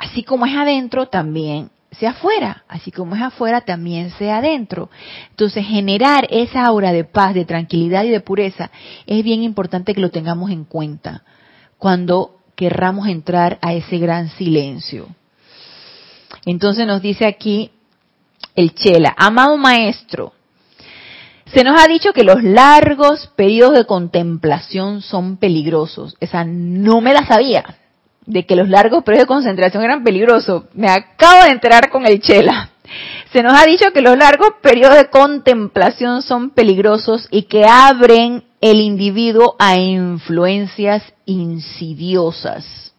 así 0.00 0.24
como 0.24 0.46
es 0.46 0.56
adentro, 0.56 1.06
también 1.06 1.70
sea 1.92 2.10
afuera, 2.10 2.64
así 2.68 2.90
como 2.90 3.14
es 3.14 3.22
afuera, 3.22 3.60
también 3.60 4.10
sea 4.12 4.38
adentro. 4.38 4.88
Entonces, 5.30 5.66
generar 5.66 6.26
esa 6.30 6.64
aura 6.64 6.92
de 6.92 7.04
paz, 7.04 7.34
de 7.34 7.44
tranquilidad 7.44 8.04
y 8.04 8.08
de 8.08 8.20
pureza 8.20 8.70
es 9.06 9.22
bien 9.22 9.42
importante 9.42 9.94
que 9.94 10.00
lo 10.00 10.10
tengamos 10.10 10.50
en 10.50 10.64
cuenta 10.64 11.22
cuando 11.78 12.38
querramos 12.56 13.06
entrar 13.08 13.58
a 13.60 13.74
ese 13.74 13.98
gran 13.98 14.30
silencio. 14.30 15.08
Entonces 16.46 16.86
nos 16.86 17.02
dice 17.02 17.26
aquí 17.26 17.70
el 18.54 18.74
Chela, 18.74 19.14
amado 19.18 19.56
maestro, 19.58 20.32
se 21.52 21.64
nos 21.64 21.80
ha 21.80 21.88
dicho 21.88 22.12
que 22.12 22.22
los 22.22 22.42
largos 22.42 23.26
periodos 23.36 23.76
de 23.76 23.84
contemplación 23.84 25.02
son 25.02 25.36
peligrosos. 25.36 26.16
Esa 26.20 26.44
no 26.44 27.00
me 27.00 27.12
la 27.12 27.26
sabía, 27.26 27.79
de 28.30 28.46
que 28.46 28.54
los 28.54 28.68
largos 28.68 29.02
periodos 29.02 29.24
de 29.24 29.34
concentración 29.34 29.82
eran 29.82 30.04
peligrosos. 30.04 30.64
Me 30.72 30.88
acabo 30.88 31.44
de 31.44 31.50
enterar 31.50 31.90
con 31.90 32.06
el 32.06 32.20
Chela. 32.20 32.70
Se 33.32 33.42
nos 33.42 33.60
ha 33.60 33.64
dicho 33.64 33.92
que 33.92 34.00
los 34.00 34.16
largos 34.16 34.50
periodos 34.62 34.96
de 34.96 35.10
contemplación 35.10 36.22
son 36.22 36.50
peligrosos 36.50 37.28
y 37.30 37.42
que 37.42 37.64
abren 37.64 38.44
el 38.60 38.80
individuo 38.80 39.56
a 39.58 39.76
influencias 39.76 41.02
insidiosas. 41.26 42.94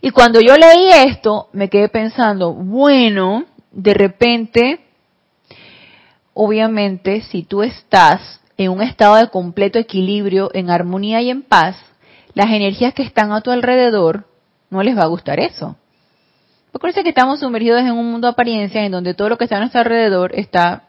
Y 0.00 0.10
cuando 0.10 0.40
yo 0.40 0.56
leí 0.56 0.88
esto, 1.08 1.48
me 1.52 1.68
quedé 1.68 1.88
pensando, 1.88 2.52
bueno, 2.52 3.44
de 3.70 3.94
repente 3.94 4.80
obviamente, 6.34 7.22
si 7.22 7.42
tú 7.42 7.62
estás 7.62 8.40
en 8.56 8.70
un 8.70 8.82
estado 8.82 9.16
de 9.16 9.28
completo 9.28 9.78
equilibrio, 9.78 10.50
en 10.54 10.70
armonía 10.70 11.20
y 11.20 11.30
en 11.30 11.42
paz, 11.42 11.76
las 12.34 12.50
energías 12.50 12.94
que 12.94 13.02
están 13.02 13.32
a 13.32 13.40
tu 13.40 13.50
alrededor 13.50 14.26
no 14.70 14.82
les 14.82 14.96
va 14.96 15.02
a 15.02 15.08
gustar 15.08 15.40
eso. 15.40 15.76
Porque 16.72 17.02
que 17.02 17.10
estamos 17.10 17.40
sumergidos 17.40 17.82
en 17.82 17.92
un 17.92 18.10
mundo 18.10 18.26
de 18.26 18.32
apariencia 18.32 18.84
en 18.84 18.92
donde 18.92 19.14
todo 19.14 19.28
lo 19.28 19.38
que 19.38 19.44
está 19.44 19.56
a 19.56 19.60
nuestro 19.60 19.80
alrededor 19.80 20.32
está 20.34 20.84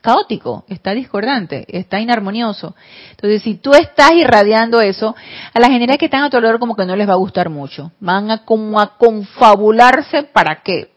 caótico, 0.00 0.64
está 0.68 0.92
discordante, 0.92 1.64
está 1.68 2.00
inarmonioso. 2.00 2.74
Entonces, 3.12 3.42
si 3.42 3.54
tú 3.54 3.72
estás 3.74 4.12
irradiando 4.12 4.80
eso, 4.80 5.14
a 5.54 5.60
las 5.60 5.70
energías 5.70 5.98
que 5.98 6.06
están 6.06 6.24
a 6.24 6.30
tu 6.30 6.36
alrededor 6.36 6.58
como 6.58 6.74
que 6.74 6.84
no 6.84 6.96
les 6.96 7.08
va 7.08 7.12
a 7.12 7.16
gustar 7.16 7.48
mucho. 7.48 7.92
Van 8.00 8.32
a 8.32 8.44
como 8.44 8.80
a 8.80 8.96
confabularse 8.96 10.24
para 10.24 10.62
que 10.62 10.90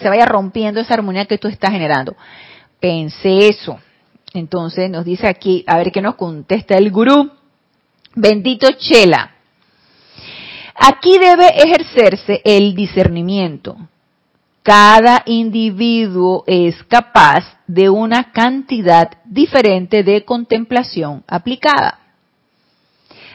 se 0.00 0.08
vaya 0.08 0.26
rompiendo 0.26 0.80
esa 0.80 0.94
armonía 0.94 1.26
que 1.26 1.38
tú 1.38 1.46
estás 1.46 1.70
generando 1.70 2.16
pensé 2.80 3.48
eso. 3.48 3.78
Entonces 4.32 4.90
nos 4.90 5.04
dice 5.04 5.28
aquí, 5.28 5.64
a 5.66 5.76
ver 5.76 5.92
qué 5.92 6.00
nos 6.00 6.16
contesta 6.16 6.76
el 6.76 6.90
gurú. 6.90 7.30
Bendito 8.14 8.66
Chela. 8.72 9.36
Aquí 10.74 11.16
debe 11.18 11.46
ejercerse 11.46 12.40
el 12.44 12.74
discernimiento. 12.74 13.76
Cada 14.62 15.22
individuo 15.26 16.42
es 16.46 16.82
capaz 16.84 17.44
de 17.66 17.88
una 17.88 18.32
cantidad 18.32 19.10
diferente 19.24 20.02
de 20.02 20.24
contemplación 20.24 21.22
aplicada. 21.28 22.00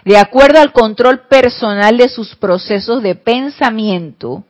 De 0.03 0.17
acuerdo 0.17 0.59
al 0.59 0.71
control 0.73 1.21
personal 1.27 1.97
de 1.97 2.09
sus 2.09 2.35
procesos 2.35 3.01
de 3.01 3.15
pensamiento, 3.15 4.43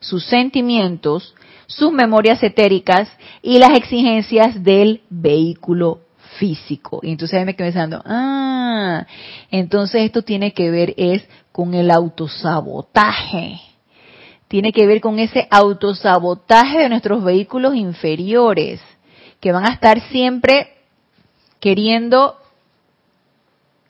sus 0.00 0.24
sentimientos, 0.24 1.34
sus 1.66 1.90
memorias 1.92 2.42
etéricas 2.42 3.08
y 3.42 3.58
las 3.58 3.76
exigencias 3.76 4.62
del 4.62 5.02
vehículo 5.10 6.03
físico. 6.38 7.00
Y 7.02 7.10
entonces 7.10 7.38
ahí 7.38 7.44
me 7.44 7.54
quedé 7.54 7.72
pensando, 7.72 8.02
ah, 8.04 9.06
entonces 9.50 10.02
esto 10.02 10.22
tiene 10.22 10.52
que 10.52 10.70
ver 10.70 10.94
es 10.96 11.24
con 11.52 11.74
el 11.74 11.90
autosabotaje. 11.90 13.60
Tiene 14.48 14.72
que 14.72 14.86
ver 14.86 15.00
con 15.00 15.18
ese 15.18 15.48
autosabotaje 15.50 16.78
de 16.78 16.88
nuestros 16.88 17.24
vehículos 17.24 17.74
inferiores, 17.74 18.80
que 19.40 19.52
van 19.52 19.66
a 19.66 19.72
estar 19.72 20.00
siempre 20.10 20.68
queriendo 21.60 22.36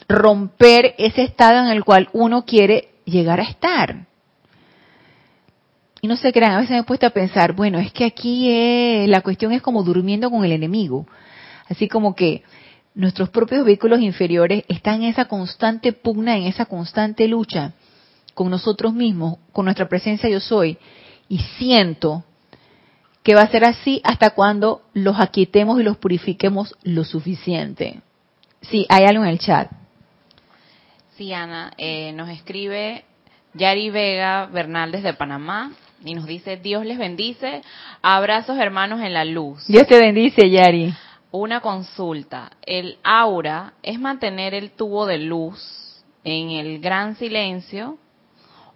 romper 0.09 0.95
ese 0.99 1.23
estado 1.23 1.59
en 1.61 1.69
el 1.69 1.85
cual 1.85 2.09
uno 2.13 2.45
quiere 2.45 2.89
llegar 3.05 3.41
a 3.41 3.45
estar. 3.45 4.07
Y 6.01 6.07
no 6.07 6.17
se 6.17 6.33
crean, 6.33 6.53
a 6.53 6.57
veces 6.59 6.73
me 6.73 6.79
he 6.79 6.85
puesto 6.85 7.07
a 7.07 7.11
pensar, 7.11 7.55
bueno, 7.55 7.79
es 7.79 7.93
que 7.93 8.05
aquí 8.05 9.07
la 9.07 9.23
cuestión 9.23 9.53
es 9.53 9.63
como 9.63 9.83
durmiendo 9.83 10.31
con 10.31 10.45
el 10.45 10.53
enemigo. 10.53 11.07
Así 11.69 11.89
como 11.89 12.15
que 12.15 12.43
nuestros 12.95 13.31
propios 13.31 13.65
vehículos 13.65 14.01
inferiores 14.01 14.65
están 14.69 15.03
en 15.03 15.11
esa 15.11 15.27
constante 15.27 15.93
pugna, 15.93 16.37
en 16.37 16.45
esa 16.45 16.67
constante 16.67 17.27
lucha 17.29 17.73
con 18.35 18.51
nosotros 18.51 18.93
mismos, 18.93 19.39
con 19.53 19.65
nuestra 19.65 19.89
presencia 19.89 20.29
yo 20.29 20.41
soy. 20.41 20.77
Y 21.29 21.39
siento 21.59 22.25
que 23.23 23.35
va 23.35 23.43
a 23.43 23.49
ser 23.49 23.65
así 23.65 24.01
hasta 24.05 24.31
cuando 24.31 24.83
los 24.93 25.19
aquietemos 25.19 25.81
y 25.81 25.83
los 25.83 25.97
purifiquemos 25.97 26.75
lo 26.83 27.05
suficiente. 27.05 28.01
Sí, 28.61 28.87
hay 28.89 29.05
algo 29.07 29.25
en 29.25 29.31
el 29.31 29.39
chat. 29.39 29.71
Sí, 31.17 31.33
Ana, 31.33 31.73
eh, 31.79 32.13
nos 32.13 32.29
escribe 32.29 33.05
Yari 33.55 33.91
Vega 33.91 34.47
Bernal 34.47 34.93
desde 34.93 35.15
Panamá 35.15 35.73
y 36.05 36.15
nos 36.15 36.27
dice, 36.27 36.57
Dios 36.57 36.85
les 36.85 36.99
bendice, 36.99 37.63
abrazos 38.03 38.59
hermanos 38.59 39.01
en 39.01 39.15
la 39.15 39.25
luz. 39.25 39.67
Dios 39.69 39.87
te 39.87 39.99
bendice, 39.99 40.51
Yari. 40.51 40.93
Una 41.37 41.61
consulta, 41.61 42.53
el 42.65 42.97
aura 43.03 43.73
es 43.83 43.99
mantener 43.99 44.55
el 44.55 44.71
tubo 44.71 45.05
de 45.05 45.19
luz 45.19 46.01
en 46.23 46.51
el 46.51 46.79
gran 46.79 47.17
silencio 47.17 47.99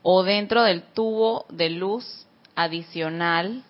o 0.02 0.24
dentro 0.24 0.64
del 0.64 0.82
tubo 0.82 1.46
de 1.50 1.70
luz 1.70 2.26
adicional 2.56 3.62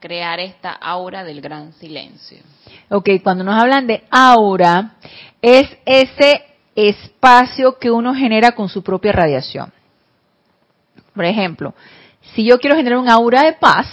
crear 0.00 0.40
esta 0.40 0.72
aura 0.72 1.22
del 1.22 1.42
gran 1.42 1.74
silencio. 1.74 2.38
Ok, 2.88 3.10
cuando 3.22 3.44
nos 3.44 3.60
hablan 3.60 3.86
de 3.86 4.04
aura, 4.10 4.94
es 5.42 5.68
ese 5.84 6.46
espacio 6.74 7.78
que 7.78 7.90
uno 7.90 8.14
genera 8.14 8.52
con 8.52 8.70
su 8.70 8.82
propia 8.82 9.12
radiación. 9.12 9.70
Por 11.14 11.26
ejemplo, 11.26 11.74
si 12.34 12.42
yo 12.42 12.58
quiero 12.58 12.74
generar 12.74 13.00
un 13.00 13.10
aura 13.10 13.42
de 13.42 13.52
paz, 13.52 13.86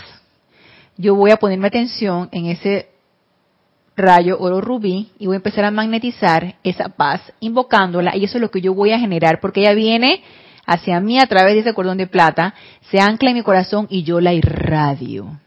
yo 0.95 1.15
voy 1.15 1.31
a 1.31 1.37
ponerme 1.37 1.67
atención 1.67 2.29
en 2.31 2.45
ese 2.45 2.90
rayo 3.95 4.37
oro 4.39 4.61
rubí 4.61 5.11
y 5.19 5.27
voy 5.27 5.35
a 5.35 5.37
empezar 5.37 5.65
a 5.65 5.71
magnetizar 5.71 6.55
esa 6.63 6.89
paz 6.89 7.21
invocándola 7.39 8.15
y 8.15 8.23
eso 8.23 8.37
es 8.37 8.41
lo 8.41 8.51
que 8.51 8.61
yo 8.61 8.73
voy 8.73 8.93
a 8.93 8.99
generar 8.99 9.39
porque 9.39 9.61
ella 9.61 9.73
viene 9.73 10.23
hacia 10.65 10.99
mí 10.99 11.19
a 11.19 11.27
través 11.27 11.53
de 11.53 11.61
ese 11.61 11.73
cordón 11.73 11.97
de 11.97 12.07
plata, 12.07 12.53
se 12.89 12.99
ancla 12.99 13.31
en 13.31 13.37
mi 13.37 13.43
corazón 13.43 13.87
y 13.89 14.03
yo 14.03 14.21
la 14.21 14.33
irradio. 14.33 15.39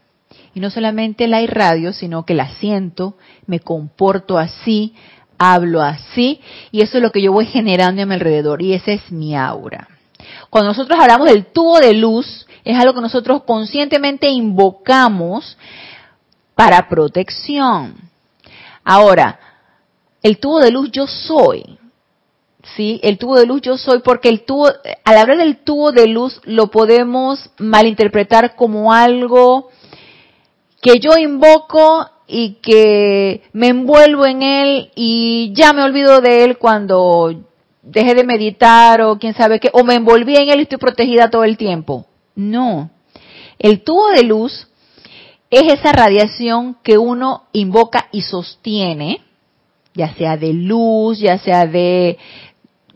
Y 0.53 0.59
no 0.59 0.69
solamente 0.69 1.27
la 1.27 1.41
irradio, 1.41 1.93
sino 1.93 2.25
que 2.25 2.33
la 2.33 2.49
siento, 2.55 3.17
me 3.45 3.59
comporto 3.59 4.37
así, 4.37 4.93
hablo 5.37 5.81
así 5.81 6.39
y 6.71 6.81
eso 6.81 6.97
es 6.97 7.03
lo 7.03 7.11
que 7.11 7.21
yo 7.21 7.31
voy 7.31 7.45
generando 7.45 8.01
a 8.01 8.05
mi 8.05 8.13
alrededor 8.13 8.61
y 8.61 8.73
esa 8.73 8.91
es 8.91 9.11
mi 9.11 9.35
aura. 9.35 9.87
Cuando 10.49 10.69
nosotros 10.69 10.97
hablamos 10.99 11.27
del 11.27 11.47
tubo 11.47 11.79
de 11.79 11.93
luz, 11.93 12.47
es 12.63 12.77
algo 12.77 12.93
que 12.93 13.01
nosotros 13.01 13.43
conscientemente 13.43 14.29
invocamos 14.29 15.57
para 16.55 16.87
protección. 16.87 18.04
Ahora, 18.85 19.39
el 20.21 20.37
tubo 20.37 20.59
de 20.59 20.71
luz 20.71 20.91
yo 20.91 21.07
soy. 21.07 21.77
¿Sí? 22.75 22.99
El 23.03 23.17
tubo 23.17 23.35
de 23.37 23.45
luz 23.45 23.61
yo 23.61 23.77
soy 23.77 23.99
porque 23.99 24.29
el 24.29 24.43
tubo, 24.43 24.67
al 25.03 25.17
hablar 25.17 25.37
del 25.37 25.57
tubo 25.57 25.91
de 25.91 26.07
luz 26.07 26.41
lo 26.45 26.71
podemos 26.71 27.51
malinterpretar 27.59 28.55
como 28.55 28.91
algo 28.91 29.69
que 30.81 30.99
yo 30.99 31.17
invoco 31.17 32.09
y 32.27 32.57
que 32.61 33.43
me 33.53 33.67
envuelvo 33.67 34.25
en 34.25 34.41
él 34.41 34.91
y 34.95 35.53
ya 35.53 35.73
me 35.73 35.83
olvido 35.83 36.21
de 36.21 36.43
él 36.43 36.57
cuando 36.57 37.35
dejé 37.83 38.15
de 38.15 38.23
meditar 38.23 39.01
o 39.01 39.19
quién 39.19 39.35
sabe 39.35 39.59
qué, 39.59 39.69
o 39.73 39.83
me 39.83 39.95
envolví 39.95 40.35
en 40.35 40.49
él 40.49 40.59
y 40.59 40.63
estoy 40.63 40.79
protegida 40.79 41.29
todo 41.29 41.43
el 41.43 41.57
tiempo. 41.57 42.07
No. 42.35 42.89
El 43.59 43.83
tubo 43.83 44.09
de 44.09 44.23
luz 44.23 44.67
es 45.55 45.73
esa 45.73 45.91
radiación 45.91 46.77
que 46.83 46.97
uno 46.97 47.43
invoca 47.53 48.07
y 48.11 48.21
sostiene, 48.21 49.21
ya 49.93 50.13
sea 50.15 50.37
de 50.37 50.53
luz, 50.53 51.19
ya 51.19 51.37
sea 51.37 51.65
de 51.65 52.17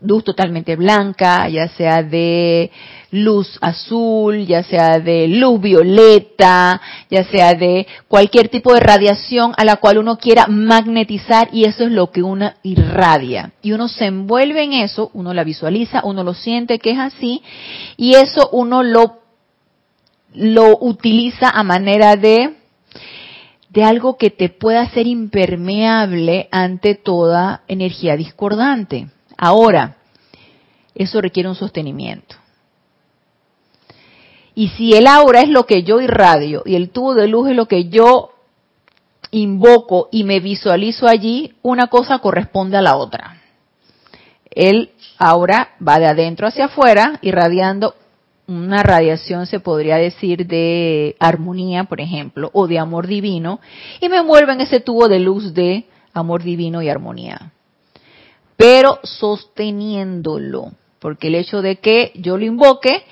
luz 0.02 0.24
totalmente 0.24 0.76
blanca, 0.76 1.48
ya 1.48 1.68
sea 1.68 2.02
de 2.02 2.70
luz 3.10 3.58
azul, 3.60 4.46
ya 4.46 4.62
sea 4.62 5.00
de 5.00 5.26
luz 5.28 5.60
violeta, 5.60 6.80
ya 7.10 7.24
sea 7.24 7.54
de 7.54 7.86
cualquier 8.08 8.48
tipo 8.48 8.72
de 8.72 8.80
radiación 8.80 9.52
a 9.56 9.64
la 9.64 9.76
cual 9.76 9.98
uno 9.98 10.18
quiera 10.18 10.46
magnetizar 10.46 11.48
y 11.52 11.64
eso 11.64 11.84
es 11.84 11.92
lo 11.92 12.10
que 12.10 12.22
uno 12.22 12.52
irradia. 12.62 13.52
Y 13.62 13.72
uno 13.72 13.88
se 13.88 14.06
envuelve 14.06 14.62
en 14.62 14.74
eso, 14.74 15.10
uno 15.12 15.34
la 15.34 15.44
visualiza, 15.44 16.02
uno 16.04 16.22
lo 16.22 16.34
siente 16.34 16.78
que 16.78 16.92
es 16.92 16.98
así 16.98 17.42
y 17.96 18.14
eso 18.14 18.48
uno 18.52 18.82
lo, 18.82 19.19
lo 20.34 20.78
utiliza 20.80 21.50
a 21.50 21.62
manera 21.62 22.16
de 22.16 22.56
de 23.70 23.84
algo 23.84 24.16
que 24.18 24.30
te 24.30 24.48
pueda 24.48 24.88
ser 24.90 25.06
impermeable 25.06 26.48
ante 26.50 26.96
toda 26.96 27.62
energía 27.68 28.16
discordante. 28.16 29.08
Ahora, 29.36 29.96
eso 30.94 31.20
requiere 31.20 31.48
un 31.48 31.54
sostenimiento. 31.54 32.36
Y 34.54 34.68
si 34.68 34.92
el 34.92 35.06
aura 35.06 35.42
es 35.42 35.48
lo 35.48 35.66
que 35.66 35.84
yo 35.84 36.00
irradio 36.00 36.62
y 36.66 36.74
el 36.74 36.90
tubo 36.90 37.14
de 37.14 37.28
luz 37.28 37.50
es 37.50 37.56
lo 37.56 37.66
que 37.66 37.88
yo 37.88 38.32
invoco 39.30 40.08
y 40.10 40.24
me 40.24 40.40
visualizo 40.40 41.06
allí, 41.06 41.54
una 41.62 41.86
cosa 41.86 42.18
corresponde 42.18 42.76
a 42.76 42.82
la 42.82 42.96
otra. 42.96 43.40
El 44.50 44.90
aura 45.16 45.76
va 45.86 46.00
de 46.00 46.06
adentro 46.06 46.48
hacia 46.48 46.64
afuera, 46.64 47.20
irradiando 47.22 47.94
una 48.50 48.82
radiación, 48.82 49.46
se 49.46 49.60
podría 49.60 49.96
decir, 49.96 50.46
de 50.46 51.16
armonía, 51.18 51.84
por 51.84 52.00
ejemplo, 52.00 52.50
o 52.52 52.66
de 52.66 52.78
amor 52.78 53.06
divino, 53.06 53.60
y 54.00 54.08
me 54.08 54.18
envuelve 54.18 54.52
en 54.52 54.60
ese 54.60 54.80
tubo 54.80 55.08
de 55.08 55.20
luz 55.20 55.54
de 55.54 55.86
amor 56.12 56.42
divino 56.42 56.82
y 56.82 56.88
armonía. 56.88 57.52
Pero 58.56 58.98
sosteniéndolo, 59.02 60.72
porque 60.98 61.28
el 61.28 61.36
hecho 61.36 61.62
de 61.62 61.76
que 61.76 62.12
yo 62.16 62.36
lo 62.36 62.44
invoque 62.44 63.04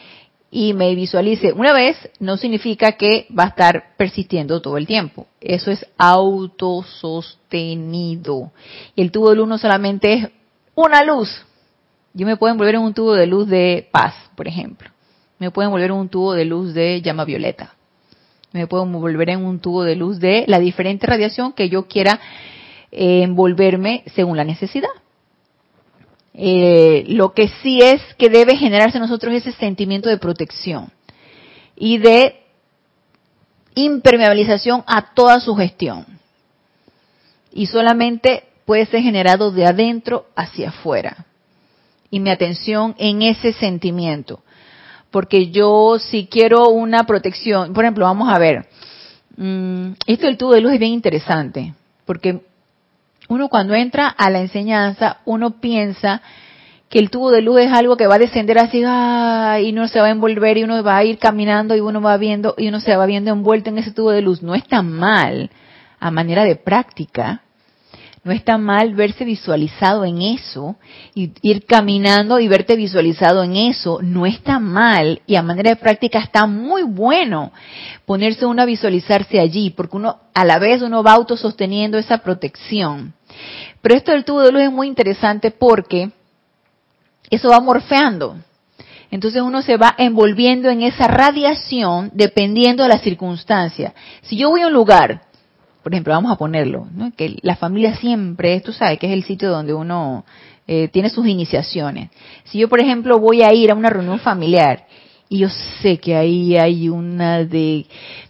y 0.50 0.74
me 0.74 0.94
visualice 0.94 1.52
una 1.52 1.72
vez 1.72 1.96
no 2.20 2.36
significa 2.36 2.92
que 2.92 3.26
va 3.36 3.44
a 3.44 3.48
estar 3.48 3.96
persistiendo 3.96 4.60
todo 4.60 4.76
el 4.76 4.86
tiempo. 4.86 5.26
Eso 5.40 5.70
es 5.70 5.86
autosostenido. 5.96 8.52
El 8.96 9.10
tubo 9.10 9.30
de 9.30 9.36
luz 9.36 9.48
no 9.48 9.56
solamente 9.58 10.12
es 10.14 10.28
una 10.74 11.02
luz. 11.04 11.46
Yo 12.14 12.26
me 12.26 12.36
puedo 12.36 12.52
envolver 12.52 12.74
en 12.74 12.82
un 12.82 12.94
tubo 12.94 13.14
de 13.14 13.26
luz 13.26 13.48
de 13.48 13.88
paz, 13.92 14.14
por 14.36 14.48
ejemplo. 14.48 14.90
Me 15.38 15.50
puedo 15.50 15.68
envolver 15.68 15.90
en 15.90 15.96
un 15.96 16.08
tubo 16.08 16.34
de 16.34 16.44
luz 16.44 16.74
de 16.74 17.00
llama 17.02 17.24
violeta. 17.24 17.74
Me 18.52 18.66
puedo 18.66 18.84
envolver 18.84 19.30
en 19.30 19.44
un 19.44 19.60
tubo 19.60 19.84
de 19.84 19.94
luz 19.94 20.18
de 20.18 20.44
la 20.46 20.58
diferente 20.58 21.06
radiación 21.06 21.52
que 21.52 21.68
yo 21.68 21.86
quiera 21.86 22.20
envolverme 22.90 24.04
según 24.14 24.36
la 24.36 24.44
necesidad. 24.44 24.88
Eh, 26.34 27.04
lo 27.08 27.34
que 27.34 27.48
sí 27.48 27.80
es 27.82 28.00
que 28.16 28.28
debe 28.28 28.56
generarse 28.56 28.96
en 28.96 29.02
nosotros 29.02 29.34
ese 29.34 29.52
sentimiento 29.52 30.08
de 30.08 30.18
protección 30.18 30.92
y 31.76 31.98
de 31.98 32.40
impermeabilización 33.74 34.84
a 34.86 35.14
toda 35.14 35.40
su 35.40 35.54
gestión. 35.54 36.06
Y 37.52 37.66
solamente 37.66 38.44
puede 38.64 38.86
ser 38.86 39.02
generado 39.02 39.50
de 39.50 39.66
adentro 39.66 40.26
hacia 40.36 40.68
afuera. 40.70 41.26
Y 42.10 42.20
mi 42.20 42.30
atención 42.30 42.94
en 42.98 43.22
ese 43.22 43.52
sentimiento. 43.52 44.42
Porque 45.10 45.50
yo 45.50 45.98
si 45.98 46.26
quiero 46.26 46.68
una 46.68 47.04
protección, 47.04 47.72
por 47.72 47.84
ejemplo, 47.84 48.04
vamos 48.04 48.28
a 48.28 48.38
ver, 48.38 48.66
mm, 49.36 49.92
esto 50.06 50.26
del 50.26 50.36
tubo 50.36 50.52
de 50.52 50.60
luz 50.60 50.72
es 50.72 50.78
bien 50.78 50.92
interesante, 50.92 51.74
porque 52.04 52.42
uno 53.28 53.48
cuando 53.48 53.74
entra 53.74 54.08
a 54.08 54.30
la 54.30 54.40
enseñanza, 54.40 55.18
uno 55.24 55.60
piensa 55.60 56.22
que 56.88 56.98
el 56.98 57.10
tubo 57.10 57.30
de 57.30 57.42
luz 57.42 57.60
es 57.60 57.72
algo 57.72 57.96
que 57.96 58.06
va 58.06 58.14
a 58.14 58.18
descender 58.18 58.58
así, 58.58 58.78
y 58.78 59.72
uno 59.72 59.88
se 59.88 60.00
va 60.00 60.06
a 60.06 60.10
envolver 60.10 60.56
y 60.56 60.64
uno 60.64 60.82
va 60.82 60.96
a 60.96 61.04
ir 61.04 61.18
caminando 61.18 61.76
y 61.76 61.80
uno 61.80 62.00
va 62.00 62.16
viendo 62.16 62.54
y 62.56 62.68
uno 62.68 62.80
se 62.80 62.96
va 62.96 63.04
viendo 63.06 63.30
envuelto 63.30 63.68
en 63.68 63.78
ese 63.78 63.92
tubo 63.92 64.10
de 64.10 64.22
luz. 64.22 64.42
No 64.42 64.54
está 64.54 64.82
mal 64.82 65.50
a 66.00 66.10
manera 66.10 66.44
de 66.44 66.56
práctica. 66.56 67.42
No 68.24 68.32
está 68.32 68.58
mal 68.58 68.94
verse 68.94 69.24
visualizado 69.24 70.04
en 70.04 70.22
eso 70.22 70.76
y 71.14 71.32
ir 71.42 71.64
caminando 71.64 72.40
y 72.40 72.48
verte 72.48 72.76
visualizado 72.76 73.42
en 73.42 73.56
eso. 73.56 74.00
No 74.02 74.26
está 74.26 74.58
mal 74.58 75.22
y 75.26 75.36
a 75.36 75.42
manera 75.42 75.70
de 75.70 75.76
práctica 75.76 76.18
está 76.18 76.46
muy 76.46 76.82
bueno 76.82 77.52
ponerse 78.06 78.44
uno 78.44 78.62
a 78.62 78.66
visualizarse 78.66 79.38
allí 79.40 79.70
porque 79.70 79.96
uno 79.96 80.18
a 80.34 80.44
la 80.44 80.58
vez 80.58 80.82
uno 80.82 81.02
va 81.02 81.12
autososteniendo 81.12 81.96
esa 81.98 82.18
protección. 82.18 83.14
Pero 83.80 83.94
esto 83.94 84.12
del 84.12 84.24
tubo 84.24 84.42
de 84.42 84.52
luz 84.52 84.62
es 84.62 84.72
muy 84.72 84.88
interesante 84.88 85.50
porque 85.50 86.10
eso 87.30 87.50
va 87.50 87.60
morfeando. 87.60 88.36
Entonces 89.10 89.40
uno 89.40 89.62
se 89.62 89.76
va 89.76 89.94
envolviendo 89.96 90.68
en 90.68 90.82
esa 90.82 91.06
radiación 91.06 92.10
dependiendo 92.12 92.82
de 92.82 92.90
la 92.90 92.98
circunstancia. 92.98 93.94
Si 94.22 94.36
yo 94.36 94.50
voy 94.50 94.62
a 94.62 94.66
un 94.66 94.74
lugar, 94.74 95.22
por 95.88 95.94
ejemplo, 95.94 96.12
vamos 96.12 96.30
a 96.30 96.36
ponerlo, 96.36 96.86
que 97.16 97.38
la 97.40 97.56
familia 97.56 97.96
siempre, 97.96 98.60
tú 98.60 98.74
sabes 98.74 98.98
que 98.98 99.06
es 99.06 99.12
el 99.14 99.24
sitio 99.24 99.48
donde 99.48 99.72
uno 99.72 100.26
eh, 100.66 100.88
tiene 100.88 101.08
sus 101.08 101.26
iniciaciones. 101.26 102.10
Si 102.44 102.58
yo, 102.58 102.68
por 102.68 102.78
ejemplo, 102.78 103.18
voy 103.18 103.40
a 103.40 103.54
ir 103.54 103.70
a 103.70 103.74
una 103.74 103.88
reunión 103.88 104.18
familiar 104.18 104.84
y 105.30 105.38
yo 105.38 105.48
sé 105.80 105.96
que 105.96 106.14
ahí 106.14 106.58
hay 106.58 106.90
una 106.90 107.42
de, 107.42 107.86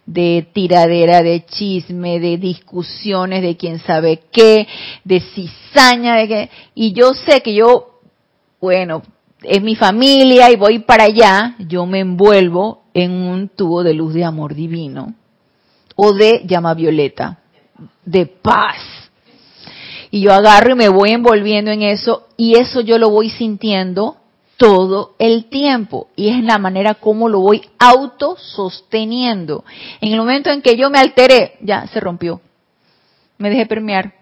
de 0.07 0.47
tiradera, 0.53 1.21
de 1.21 1.45
chisme, 1.47 2.21
de 2.21 2.39
discusiones, 2.39 3.43
de 3.43 3.57
quién 3.57 3.81
sabe 3.81 4.21
qué, 4.31 4.69
de 5.03 5.19
cizaña, 5.19 6.15
de 6.15 6.51
y 6.77 6.93
yo 6.93 7.13
sé 7.13 7.41
que 7.41 7.57
yo, 7.57 7.99
bueno, 8.61 9.03
es 9.43 9.61
mi 9.61 9.75
familia 9.75 10.49
y 10.49 10.55
voy 10.55 10.79
para 10.79 11.07
allá, 11.07 11.57
yo 11.59 11.87
me 11.87 11.99
envuelvo 11.99 12.85
en 12.95 13.11
un 13.11 13.49
tubo 13.49 13.83
de 13.83 13.95
luz 13.95 14.15
de 14.15 14.23
amor 14.23 14.55
divino 14.55 15.17
o 16.01 16.13
de 16.13 16.45
llama 16.47 16.75
violeta, 16.75 17.41
de 18.05 18.27
paz. 18.27 18.79
Y 20.11 20.23
yo 20.23 20.33
agarro 20.33 20.73
y 20.73 20.77
me 20.77 20.89
voy 20.89 21.13
envolviendo 21.13 21.71
en 21.71 21.83
eso 21.83 22.29
y 22.37 22.57
eso 22.59 22.81
yo 22.81 22.99
lo 22.99 23.11
voy 23.11 23.31
sintiendo 23.31 24.17
todo 24.57 25.15
el 25.19 25.45
tiempo 25.47 26.09
y 26.17 26.31
es 26.31 26.43
la 26.43 26.59
manera 26.59 26.95
como 26.95 27.29
lo 27.29 27.41
voy 27.41 27.63
autososteniendo. 27.79 29.65
En 30.01 30.13
el 30.13 30.19
momento 30.19 30.51
en 30.51 30.63
que 30.63 30.77
yo 30.77 30.91
me 30.91 30.99
alteré, 30.99 31.59
ya 31.61 31.87
se 31.87 32.01
rompió. 32.01 32.41
Me 33.37 33.51
dejé 33.51 33.67
permear. 33.67 34.15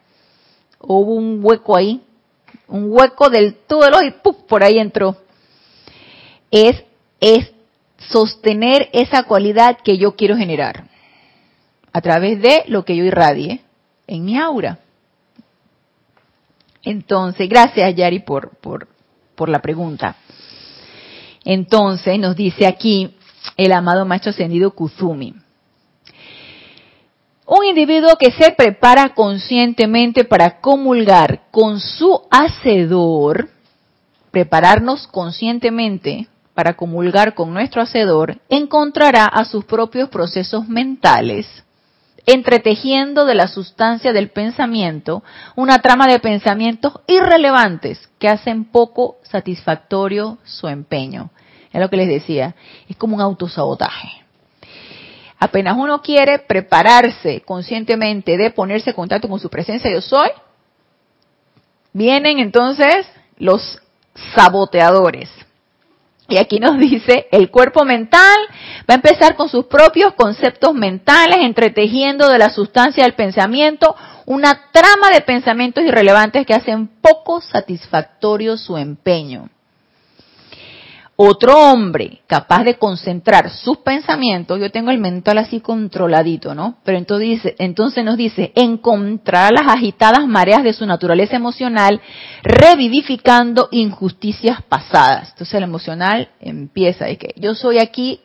Hubo 0.81 1.15
un 1.15 1.41
hueco 1.43 1.77
ahí, 1.77 2.03
un 2.69 2.91
hueco 2.91 3.31
del 3.31 3.55
todo 3.55 4.03
y 4.03 4.11
¡puf! 4.11 4.37
por 4.49 4.63
ahí 4.63 4.79
entró. 4.79 5.17
Es, 6.51 6.83
es 7.21 7.53
sostener 7.99 8.91
esa 8.93 9.23
cualidad 9.23 9.79
que 9.83 9.97
yo 9.97 10.17
quiero 10.17 10.37
generar 10.37 10.96
a 11.97 12.03
través 12.03 12.43
de 12.43 12.65
lo 12.69 12.85
que 12.85 12.95
yo 12.95 13.05
irradie 13.05 13.63
en 14.07 14.27
mi 14.27 14.37
aura. 14.37 14.81
Entonces, 16.83 17.49
gracias 17.49 17.95
Yari 17.95 18.19
por, 18.19 18.51
por, 18.59 19.49
la 19.49 19.61
pregunta. 19.61 20.15
Entonces 21.43 22.19
nos 22.19 22.37
dice 22.37 22.67
aquí 22.67 23.17
el 23.57 23.73
amado 23.73 24.05
maestro 24.05 24.29
ascendido 24.29 24.73
Kuzumi. 24.73 25.37
Un 27.47 27.65
individuo 27.65 28.17
que 28.21 28.31
se 28.31 28.51
prepara 28.51 29.15
conscientemente 29.15 30.25
para 30.25 30.61
comulgar 30.61 31.45
con 31.51 31.81
su 31.81 32.21
hacedor, 32.31 33.49
prepararnos 34.31 35.07
conscientemente 35.07 36.29
para 36.53 36.75
comulgar 36.75 37.33
con 37.35 37.55
nuestro 37.55 37.81
hacedor, 37.81 38.37
encontrará 38.51 39.25
a 39.25 39.47
sus 39.47 39.65
propios 39.65 40.11
procesos 40.11 40.69
mentales, 40.69 41.47
entretejiendo 42.27 43.25
de 43.25 43.37
la 43.37 43.47
sustancia 43.47 44.13
del 44.13 44.31
pensamiento 44.31 45.23
una 45.55 45.79
trama 45.79 46.09
de 46.09 46.19
pensamientos 46.19 46.93
irrelevantes 47.07 48.09
que 48.19 48.29
hacen 48.29 48.65
poco 48.65 49.17
satisfactorio 49.23 50.39
su 50.45 50.67
empeño. 50.67 51.31
Es 51.73 51.81
lo 51.81 51.89
que 51.89 51.97
les 51.97 52.09
decía, 52.09 52.55
es 52.89 52.97
como 52.97 53.15
un 53.15 53.23
autosabotaje. 53.23 54.25
Apenas 55.39 55.77
uno 55.77 56.03
quiere 56.03 56.39
prepararse 56.41 57.43
conscientemente 57.43 58.37
de 58.37 58.51
ponerse 58.51 58.91
en 58.91 58.97
contacto 58.97 59.29
con 59.29 59.39
su 59.39 59.49
presencia 59.49 59.91
yo 59.91 60.01
soy, 60.01 60.31
vienen 61.93 62.39
entonces 62.39 63.07
los 63.39 63.81
saboteadores. 64.35 65.31
Y 66.29 66.39
aquí 66.39 66.59
nos 66.59 66.79
dice, 66.79 67.29
el 67.31 67.51
cuerpo 67.51 67.85
mental 67.85 68.37
va 68.89 68.95
a 68.95 68.97
empezar 68.97 69.37
con 69.37 69.49
sus 69.49 69.67
propios 69.67 70.15
conceptos 70.15 70.75
mentales, 70.75 71.39
entretejiendo 71.41 72.29
de 72.29 72.39
la 72.39 72.51
sustancia 72.51 73.05
del 73.05 73.15
pensamiento 73.15 73.95
una 74.27 74.71
trama 74.73 75.11
de 75.13 75.21
pensamientos 75.21 75.85
irrelevantes 75.85 76.45
que 76.45 76.55
hacen 76.55 76.89
poco 77.01 77.41
satisfactorio 77.41 78.57
su 78.57 78.77
empeño. 78.77 79.49
Otro 81.17 81.57
hombre 81.57 82.21
capaz 82.27 82.65
de 82.65 82.79
concentrar 82.79 83.51
sus 83.51 83.79
pensamientos, 83.79 84.61
yo 84.61 84.71
tengo 84.71 84.91
el 84.91 84.99
mental 84.99 85.39
así 85.39 85.61
controladito, 85.61 86.55
¿no? 86.55 86.77
Pero 86.85 86.99
entonces, 86.99 87.55
entonces 87.59 88.05
nos 88.05 88.19
dice, 88.19 88.53
encontrar 88.55 89.53
las 89.53 89.67
agitadas 89.67 90.27
mareas 90.27 90.63
de 90.63 90.75
su 90.75 90.85
naturaleza 90.85 91.37
emocional, 91.37 92.03
revivificando 92.43 93.69
injusticias 93.71 94.63
pasadas. 94.63 95.31
Entonces 95.31 95.55
el 95.55 95.65
emocional 95.65 96.29
empieza, 96.39 97.09
y 97.09 97.17
que 97.17 97.33
yo 97.37 97.55
soy 97.55 97.79
aquí 97.79 98.21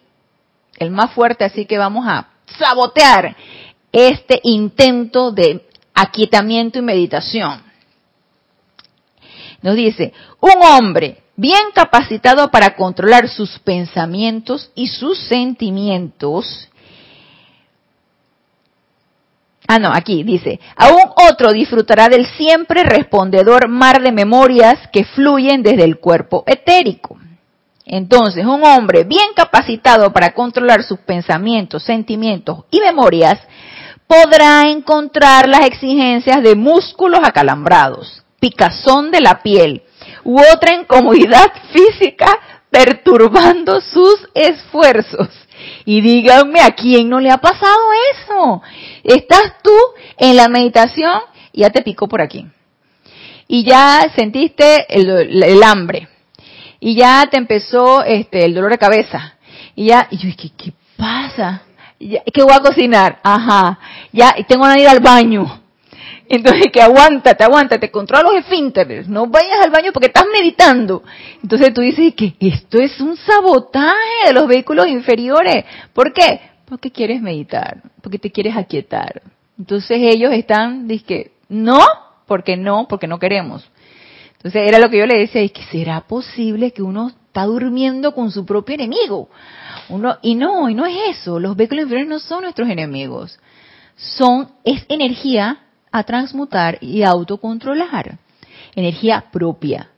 el 0.77 0.91
más 0.91 1.11
fuerte, 1.11 1.45
así 1.45 1.65
que 1.65 1.77
vamos 1.77 2.05
a 2.07 2.27
sabotear 2.59 3.37
este 3.93 4.41
intento 4.43 5.31
de 5.31 5.65
aquietamiento 5.93 6.79
y 6.79 6.81
meditación. 6.81 7.61
Nos 9.61 9.75
dice, 9.75 10.11
un 10.41 10.63
hombre 10.63 11.21
bien 11.41 11.71
capacitado 11.73 12.51
para 12.51 12.75
controlar 12.75 13.27
sus 13.27 13.57
pensamientos 13.57 14.71
y 14.75 14.85
sus 14.85 15.17
sentimientos. 15.27 16.69
Ah, 19.67 19.79
no, 19.79 19.91
aquí 19.91 20.21
dice, 20.21 20.59
aún 20.75 21.01
otro 21.29 21.51
disfrutará 21.51 22.09
del 22.09 22.27
siempre 22.37 22.83
respondedor 22.83 23.69
mar 23.69 24.03
de 24.03 24.11
memorias 24.11 24.87
que 24.93 25.03
fluyen 25.03 25.63
desde 25.63 25.83
el 25.83 25.97
cuerpo 25.97 26.43
etérico. 26.45 27.17
Entonces, 27.85 28.45
un 28.45 28.63
hombre 28.63 29.03
bien 29.03 29.33
capacitado 29.35 30.13
para 30.13 30.35
controlar 30.35 30.83
sus 30.83 30.99
pensamientos, 30.99 31.81
sentimientos 31.83 32.65
y 32.69 32.79
memorias 32.81 33.39
podrá 34.05 34.69
encontrar 34.69 35.49
las 35.49 35.65
exigencias 35.65 36.43
de 36.43 36.53
músculos 36.53 37.21
acalambrados, 37.23 38.23
picazón 38.39 39.09
de 39.09 39.21
la 39.21 39.41
piel, 39.41 39.83
u 40.24 40.39
otra 40.39 40.74
incomodidad 40.74 41.51
física 41.72 42.39
perturbando 42.69 43.82
sus 43.82 44.30
esfuerzos. 44.34 45.30
Y 45.86 46.01
díganme, 46.01 46.61
¿a 46.61 46.72
quién 46.72 47.09
no 47.09 47.19
le 47.19 47.30
ha 47.30 47.38
pasado 47.38 47.78
eso? 48.13 48.61
Estás 49.03 49.53
tú 49.61 49.76
en 50.17 50.36
la 50.36 50.47
meditación 50.47 51.22
y 51.51 51.61
ya 51.61 51.69
te 51.69 51.82
picó 51.82 52.07
por 52.07 52.22
aquí. 52.22 52.47
Y 53.47 53.65
ya 53.65 54.09
sentiste 54.15 54.86
el, 54.89 55.61
hambre. 55.61 56.07
Y 56.80 56.95
ya 56.95 57.28
te 57.30 57.38
empezó 57.38 58.03
este, 58.03 58.45
el 58.45 58.55
dolor 58.55 58.72
de 58.72 58.78
cabeza. 58.78 59.36
Y 59.76 59.88
ya, 59.88 60.07
y 60.09 60.17
yo, 60.17 60.30
¿qué, 60.38 60.49
qué 60.57 60.74
pasa? 60.95 61.63
¿Qué 61.99 62.43
voy 62.43 62.53
a 62.53 62.59
cocinar? 62.59 63.19
Ajá. 63.22 63.78
Ya, 64.11 64.34
tengo 64.47 64.65
que 64.74 64.82
ir 64.82 64.88
al 64.88 65.01
baño. 65.01 65.61
Entonces, 66.32 66.71
que 66.71 66.82
aguántate, 66.82 67.43
aguántate, 67.43 67.91
controla 67.91 68.29
los 68.29 68.39
esfínteres, 68.39 69.05
no 69.09 69.27
vayas 69.27 69.59
al 69.61 69.69
baño 69.69 69.91
porque 69.91 70.07
estás 70.07 70.23
meditando. 70.32 71.03
Entonces 71.43 71.73
tú 71.73 71.82
dices 71.82 72.15
que 72.15 72.36
esto 72.39 72.79
es 72.79 73.01
un 73.01 73.17
sabotaje 73.17 74.27
de 74.27 74.34
los 74.34 74.47
vehículos 74.47 74.88
inferiores. 74.88 75.65
¿Por 75.91 76.13
qué? 76.13 76.39
Porque 76.65 76.89
quieres 76.89 77.21
meditar, 77.21 77.82
porque 78.01 78.17
te 78.17 78.32
quieres 78.32 78.55
aquietar. 78.55 79.21
Entonces 79.59 79.97
ellos 80.01 80.32
están, 80.32 80.88
que 81.05 81.34
no, 81.49 81.86
porque 82.27 82.55
no, 82.55 82.88
porque 82.88 83.07
no 83.07 83.19
queremos. 83.19 83.69
Entonces 84.38 84.69
era 84.69 84.79
lo 84.79 84.89
que 84.89 84.99
yo 84.99 85.05
le 85.05 85.19
decía, 85.19 85.41
es 85.41 85.51
que 85.51 85.63
será 85.63 85.99
posible 85.99 86.71
que 86.71 86.82
uno 86.82 87.09
está 87.09 87.43
durmiendo 87.43 88.13
con 88.13 88.32
su 88.32 88.45
propio 88.45 88.75
enemigo. 88.75 89.27
Uno, 89.89 90.15
y 90.21 90.36
no, 90.36 90.69
y 90.69 90.75
no 90.75 90.86
es 90.86 90.95
eso, 91.09 91.41
los 91.41 91.57
vehículos 91.57 91.84
inferiores 91.84 92.09
no 92.09 92.19
son 92.19 92.43
nuestros 92.43 92.69
enemigos. 92.69 93.38
Son, 93.97 94.47
es 94.63 94.86
energía 94.88 95.59
a 95.91 96.03
transmutar 96.03 96.77
y 96.81 97.03
autocontrolar. 97.03 98.17
Energía 98.75 99.25
propia. 99.31 99.89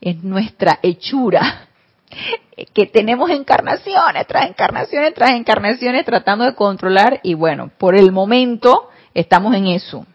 Es 0.00 0.22
nuestra 0.22 0.78
hechura 0.82 1.68
que 2.74 2.86
tenemos 2.86 3.30
encarnaciones 3.30 4.26
tras 4.26 4.48
encarnaciones 4.48 5.14
tras 5.14 5.30
encarnaciones 5.30 6.04
tratando 6.04 6.44
de 6.44 6.54
controlar 6.54 7.20
y 7.22 7.34
bueno, 7.34 7.70
por 7.78 7.94
el 7.94 8.12
momento 8.12 8.88
estamos 9.14 9.54
en 9.54 9.68
eso. 9.68 10.06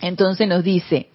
Entonces 0.00 0.46
nos 0.46 0.62
dice, 0.62 1.08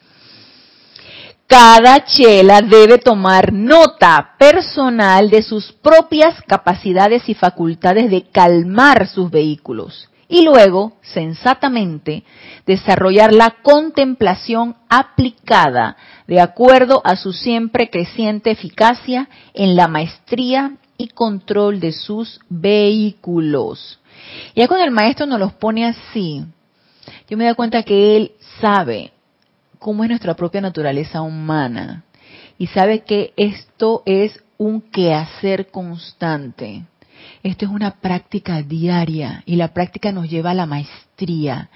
cada 1.46 2.06
chela 2.06 2.62
debe 2.62 2.98
tomar 2.98 3.54
nota 3.54 4.36
personal 4.38 5.30
de 5.30 5.44
sus 5.44 5.72
propias 5.72 6.42
capacidades 6.48 7.28
y 7.28 7.34
facultades 7.34 8.10
de 8.10 8.24
calmar 8.32 9.08
sus 9.08 9.30
vehículos 9.30 10.10
y 10.32 10.44
luego, 10.44 10.94
sensatamente, 11.02 12.24
desarrollar 12.68 13.34
la 13.34 13.56
contemplación 13.64 14.76
aplicada 14.88 15.98
de 16.28 16.40
acuerdo 16.40 17.02
a 17.04 17.16
su 17.16 17.34
siempre 17.34 17.90
creciente 17.90 18.52
eficacia 18.52 19.28
en 19.56 19.76
la 19.76 19.88
maestría 19.88 20.78
y 20.98 21.08
control 21.08 21.80
de 21.80 21.94
sus 21.94 22.40
vehículos. 22.48 24.00
Ya 24.56 24.68
cuando 24.68 24.86
el 24.86 24.92
maestro 24.92 25.26
nos 25.26 25.40
los 25.40 25.54
pone 25.54 25.88
así, 25.88 26.46
yo 27.28 27.36
me 27.36 27.46
doy 27.46 27.56
cuenta 27.56 27.82
que 27.82 28.16
él 28.16 28.34
sabe 28.62 29.12
cómo 29.80 30.04
es 30.04 30.10
nuestra 30.10 30.36
propia 30.36 30.62
naturaleza 30.62 31.22
humana 31.22 32.04
y 32.60 32.68
sabe 32.68 33.00
que 33.00 33.34
esto 33.36 34.04
es 34.06 34.40
un 34.60 34.82
quehacer 34.82 35.72
constante 35.72 36.86
esto 37.44 37.66
es 37.66 37.72
una 37.72 37.92
práctica 38.00 38.62
diaria 38.62 39.44
y 39.46 39.56
la 39.56 39.74
práctica 39.74 40.12
nos 40.12 40.30
lleva 40.30 40.52
a 40.52 40.56
la 40.56 40.66
maestría. 40.66 41.70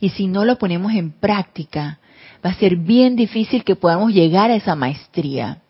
Y 0.00 0.10
si 0.10 0.26
no 0.26 0.44
lo 0.44 0.58
ponemos 0.58 0.92
en 0.92 1.12
práctica, 1.12 1.98
va 2.44 2.50
a 2.50 2.54
ser 2.54 2.76
bien 2.76 3.16
difícil 3.16 3.64
que 3.64 3.76
podamos 3.76 4.12
llegar 4.12 4.50
a 4.50 4.56
esa 4.56 4.74
maestría. 4.74 5.62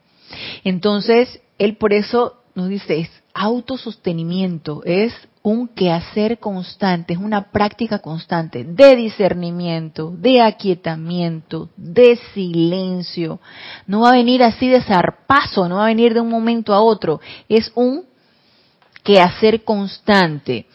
Entonces, 0.64 1.40
él 1.58 1.76
por 1.76 1.92
eso 1.92 2.34
nos 2.54 2.68
dice, 2.68 3.00
es 3.00 3.10
autosostenimiento, 3.34 4.82
es 4.84 5.14
un 5.42 5.68
quehacer 5.68 6.38
constante, 6.38 7.14
es 7.14 7.18
una 7.18 7.50
práctica 7.52 8.00
constante 8.00 8.64
de 8.64 8.96
discernimiento, 8.96 10.12
de 10.14 10.42
aquietamiento, 10.42 11.70
de 11.76 12.18
silencio. 12.34 13.40
No 13.86 14.00
va 14.00 14.10
a 14.10 14.14
venir 14.14 14.42
así 14.42 14.68
de 14.68 14.82
zarpazo, 14.82 15.68
no 15.68 15.76
va 15.76 15.84
a 15.84 15.88
venir 15.88 16.14
de 16.14 16.20
un 16.20 16.28
momento 16.28 16.74
a 16.74 16.82
otro, 16.82 17.20
es 17.48 17.70
un 17.74 18.07
que 19.02 19.20
hacer 19.20 19.64
constante. 19.64 20.66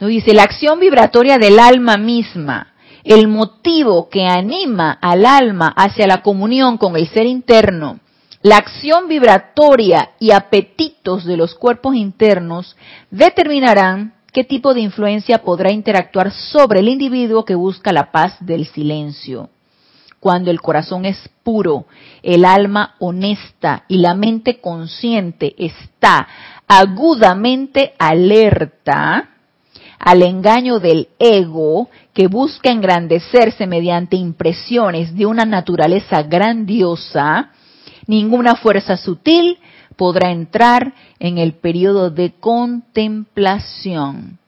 Nos 0.00 0.10
dice, 0.10 0.32
la 0.34 0.44
acción 0.44 0.80
vibratoria 0.80 1.38
del 1.38 1.58
alma 1.58 1.96
misma, 1.96 2.74
el 3.04 3.28
motivo 3.28 4.08
que 4.08 4.26
anima 4.26 4.98
al 5.00 5.26
alma 5.26 5.72
hacia 5.76 6.06
la 6.06 6.22
comunión 6.22 6.78
con 6.78 6.96
el 6.96 7.08
ser 7.08 7.26
interno, 7.26 8.00
la 8.42 8.58
acción 8.58 9.08
vibratoria 9.08 10.10
y 10.20 10.30
apetitos 10.30 11.24
de 11.24 11.36
los 11.36 11.54
cuerpos 11.56 11.96
internos 11.96 12.76
determinarán 13.10 14.14
qué 14.32 14.44
tipo 14.44 14.74
de 14.74 14.80
influencia 14.80 15.38
podrá 15.38 15.72
interactuar 15.72 16.30
sobre 16.30 16.80
el 16.80 16.88
individuo 16.88 17.44
que 17.44 17.56
busca 17.56 17.92
la 17.92 18.12
paz 18.12 18.36
del 18.40 18.66
silencio. 18.66 19.50
Cuando 20.20 20.50
el 20.50 20.60
corazón 20.60 21.04
es 21.04 21.16
puro, 21.42 21.86
el 22.22 22.44
alma 22.44 22.94
honesta 22.98 23.84
y 23.88 23.98
la 23.98 24.14
mente 24.14 24.60
consciente 24.60 25.54
está 25.58 26.28
agudamente 26.68 27.94
alerta 27.98 29.30
al 29.98 30.22
engaño 30.22 30.78
del 30.78 31.08
ego 31.18 31.88
que 32.12 32.28
busca 32.28 32.70
engrandecerse 32.70 33.66
mediante 33.66 34.16
impresiones 34.16 35.16
de 35.16 35.26
una 35.26 35.44
naturaleza 35.44 36.22
grandiosa, 36.22 37.50
ninguna 38.06 38.54
fuerza 38.54 38.96
sutil 38.96 39.58
podrá 39.96 40.30
entrar 40.30 40.94
en 41.18 41.38
el 41.38 41.54
periodo 41.54 42.10
de 42.10 42.34
contemplación. 42.38 44.38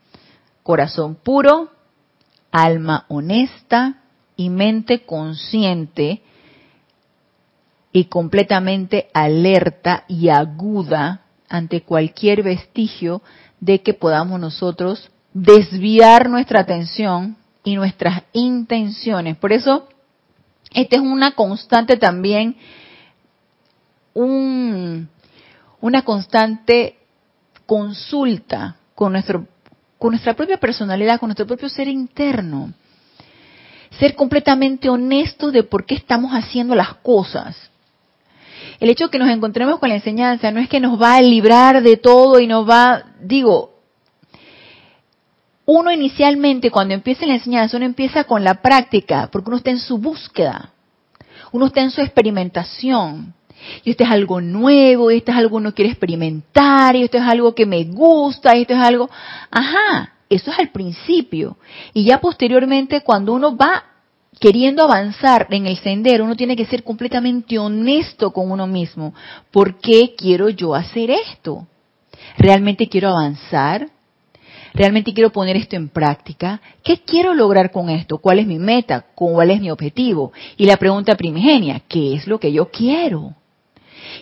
Corazón 0.62 1.16
puro, 1.16 1.70
alma 2.52 3.06
honesta 3.08 3.96
y 4.36 4.50
mente 4.50 5.04
consciente 5.04 6.22
y 7.92 8.04
completamente 8.04 9.08
alerta 9.12 10.04
y 10.06 10.28
aguda 10.28 11.22
ante 11.50 11.82
cualquier 11.82 12.42
vestigio 12.42 13.20
de 13.58 13.82
que 13.82 13.92
podamos 13.92 14.40
nosotros 14.40 15.10
desviar 15.34 16.30
nuestra 16.30 16.60
atención 16.60 17.36
y 17.64 17.74
nuestras 17.74 18.22
intenciones. 18.32 19.36
Por 19.36 19.52
eso, 19.52 19.88
esta 20.72 20.96
es 20.96 21.02
una 21.02 21.32
constante 21.32 21.96
también, 21.96 22.56
un, 24.14 25.08
una 25.80 26.02
constante 26.02 26.96
consulta 27.66 28.76
con, 28.94 29.12
nuestro, 29.12 29.46
con 29.98 30.10
nuestra 30.10 30.34
propia 30.34 30.58
personalidad, 30.58 31.18
con 31.18 31.28
nuestro 31.28 31.46
propio 31.46 31.68
ser 31.68 31.88
interno. 31.88 32.72
Ser 33.98 34.14
completamente 34.14 34.88
honestos 34.88 35.52
de 35.52 35.64
por 35.64 35.84
qué 35.84 35.96
estamos 35.96 36.30
haciendo 36.30 36.76
las 36.76 36.94
cosas 36.94 37.69
el 38.80 38.88
hecho 38.88 39.04
de 39.04 39.10
que 39.10 39.18
nos 39.18 39.28
encontremos 39.28 39.78
con 39.78 39.90
la 39.90 39.96
enseñanza 39.96 40.50
no 40.50 40.58
es 40.58 40.68
que 40.68 40.80
nos 40.80 41.00
va 41.00 41.16
a 41.16 41.22
librar 41.22 41.82
de 41.82 41.98
todo 41.98 42.40
y 42.40 42.46
nos 42.46 42.68
va, 42.68 43.04
digo, 43.20 43.74
uno 45.66 45.92
inicialmente 45.92 46.70
cuando 46.70 46.94
empieza 46.94 47.26
la 47.26 47.34
enseñanza, 47.34 47.76
uno 47.76 47.86
empieza 47.86 48.24
con 48.24 48.42
la 48.42 48.54
práctica, 48.54 49.28
porque 49.30 49.50
uno 49.50 49.58
está 49.58 49.70
en 49.70 49.78
su 49.78 49.98
búsqueda, 49.98 50.72
uno 51.52 51.66
está 51.66 51.82
en 51.82 51.90
su 51.90 52.00
experimentación. 52.00 53.34
y 53.84 53.90
esto 53.90 54.04
es 54.04 54.10
algo 54.10 54.40
nuevo, 54.40 55.10
y 55.10 55.18
esto 55.18 55.32
es 55.32 55.36
algo 55.36 55.58
que 55.58 55.64
no 55.64 55.74
quiero 55.74 55.90
experimentar, 55.90 56.96
y 56.96 57.02
esto 57.02 57.18
es 57.18 57.24
algo 57.24 57.54
que 57.54 57.66
me 57.66 57.84
gusta, 57.84 58.56
y 58.56 58.62
esto 58.62 58.72
es 58.72 58.80
algo, 58.80 59.10
ajá, 59.50 60.14
eso 60.30 60.50
es 60.50 60.58
al 60.58 60.70
principio. 60.70 61.58
Y 61.92 62.04
ya 62.04 62.20
posteriormente, 62.20 63.02
cuando 63.02 63.34
uno 63.34 63.56
va 63.56 63.89
queriendo 64.38 64.82
avanzar 64.82 65.46
en 65.50 65.66
el 65.66 65.76
sendero, 65.78 66.24
uno 66.24 66.36
tiene 66.36 66.56
que 66.56 66.66
ser 66.66 66.84
completamente 66.84 67.58
honesto 67.58 68.30
con 68.30 68.50
uno 68.50 68.66
mismo. 68.66 69.14
¿Por 69.50 69.78
qué 69.80 70.14
quiero 70.16 70.48
yo 70.48 70.74
hacer 70.74 71.10
esto? 71.10 71.66
¿Realmente 72.38 72.88
quiero 72.88 73.08
avanzar? 73.10 73.88
¿Realmente 74.72 75.12
quiero 75.12 75.30
poner 75.30 75.56
esto 75.56 75.76
en 75.76 75.88
práctica? 75.88 76.60
¿Qué 76.84 76.98
quiero 76.98 77.34
lograr 77.34 77.70
con 77.72 77.90
esto? 77.90 78.18
¿Cuál 78.18 78.38
es 78.38 78.46
mi 78.46 78.58
meta? 78.58 79.04
¿Cuál 79.14 79.50
es 79.50 79.60
mi 79.60 79.70
objetivo? 79.70 80.32
Y 80.56 80.66
la 80.66 80.76
pregunta 80.76 81.16
primigenia, 81.16 81.82
¿qué 81.88 82.14
es 82.14 82.26
lo 82.26 82.38
que 82.38 82.52
yo 82.52 82.70
quiero? 82.70 83.34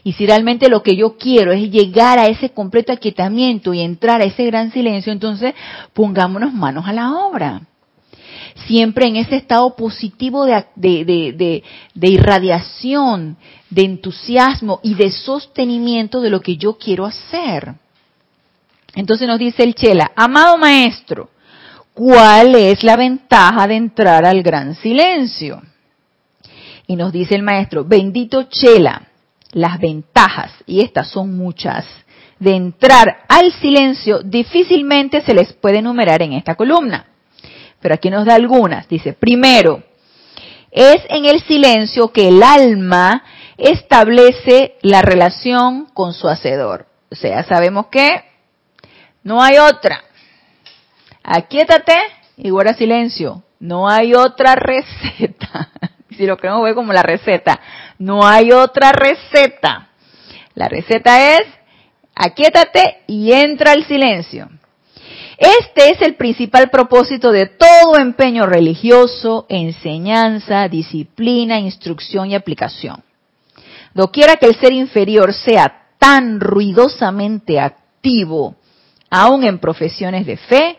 Y 0.05 0.13
si 0.13 0.27
realmente 0.27 0.69
lo 0.69 0.83
que 0.83 0.97
yo 0.97 1.17
quiero 1.17 1.53
es 1.53 1.71
llegar 1.71 2.19
a 2.19 2.27
ese 2.27 2.51
completo 2.51 2.93
aquietamiento 2.93 3.75
y 3.75 3.81
entrar 3.81 4.21
a 4.21 4.25
ese 4.25 4.45
gran 4.47 4.73
silencio, 4.73 5.13
entonces 5.13 5.55
pongámonos 5.93 6.53
manos 6.53 6.87
a 6.87 6.93
la 6.93 7.13
obra. 7.13 7.63
Siempre 8.67 9.07
en 9.07 9.17
ese 9.17 9.37
estado 9.37 9.75
positivo 9.77 10.45
de, 10.45 10.65
de, 10.75 12.09
irradiación, 12.09 13.37
de 13.71 13.83
entusiasmo 13.83 14.81
y 14.83 14.95
de 14.95 15.11
sostenimiento 15.11 16.21
de 16.21 16.31
lo 16.31 16.41
que 16.41 16.57
yo 16.57 16.77
quiero 16.77 17.07
hacer. 17.07 17.75
Entonces 18.95 19.29
nos 19.29 19.39
dice 19.39 19.63
el 19.63 19.75
Chela, 19.75 20.13
amado 20.17 20.59
maestro, 20.59 21.31
¿cuál 21.95 22.55
es 22.55 22.83
la 22.83 22.97
ventaja 22.97 23.67
de 23.67 23.77
entrar 23.77 24.25
al 24.25 24.43
gran 24.43 24.75
silencio? 24.75 25.63
Y 26.87 26.97
nos 26.97 27.13
dice 27.13 27.35
el 27.35 27.43
maestro, 27.43 27.85
bendito 27.85 28.45
Chela, 28.45 29.09
las 29.53 29.79
ventajas, 29.79 30.53
y 30.67 30.81
estas 30.81 31.09
son 31.09 31.37
muchas, 31.37 31.85
de 32.39 32.55
entrar 32.55 33.25
al 33.29 33.53
silencio 33.53 34.21
difícilmente 34.23 35.23
se 35.23 35.35
les 35.35 35.53
puede 35.55 35.79
enumerar 35.79 36.23
en 36.23 36.33
esta 36.33 36.55
columna. 36.55 37.07
Pero 37.81 37.95
aquí 37.95 38.11
nos 38.11 38.25
da 38.27 38.35
algunas. 38.35 38.89
Dice, 38.89 39.13
primero, 39.13 39.83
es 40.71 40.99
en 41.09 41.25
el 41.25 41.43
silencio 41.43 42.09
que 42.09 42.29
el 42.29 42.43
alma 42.43 43.23
establece 43.57 44.77
la 44.83 45.03
relación 45.03 45.87
con 45.87 46.13
su 46.13 46.29
hacedor. 46.29 46.87
O 47.11 47.15
sea, 47.15 47.43
sabemos 47.45 47.87
que 47.87 48.25
no 49.23 49.43
hay 49.43 49.59
otra. 49.59 50.05
Aquíétate 51.23 51.95
y 52.37 52.51
guarda 52.51 52.75
silencio. 52.75 53.43
No 53.61 53.89
hay 53.89 54.15
otra 54.15 54.55
receta. 54.55 55.71
si 56.17 56.27
lo 56.27 56.37
queremos 56.37 56.63
ver 56.63 56.75
como 56.75 56.93
la 56.93 57.03
receta. 57.03 57.61
No 57.99 58.27
hay 58.27 58.53
otra 58.53 58.93
receta. 58.93 59.89
La 60.55 60.69
receta 60.69 61.37
es 61.37 61.43
aquíétate 62.15 63.03
y 63.07 63.33
entra 63.33 63.73
al 63.73 63.85
silencio. 63.85 64.49
Este 65.39 65.91
es 65.93 66.03
el 66.03 66.17
principal 66.17 66.69
propósito 66.69 67.31
de 67.31 67.47
todo 67.47 67.97
empeño 67.97 68.45
religioso, 68.45 69.47
enseñanza, 69.49 70.67
disciplina, 70.67 71.61
instrucción 71.61 72.29
y 72.29 72.35
aplicación. 72.35 73.05
Doquiera 73.95 74.35
que 74.35 74.47
el 74.47 74.57
ser 74.57 74.73
inferior 74.73 75.33
sea 75.33 75.91
tan 76.01 76.41
ruidosamente 76.41 77.61
activo, 77.61 78.57
aun 79.11 79.45
en 79.45 79.61
profesiones 79.61 80.27
de 80.27 80.37
fe, 80.39 80.77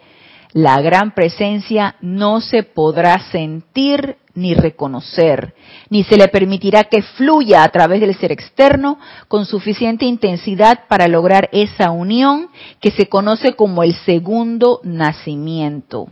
la 0.52 0.82
gran 0.82 1.14
presencia 1.14 1.96
no 2.02 2.42
se 2.42 2.64
podrá 2.64 3.32
sentir 3.32 4.18
ni 4.40 4.54
reconocer, 4.54 5.54
ni 5.90 6.04
se 6.04 6.18
le 6.18 6.30
permitirá 6.30 6.86
que 6.86 7.02
fluya 7.02 7.64
a 7.64 7.70
través 7.70 8.00
del 8.02 8.16
ser 8.16 8.32
externo 8.32 8.98
con 9.28 9.46
suficiente 9.46 10.06
intensidad 10.06 10.88
para 10.88 11.08
lograr 11.08 11.50
esa 11.52 11.92
unión 11.92 12.50
que 12.80 12.92
se 12.92 13.08
conoce 13.08 13.54
como 13.54 13.84
el 13.84 13.94
segundo 14.06 14.80
nacimiento. 14.84 16.08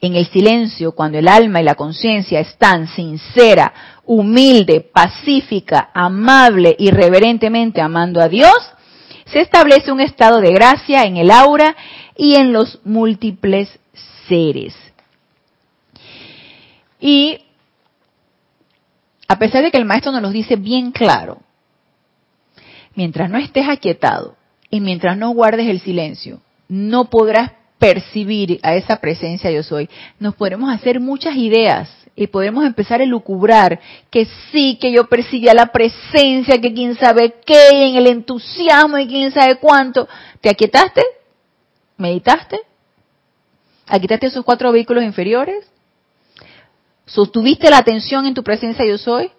En 0.00 0.14
el 0.14 0.26
silencio, 0.26 0.92
cuando 0.92 1.18
el 1.18 1.28
alma 1.28 1.60
y 1.60 1.64
la 1.64 1.74
conciencia 1.74 2.40
están 2.40 2.86
sincera, 2.88 3.72
humilde, 4.04 4.80
pacífica, 4.80 5.90
amable 5.94 6.76
y 6.78 6.90
reverentemente 6.90 7.80
amando 7.80 8.20
a 8.20 8.28
Dios, 8.28 8.56
se 9.24 9.40
establece 9.40 9.90
un 9.90 10.00
estado 10.00 10.40
de 10.40 10.52
gracia 10.52 11.04
en 11.04 11.16
el 11.16 11.30
aura 11.30 11.74
y 12.16 12.34
en 12.34 12.52
los 12.52 12.80
múltiples 12.84 13.68
seres. 14.28 14.74
Y 17.00 17.38
a 19.28 19.38
pesar 19.38 19.62
de 19.62 19.70
que 19.70 19.78
el 19.78 19.84
maestro 19.84 20.12
nos 20.12 20.22
lo 20.22 20.30
dice 20.30 20.56
bien 20.56 20.92
claro, 20.92 21.40
mientras 22.94 23.30
no 23.30 23.38
estés 23.38 23.68
aquietado 23.68 24.36
y 24.70 24.80
mientras 24.80 25.16
no 25.16 25.30
guardes 25.30 25.68
el 25.68 25.80
silencio, 25.80 26.40
no 26.68 27.10
podrás 27.10 27.52
percibir 27.78 28.58
a 28.62 28.74
esa 28.74 28.96
presencia 29.00 29.50
yo 29.50 29.62
soy. 29.62 29.88
Nos 30.18 30.34
podremos 30.34 30.72
hacer 30.72 31.00
muchas 31.00 31.36
ideas 31.36 31.90
y 32.14 32.28
podemos 32.28 32.64
empezar 32.64 33.02
a 33.02 33.06
lucubrar 33.06 33.78
que 34.10 34.26
sí, 34.50 34.78
que 34.80 34.90
yo 34.90 35.06
percibía 35.06 35.52
la 35.52 35.66
presencia, 35.66 36.58
que 36.60 36.72
quién 36.72 36.96
sabe 36.96 37.34
qué, 37.44 37.88
en 37.88 37.96
el 37.96 38.06
entusiasmo 38.06 38.96
y 38.98 39.06
quién 39.06 39.30
sabe 39.32 39.56
cuánto. 39.56 40.08
¿Te 40.40 40.48
aquietaste? 40.48 41.02
¿Meditaste? 41.98 42.60
¿Aquietaste 43.86 44.28
esos 44.28 44.44
cuatro 44.44 44.72
vehículos 44.72 45.04
inferiores? 45.04 45.70
¿Sostuviste 47.06 47.70
la 47.70 47.78
atención 47.78 48.26
en 48.26 48.34
tu 48.34 48.42
presencia 48.42 48.84
yo 48.84 48.98
soy? 48.98 49.30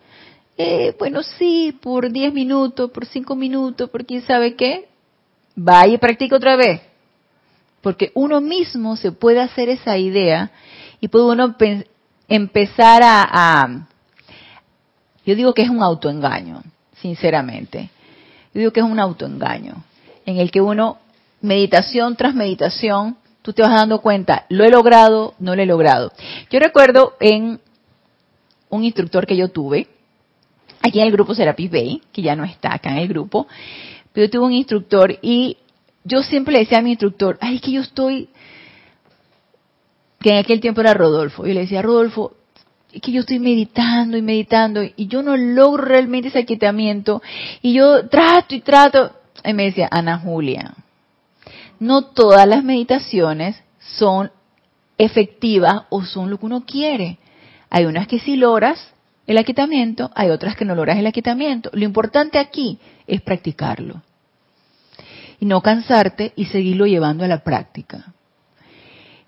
Eh, 0.58 0.96
bueno, 0.98 1.22
sí, 1.22 1.78
por 1.82 2.12
10 2.12 2.34
minutos, 2.34 2.90
por 2.92 3.06
5 3.06 3.36
minutos, 3.36 3.90
por 3.90 4.06
quién 4.06 4.26
sabe 4.26 4.56
qué. 4.56 4.88
Vaya 5.56 5.94
y 5.94 5.98
practica 5.98 6.38
otra 6.38 6.56
vez. 6.56 6.82
Porque 7.82 8.12
uno 8.16 8.42
mismo 8.42 8.96
se 8.96 9.12
puede 9.12 9.42
hacer 9.42 9.70
esa 9.70 9.98
idea 9.98 10.52
y 11.00 11.10
puede 11.10 11.26
uno 11.26 11.56
empezar 12.28 13.04
a, 13.04 13.28
a, 13.32 13.88
Yo 15.26 15.36
digo 15.36 15.54
que 15.54 15.62
es 15.62 15.70
un 15.70 15.84
autoengaño, 15.84 16.64
sinceramente. 17.02 17.90
Yo 18.54 18.60
digo 18.60 18.72
que 18.72 18.80
es 18.80 18.86
un 18.86 19.00
autoengaño 19.00 19.84
en 20.26 20.38
el 20.38 20.52
que 20.52 20.62
uno, 20.62 20.98
meditación 21.42 22.16
tras 22.16 22.34
meditación, 22.34 23.18
tú 23.48 23.54
te 23.54 23.62
vas 23.62 23.72
dando 23.72 24.02
cuenta, 24.02 24.46
lo 24.50 24.66
he 24.66 24.70
logrado, 24.70 25.34
no 25.40 25.56
lo 25.56 25.62
he 25.62 25.66
logrado. 25.66 26.12
Yo 26.52 26.60
recuerdo 26.60 27.14
en 27.22 27.62
un 28.68 28.84
instructor 28.84 29.26
que 29.26 29.38
yo 29.38 29.48
tuve, 29.48 29.88
aquí 30.82 31.00
en 31.00 31.06
el 31.06 31.14
grupo 31.14 31.34
Serapis 31.34 31.72
Bay, 31.72 32.02
que 32.12 32.22
ya 32.22 32.36
no 32.36 32.44
está 32.44 32.74
acá 32.74 32.90
en 32.90 32.98
el 32.98 33.08
grupo, 33.08 33.48
pero 34.12 34.26
yo 34.26 34.32
tuve 34.32 34.48
un 34.48 34.52
instructor 34.52 35.18
y 35.22 35.56
yo 36.04 36.24
siempre 36.24 36.52
le 36.52 36.60
decía 36.60 36.80
a 36.80 36.82
mi 36.82 36.90
instructor, 36.90 37.38
ay, 37.40 37.56
es 37.56 37.62
que 37.62 37.72
yo 37.72 37.80
estoy, 37.84 38.28
que 40.20 40.32
en 40.32 40.40
aquel 40.40 40.60
tiempo 40.60 40.82
era 40.82 40.94
Rodolfo, 40.94 41.48
y 41.48 41.54
le 41.54 41.62
decía, 41.62 41.82
Rodolfo, 41.82 42.34
es 42.92 43.00
que 43.00 43.14
yo 43.14 43.22
estoy 43.22 43.40
meditando 43.40 44.18
y 44.18 44.22
meditando 44.22 44.84
y 44.84 45.08
yo 45.08 45.24
no 45.24 45.38
logro 45.38 45.86
realmente 45.86 46.28
ese 46.28 46.40
aquietamiento 46.40 47.22
y 47.62 47.72
yo 47.72 48.10
trato 48.10 48.56
y 48.56 48.60
trato. 48.60 49.14
Y 49.46 49.54
me 49.54 49.64
decía, 49.64 49.88
Ana 49.90 50.18
Julia, 50.18 50.74
no 51.80 52.06
todas 52.06 52.48
las 52.48 52.64
meditaciones 52.64 53.62
son 53.80 54.32
efectivas 54.98 55.84
o 55.90 56.04
son 56.04 56.30
lo 56.30 56.40
que 56.40 56.46
uno 56.46 56.66
quiere. 56.66 57.20
Hay 57.70 57.86
unas 57.86 58.08
que 58.08 58.20
sí 58.20 58.36
logras 58.36 58.94
el 59.28 59.38
aquietamiento, 59.38 60.10
hay 60.16 60.30
otras 60.30 60.56
que 60.56 60.66
no 60.66 60.74
logras 60.74 60.98
el 60.98 61.08
aquietamiento. 61.08 61.70
Lo 61.74 61.84
importante 61.84 62.40
aquí 62.40 62.80
es 63.06 63.22
practicarlo. 63.22 64.02
Y 65.40 65.46
no 65.46 65.62
cansarte 65.62 66.34
y 66.36 66.46
seguirlo 66.46 66.88
llevando 66.88 67.24
a 67.24 67.28
la 67.28 67.44
práctica. 67.44 68.14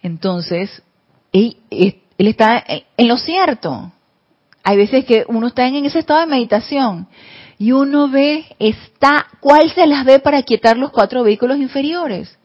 Entonces, 0.02 0.82
él, 1.32 1.58
él 1.70 2.02
está 2.18 2.64
en 2.68 3.08
lo 3.08 3.18
cierto. 3.18 3.92
Hay 4.64 4.78
veces 4.78 5.06
que 5.06 5.26
uno 5.28 5.48
está 5.48 5.68
en 5.68 5.86
ese 5.86 6.00
estado 6.00 6.22
de 6.22 6.26
meditación 6.26 7.08
y 7.60 7.74
uno 7.74 8.08
ve, 8.08 8.46
está, 8.58 9.28
¿cuál 9.42 9.70
se 9.72 9.86
las 9.86 10.06
ve 10.06 10.20
para 10.20 10.42
quietar 10.44 10.78
los 10.78 10.92
cuatro 10.92 11.24
vehículos 11.24 11.58
inferiores? 11.58 12.39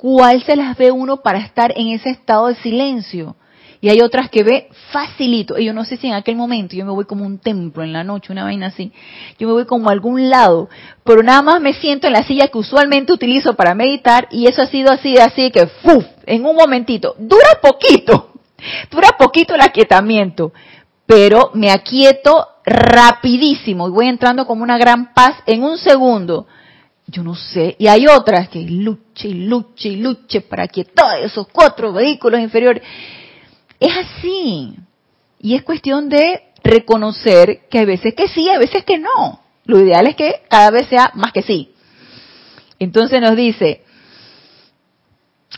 ¿Cuál 0.00 0.44
se 0.44 0.54
las 0.54 0.78
ve 0.78 0.92
uno 0.92 1.22
para 1.22 1.40
estar 1.40 1.72
en 1.76 1.88
ese 1.88 2.10
estado 2.10 2.46
de 2.46 2.54
silencio? 2.54 3.34
Y 3.80 3.88
hay 3.88 4.00
otras 4.00 4.30
que 4.30 4.44
ve 4.44 4.68
facilito. 4.92 5.58
Y 5.58 5.64
yo 5.64 5.72
no 5.72 5.84
sé 5.84 5.96
si 5.96 6.06
en 6.06 6.14
aquel 6.14 6.36
momento 6.36 6.76
yo 6.76 6.86
me 6.86 6.92
voy 6.92 7.04
como 7.04 7.26
un 7.26 7.38
templo 7.38 7.82
en 7.82 7.92
la 7.92 8.04
noche, 8.04 8.32
una 8.32 8.44
vaina 8.44 8.68
así. 8.68 8.92
Yo 9.40 9.48
me 9.48 9.54
voy 9.54 9.66
como 9.66 9.88
a 9.88 9.92
algún 9.92 10.30
lado, 10.30 10.68
pero 11.02 11.24
nada 11.24 11.42
más 11.42 11.60
me 11.60 11.74
siento 11.74 12.06
en 12.06 12.12
la 12.12 12.22
silla 12.22 12.46
que 12.46 12.58
usualmente 12.58 13.12
utilizo 13.12 13.54
para 13.54 13.74
meditar 13.74 14.28
y 14.30 14.46
eso 14.46 14.62
ha 14.62 14.68
sido 14.68 14.92
así, 14.92 15.18
así 15.18 15.50
que 15.50 15.66
¡fuf! 15.66 16.04
En 16.26 16.46
un 16.46 16.54
momentito. 16.54 17.16
Dura 17.18 17.58
poquito. 17.60 18.34
Dura 18.92 19.08
poquito 19.18 19.56
el 19.56 19.62
aquietamiento. 19.62 20.52
Pero 21.06 21.50
me 21.54 21.72
aquieto 21.72 22.46
rapidísimo 22.64 23.88
y 23.88 23.90
voy 23.90 24.06
entrando 24.06 24.46
como 24.46 24.62
una 24.62 24.78
gran 24.78 25.12
paz 25.12 25.34
en 25.44 25.64
un 25.64 25.76
segundo 25.76 26.46
yo 27.10 27.22
no 27.22 27.34
sé, 27.34 27.74
y 27.78 27.86
hay 27.88 28.06
otras 28.06 28.48
que 28.50 28.60
luche 28.60 29.28
y 29.28 29.34
luche 29.34 29.88
y 29.88 29.96
luche 29.96 30.42
para 30.42 30.68
que 30.68 30.84
todos 30.84 31.24
esos 31.24 31.48
cuatro 31.48 31.92
vehículos 31.92 32.38
inferiores. 32.38 32.82
Es 33.80 33.96
así. 33.96 34.74
Y 35.40 35.54
es 35.54 35.62
cuestión 35.62 36.08
de 36.08 36.42
reconocer 36.62 37.60
que 37.70 37.78
hay 37.78 37.86
veces 37.86 38.14
que 38.14 38.28
sí, 38.28 38.48
hay 38.48 38.58
veces 38.58 38.84
que 38.84 38.98
no. 38.98 39.40
Lo 39.64 39.80
ideal 39.80 40.06
es 40.06 40.16
que 40.16 40.42
cada 40.50 40.70
vez 40.70 40.86
sea 40.88 41.10
más 41.14 41.32
que 41.32 41.42
sí. 41.42 41.72
Entonces 42.78 43.20
nos 43.22 43.36
dice, 43.36 43.82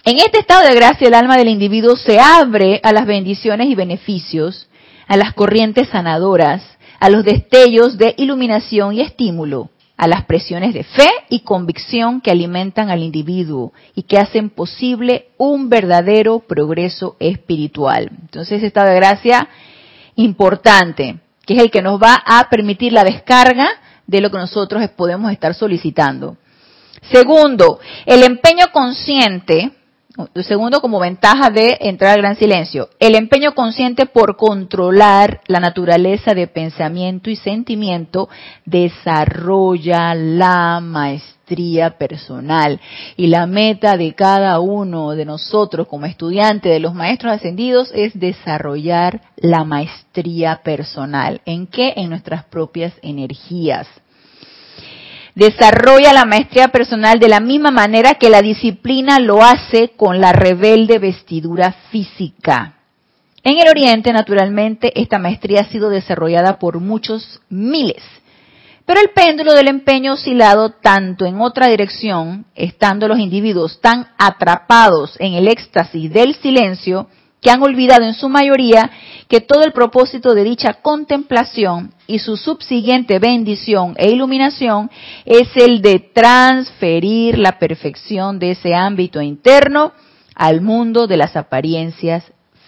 en 0.04 0.18
este 0.18 0.38
estado 0.38 0.68
de 0.68 0.74
gracia 0.74 1.08
el 1.08 1.14
alma 1.14 1.36
del 1.36 1.48
individuo 1.48 1.96
se 1.96 2.20
abre 2.20 2.80
a 2.84 2.92
las 2.92 3.06
bendiciones 3.06 3.68
y 3.68 3.74
beneficios, 3.74 4.68
a 5.08 5.16
las 5.16 5.34
corrientes 5.34 5.88
sanadoras, 5.88 6.62
a 7.00 7.10
los 7.10 7.24
destellos 7.24 7.98
de 7.98 8.14
iluminación 8.18 8.94
y 8.94 9.00
estímulo, 9.00 9.70
a 10.00 10.08
las 10.08 10.24
presiones 10.24 10.72
de 10.72 10.82
fe 10.82 11.10
y 11.28 11.40
convicción 11.40 12.22
que 12.22 12.30
alimentan 12.30 12.88
al 12.88 13.02
individuo 13.02 13.74
y 13.94 14.04
que 14.04 14.16
hacen 14.16 14.48
posible 14.48 15.26
un 15.36 15.68
verdadero 15.68 16.38
progreso 16.38 17.16
espiritual. 17.20 18.10
Entonces, 18.22 18.62
de 18.86 18.94
gracia 18.94 19.46
importante, 20.16 21.18
que 21.44 21.52
es 21.52 21.62
el 21.62 21.70
que 21.70 21.82
nos 21.82 22.02
va 22.02 22.14
a 22.24 22.48
permitir 22.48 22.94
la 22.94 23.04
descarga 23.04 23.68
de 24.06 24.22
lo 24.22 24.30
que 24.30 24.38
nosotros 24.38 24.88
podemos 24.96 25.30
estar 25.32 25.54
solicitando. 25.54 26.38
Segundo, 27.12 27.78
el 28.06 28.22
empeño 28.22 28.68
consciente 28.72 29.70
segundo, 30.42 30.80
como 30.80 30.98
ventaja 30.98 31.50
de 31.50 31.78
entrar 31.80 32.14
al 32.14 32.22
gran 32.22 32.36
silencio, 32.36 32.88
el 32.98 33.14
empeño 33.14 33.54
consciente 33.54 34.06
por 34.06 34.36
controlar 34.36 35.40
la 35.46 35.60
naturaleza 35.60 36.34
de 36.34 36.46
pensamiento 36.46 37.30
y 37.30 37.36
sentimiento 37.36 38.28
desarrolla 38.64 40.14
la 40.14 40.80
maestría 40.80 41.96
personal. 41.96 42.80
Y 43.16 43.28
la 43.28 43.46
meta 43.46 43.96
de 43.96 44.14
cada 44.14 44.58
uno 44.60 45.12
de 45.12 45.24
nosotros 45.24 45.86
como 45.86 46.06
estudiante 46.06 46.68
de 46.68 46.80
los 46.80 46.94
maestros 46.94 47.32
ascendidos 47.32 47.90
es 47.94 48.18
desarrollar 48.18 49.20
la 49.36 49.64
maestría 49.64 50.60
personal. 50.62 51.40
¿En 51.44 51.66
qué? 51.66 51.94
En 51.96 52.10
nuestras 52.10 52.44
propias 52.44 52.92
energías 53.02 53.86
desarrolla 55.34 56.12
la 56.12 56.24
maestría 56.24 56.68
personal 56.68 57.18
de 57.18 57.28
la 57.28 57.40
misma 57.40 57.70
manera 57.70 58.14
que 58.14 58.30
la 58.30 58.42
disciplina 58.42 59.18
lo 59.18 59.42
hace 59.42 59.90
con 59.96 60.20
la 60.20 60.32
rebelde 60.32 60.98
vestidura 60.98 61.72
física. 61.90 62.74
En 63.42 63.58
el 63.58 63.68
Oriente, 63.68 64.12
naturalmente, 64.12 64.92
esta 65.00 65.18
maestría 65.18 65.60
ha 65.60 65.70
sido 65.70 65.88
desarrollada 65.88 66.58
por 66.58 66.78
muchos 66.80 67.40
miles, 67.48 68.02
pero 68.84 69.00
el 69.00 69.10
péndulo 69.10 69.54
del 69.54 69.68
empeño 69.68 70.14
oscilado 70.14 70.70
tanto 70.70 71.24
en 71.24 71.40
otra 71.40 71.68
dirección, 71.68 72.44
estando 72.54 73.08
los 73.08 73.18
individuos 73.18 73.80
tan 73.80 74.08
atrapados 74.18 75.16
en 75.20 75.34
el 75.34 75.48
éxtasis 75.48 76.12
del 76.12 76.34
silencio, 76.34 77.06
que 77.40 77.50
han 77.50 77.62
olvidado 77.62 78.04
en 78.04 78.14
su 78.14 78.28
mayoría 78.28 78.90
que 79.28 79.40
todo 79.40 79.62
el 79.62 79.72
propósito 79.72 80.34
de 80.34 80.44
dicha 80.44 80.74
contemplación 80.74 81.92
y 82.06 82.18
su 82.18 82.36
subsiguiente 82.36 83.18
bendición 83.18 83.94
e 83.96 84.10
iluminación 84.10 84.90
es 85.24 85.48
el 85.54 85.80
de 85.82 86.00
transferir 86.00 87.38
la 87.38 87.58
perfección 87.58 88.38
de 88.38 88.52
ese 88.52 88.74
ámbito 88.74 89.22
interno 89.22 89.92
al 90.34 90.60
mundo 90.60 91.06
de 91.06 91.16
las 91.16 91.36
apariencias 91.36 92.24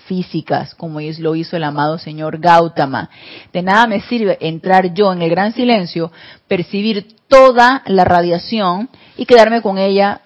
físicas, 0.06 0.74
como 0.74 1.00
lo 1.00 1.34
hizo 1.36 1.56
el 1.56 1.64
amado 1.64 1.98
señor 1.98 2.38
Gautama. 2.38 3.08
De 3.52 3.62
nada 3.62 3.86
me 3.86 4.00
sirve 4.02 4.36
entrar 4.40 4.94
yo 4.94 5.12
en 5.12 5.22
el 5.22 5.30
gran 5.30 5.52
silencio, 5.52 6.12
percibir 6.48 7.16
toda 7.28 7.82
la 7.86 8.04
radiación 8.04 8.88
y 9.16 9.26
quedarme 9.26 9.62
con 9.62 9.78
ella 9.78 10.20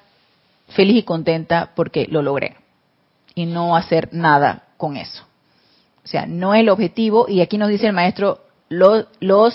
feliz 0.69 0.97
y 0.97 1.03
contenta 1.03 1.71
porque 1.75 2.07
lo 2.11 2.23
logré 2.23 2.66
y 3.37 3.47
no 3.47 3.77
hacer 3.77 4.09
nada 4.13 4.65
con 4.77 4.97
eso. 4.97 5.23
O 6.05 6.09
sea, 6.09 6.27
no 6.27 6.55
es 6.55 6.61
el 6.61 6.71
objetivo, 6.71 7.27
y 7.29 7.41
aquí 7.41 7.59
nos 7.59 7.69
dice 7.69 7.87
el 7.87 7.93
maestro, 7.93 8.41
los, 8.69 9.07
los, 9.21 9.55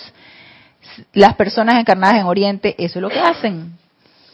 las 1.13 1.35
personas 1.35 1.79
encarnadas 1.79 2.21
en 2.21 2.27
Oriente, 2.27 2.75
eso 2.77 2.99
es 2.99 3.01
lo 3.01 3.09
que 3.09 3.19
hacen. 3.19 3.77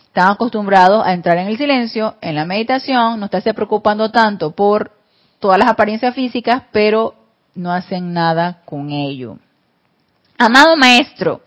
Están 0.07 0.31
acostumbrados 0.31 1.05
a 1.05 1.13
entrar 1.13 1.37
en 1.37 1.47
el 1.47 1.57
silencio, 1.57 2.15
en 2.21 2.35
la 2.35 2.45
meditación, 2.45 3.19
no 3.19 3.25
estarse 3.25 3.53
preocupando 3.53 4.11
tanto 4.11 4.51
por 4.51 4.91
todas 5.39 5.57
las 5.57 5.69
apariencias 5.69 6.13
físicas, 6.13 6.63
pero 6.71 7.15
no 7.55 7.71
hacen 7.71 8.13
nada 8.13 8.61
con 8.65 8.91
ello. 8.91 9.37
Amado 10.37 10.75
maestro, 10.75 11.41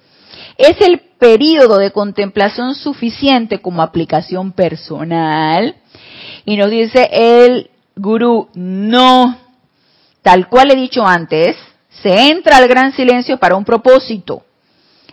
es 0.57 0.80
el 0.80 1.01
periodo 1.18 1.78
de 1.78 1.90
contemplación 1.90 2.74
suficiente 2.74 3.61
como 3.61 3.82
aplicación 3.82 4.53
personal. 4.53 5.76
Y 6.44 6.57
nos 6.57 6.70
dice 6.70 7.09
el 7.12 7.70
Gurú, 7.97 8.49
no. 8.55 9.36
Tal 10.22 10.49
cual 10.49 10.70
he 10.70 10.76
dicho 10.76 11.07
antes, 11.07 11.57
se 12.03 12.28
entra 12.30 12.57
al 12.57 12.68
gran 12.68 12.93
silencio 12.93 13.38
para 13.38 13.57
un 13.57 13.64
propósito. 13.64 14.45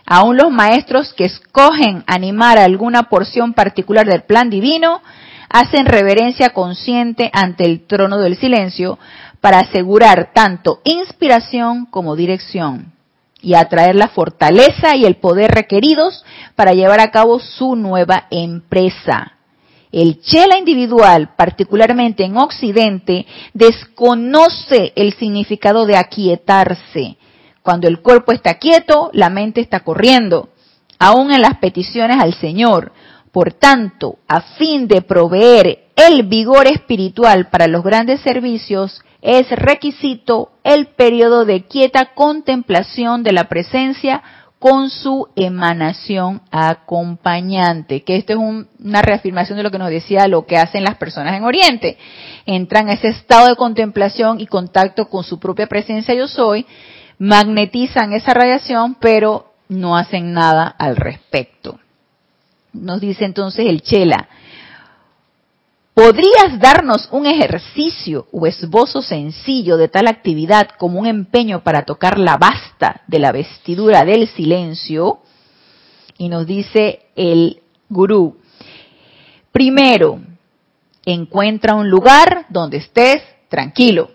Aún 0.06 0.36
los 0.36 0.50
maestros 0.50 1.12
que 1.12 1.26
escogen 1.26 2.02
animar 2.06 2.58
alguna 2.58 3.04
porción 3.04 3.52
particular 3.52 4.06
del 4.06 4.22
plan 4.22 4.48
divino 4.48 5.02
hacen 5.50 5.86
reverencia 5.86 6.50
consciente 6.50 7.30
ante 7.32 7.64
el 7.64 7.86
trono 7.86 8.18
del 8.18 8.36
silencio 8.36 8.98
para 9.40 9.60
asegurar 9.60 10.32
tanto 10.32 10.80
inspiración 10.84 11.86
como 11.86 12.16
dirección 12.16 12.92
y 13.40 13.54
atraer 13.54 13.94
la 13.94 14.08
fortaleza 14.08 14.96
y 14.96 15.04
el 15.04 15.16
poder 15.16 15.50
requeridos 15.50 16.24
para 16.56 16.72
llevar 16.72 17.00
a 17.00 17.10
cabo 17.10 17.38
su 17.38 17.76
nueva 17.76 18.26
empresa. 18.30 19.37
El 19.90 20.20
chela 20.20 20.58
individual, 20.58 21.34
particularmente 21.36 22.24
en 22.24 22.36
Occidente, 22.36 23.26
desconoce 23.54 24.92
el 24.96 25.14
significado 25.14 25.86
de 25.86 25.96
aquietarse. 25.96 27.16
Cuando 27.62 27.88
el 27.88 28.00
cuerpo 28.00 28.32
está 28.32 28.54
quieto, 28.54 29.10
la 29.12 29.30
mente 29.30 29.60
está 29.60 29.80
corriendo, 29.80 30.50
aún 30.98 31.32
en 31.32 31.42
las 31.42 31.58
peticiones 31.58 32.18
al 32.20 32.34
Señor. 32.34 32.92
Por 33.32 33.52
tanto, 33.52 34.18
a 34.26 34.40
fin 34.40 34.88
de 34.88 35.02
proveer 35.02 35.90
el 35.96 36.22
vigor 36.24 36.66
espiritual 36.66 37.48
para 37.50 37.66
los 37.66 37.82
grandes 37.82 38.20
servicios, 38.20 39.02
es 39.20 39.50
requisito 39.50 40.52
el 40.62 40.86
periodo 40.88 41.44
de 41.44 41.64
quieta 41.66 42.14
contemplación 42.14 43.22
de 43.22 43.32
la 43.32 43.48
presencia 43.48 44.22
con 44.58 44.90
su 44.90 45.28
emanación 45.36 46.42
acompañante, 46.50 48.02
que 48.02 48.16
esto 48.16 48.32
es 48.32 48.38
una 48.38 49.02
reafirmación 49.02 49.56
de 49.56 49.62
lo 49.62 49.70
que 49.70 49.78
nos 49.78 49.90
decía 49.90 50.26
lo 50.26 50.46
que 50.46 50.56
hacen 50.56 50.82
las 50.82 50.96
personas 50.96 51.36
en 51.36 51.44
Oriente. 51.44 51.96
Entran 52.44 52.88
a 52.88 52.94
ese 52.94 53.08
estado 53.08 53.48
de 53.48 53.56
contemplación 53.56 54.40
y 54.40 54.46
contacto 54.46 55.08
con 55.08 55.22
su 55.22 55.38
propia 55.38 55.68
presencia 55.68 56.14
yo 56.14 56.26
soy, 56.26 56.66
magnetizan 57.18 58.12
esa 58.12 58.34
radiación, 58.34 58.96
pero 59.00 59.52
no 59.68 59.96
hacen 59.96 60.32
nada 60.32 60.66
al 60.66 60.96
respecto. 60.96 61.78
Nos 62.72 63.00
dice 63.00 63.24
entonces 63.24 63.66
el 63.66 63.82
Chela, 63.82 64.28
¿Podrías 65.98 66.60
darnos 66.60 67.08
un 67.10 67.26
ejercicio 67.26 68.28
o 68.30 68.46
esbozo 68.46 69.02
sencillo 69.02 69.76
de 69.76 69.88
tal 69.88 70.06
actividad 70.06 70.68
como 70.78 71.00
un 71.00 71.08
empeño 71.08 71.64
para 71.64 71.82
tocar 71.82 72.20
la 72.20 72.36
basta 72.36 73.02
de 73.08 73.18
la 73.18 73.32
vestidura 73.32 74.04
del 74.04 74.28
silencio? 74.28 75.18
Y 76.16 76.28
nos 76.28 76.46
dice 76.46 77.00
el 77.16 77.62
gurú, 77.88 78.36
primero, 79.50 80.20
encuentra 81.04 81.74
un 81.74 81.90
lugar 81.90 82.46
donde 82.48 82.76
estés 82.76 83.20
tranquilo. 83.48 84.12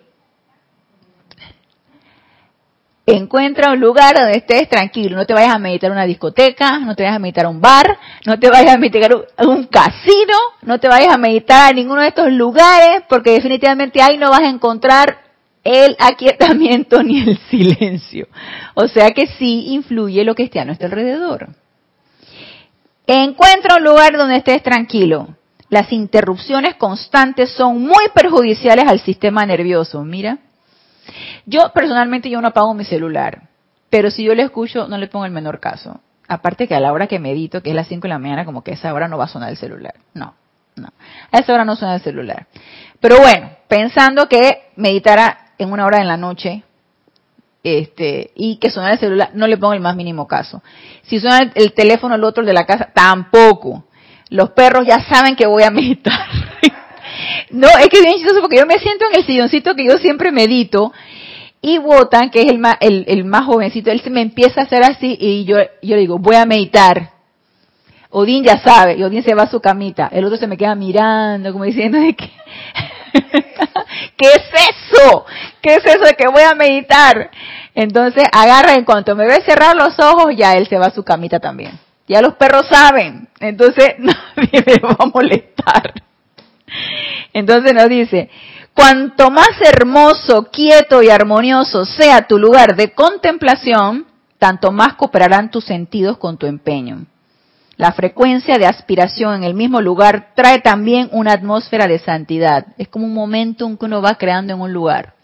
Encuentra 3.05 3.73
un 3.73 3.81
lugar 3.81 4.15
donde 4.15 4.37
estés 4.37 4.69
tranquilo. 4.69 5.17
No 5.17 5.25
te 5.25 5.33
vayas 5.33 5.53
a 5.53 5.59
meditar 5.59 5.89
en 5.89 5.97
una 5.97 6.05
discoteca, 6.05 6.79
no 6.79 6.95
te 6.95 7.03
vayas 7.03 7.17
a 7.17 7.19
meditar 7.19 7.45
a 7.45 7.49
un 7.49 7.59
bar, 7.59 7.97
no 8.25 8.39
te 8.39 8.49
vayas 8.49 8.75
a 8.75 8.77
meditar 8.77 9.11
a 9.11 9.45
un 9.45 9.65
casino, 9.65 10.37
no 10.61 10.79
te 10.79 10.87
vayas 10.87 11.13
a 11.13 11.17
meditar 11.17 11.69
a 11.69 11.73
ninguno 11.73 12.01
de 12.01 12.07
estos 12.07 12.31
lugares, 12.31 13.03
porque 13.09 13.31
definitivamente 13.31 14.01
ahí 14.01 14.17
no 14.17 14.29
vas 14.29 14.41
a 14.41 14.49
encontrar 14.49 15.17
el 15.65 15.97
aquietamiento 15.99 17.03
ni 17.03 17.21
el 17.21 17.37
silencio. 17.49 18.27
O 18.73 18.87
sea 18.87 19.09
que 19.11 19.27
sí 19.27 19.73
influye 19.73 20.23
lo 20.23 20.33
que 20.33 20.43
esté 20.43 20.61
a 20.61 20.65
nuestro 20.65 20.87
alrededor. 20.87 21.49
Encuentra 23.05 23.75
un 23.75 23.83
lugar 23.83 24.15
donde 24.15 24.37
estés 24.37 24.63
tranquilo. 24.63 25.35
Las 25.69 25.91
interrupciones 25.91 26.75
constantes 26.75 27.51
son 27.51 27.81
muy 27.81 28.05
perjudiciales 28.13 28.85
al 28.87 29.01
sistema 29.01 29.45
nervioso. 29.45 30.03
Mira, 30.03 30.37
yo 31.45 31.71
personalmente 31.73 32.29
yo 32.29 32.41
no 32.41 32.49
apago 32.49 32.73
mi 32.73 32.85
celular, 32.85 33.49
pero 33.89 34.11
si 34.11 34.23
yo 34.23 34.33
le 34.35 34.43
escucho 34.43 34.87
no 34.87 34.97
le 34.97 35.07
pongo 35.07 35.25
el 35.25 35.31
menor 35.31 35.59
caso. 35.59 36.01
Aparte 36.27 36.67
que 36.67 36.75
a 36.75 36.79
la 36.79 36.93
hora 36.93 37.07
que 37.07 37.19
medito, 37.19 37.61
que 37.61 37.71
es 37.71 37.75
las 37.75 37.87
5 37.87 38.03
de 38.03 38.09
la 38.09 38.19
mañana, 38.19 38.45
como 38.45 38.63
que 38.63 38.71
esa 38.71 38.93
hora 38.93 39.07
no 39.07 39.17
va 39.17 39.25
a 39.25 39.27
sonar 39.27 39.49
el 39.49 39.57
celular. 39.57 39.95
No, 40.13 40.35
no. 40.75 40.89
A 41.31 41.39
esa 41.39 41.53
hora 41.53 41.65
no 41.65 41.75
suena 41.75 41.95
el 41.95 42.01
celular. 42.01 42.47
Pero 42.99 43.17
bueno, 43.19 43.51
pensando 43.67 44.27
que 44.29 44.69
meditara 44.75 45.53
en 45.57 45.71
una 45.71 45.85
hora 45.85 45.99
en 45.99 46.07
la 46.07 46.17
noche, 46.17 46.63
este, 47.63 48.31
y 48.35 48.57
que 48.57 48.69
sonara 48.69 48.93
el 48.93 48.99
celular, 48.99 49.31
no 49.33 49.47
le 49.47 49.57
pongo 49.57 49.73
el 49.73 49.79
más 49.79 49.95
mínimo 49.95 50.27
caso. 50.27 50.61
Si 51.03 51.19
suena 51.19 51.51
el, 51.55 51.73
teléfono 51.73 52.15
el 52.15 52.23
otro 52.23 52.43
de 52.43 52.53
la 52.53 52.65
casa, 52.65 52.89
tampoco. 52.93 53.85
Los 54.29 54.51
perros 54.51 54.85
ya 54.85 54.99
saben 55.03 55.35
que 55.35 55.45
voy 55.45 55.63
a 55.63 55.71
meditar. 55.71 56.19
No, 57.51 57.67
es 57.67 57.87
que 57.89 57.97
es 57.97 58.03
bien 58.03 58.15
chistoso 58.17 58.41
porque 58.41 58.57
yo 58.57 58.65
me 58.65 58.79
siento 58.79 59.05
en 59.09 59.19
el 59.19 59.25
silloncito 59.25 59.75
que 59.75 59.85
yo 59.85 59.97
siempre 59.97 60.31
medito 60.31 60.91
Y 61.61 61.77
Wotan, 61.79 62.29
que 62.29 62.41
es 62.41 62.49
el 62.49 62.59
más, 62.59 62.77
el, 62.79 63.25
más 63.25 63.45
jovencito, 63.45 63.91
él 63.91 64.01
se 64.01 64.09
me 64.09 64.21
empieza 64.21 64.61
a 64.61 64.63
hacer 64.65 64.83
así 64.83 65.17
y 65.19 65.45
yo, 65.45 65.57
yo 65.81 65.95
le 65.95 66.01
digo, 66.01 66.19
voy 66.19 66.35
a 66.35 66.45
meditar. 66.45 67.11
Odín 68.09 68.43
ya 68.43 68.61
sabe, 68.61 68.95
y 68.95 69.03
Odín 69.03 69.23
se 69.23 69.33
va 69.33 69.43
a 69.43 69.49
su 69.49 69.59
camita. 69.59 70.07
El 70.11 70.25
otro 70.25 70.37
se 70.37 70.45
me 70.45 70.57
queda 70.57 70.75
mirando, 70.75 71.51
como 71.51 71.63
diciendo 71.63 71.99
de 71.99 72.15
que, 72.15 72.29
¿qué 74.17 74.27
es 74.27 74.43
eso? 74.53 75.25
¿Qué 75.61 75.75
es 75.75 75.85
eso 75.85 76.03
de 76.03 76.13
que 76.13 76.27
voy 76.27 76.43
a 76.43 76.53
meditar? 76.53 77.31
Entonces 77.73 78.25
agarra, 78.31 78.75
en 78.75 78.85
cuanto 78.85 79.15
me 79.15 79.25
ve 79.25 79.41
cerrar 79.45 79.75
los 79.75 79.97
ojos, 79.99 80.35
ya 80.35 80.53
él 80.53 80.67
se 80.67 80.77
va 80.77 80.87
a 80.87 80.93
su 80.93 81.03
camita 81.03 81.39
también. 81.39 81.79
Ya 82.07 82.21
los 82.21 82.35
perros 82.35 82.67
saben, 82.69 83.27
entonces 83.39 83.95
nadie 83.97 84.63
me 84.65 84.75
va 84.79 84.95
a 84.99 85.05
molestar. 85.05 85.93
Entonces 87.33 87.73
nos 87.73 87.89
dice, 87.89 88.29
cuanto 88.73 89.31
más 89.31 89.51
hermoso, 89.61 90.49
quieto 90.51 91.01
y 91.01 91.09
armonioso 91.09 91.85
sea 91.85 92.27
tu 92.27 92.37
lugar 92.37 92.75
de 92.75 92.93
contemplación, 92.93 94.05
tanto 94.37 94.71
más 94.71 94.95
cooperarán 94.95 95.51
tus 95.51 95.65
sentidos 95.65 96.17
con 96.17 96.37
tu 96.37 96.45
empeño. 96.45 97.05
La 97.75 97.91
frecuencia 97.91 98.57
de 98.57 98.67
aspiración 98.67 99.35
en 99.35 99.43
el 99.43 99.55
mismo 99.55 99.81
lugar 99.81 100.33
trae 100.35 100.61
también 100.61 101.09
una 101.11 101.33
atmósfera 101.33 101.87
de 101.87 101.97
santidad. 101.97 102.67
Es 102.77 102.87
como 102.87 103.05
un 103.05 103.13
momentum 103.13 103.77
que 103.77 103.85
uno 103.85 104.01
va 104.01 104.15
creando 104.15 104.53
en 104.53 104.61
un 104.61 104.71
lugar. 104.71 105.15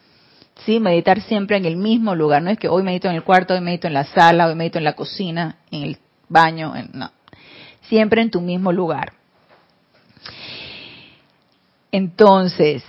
¿Sí? 0.65 0.79
Meditar 0.79 1.21
siempre 1.21 1.57
en 1.57 1.65
el 1.65 1.77
mismo 1.77 2.15
lugar. 2.15 2.41
No 2.41 2.49
es 2.49 2.57
que 2.57 2.67
hoy 2.67 2.81
medito 2.81 3.07
en 3.07 3.15
el 3.15 3.23
cuarto, 3.23 3.53
hoy 3.53 3.61
medito 3.61 3.87
en 3.87 3.93
la 3.93 4.03
sala, 4.03 4.47
hoy 4.47 4.55
medito 4.55 4.79
en 4.79 4.83
la 4.83 4.93
cocina, 4.93 5.57
en 5.69 5.83
el 5.83 5.97
baño. 6.27 6.73
no. 6.93 7.11
Siempre 7.83 8.21
en 8.21 8.31
tu 8.31 8.41
mismo 8.41 8.71
lugar. 8.71 9.18
Entonces, 11.91 12.83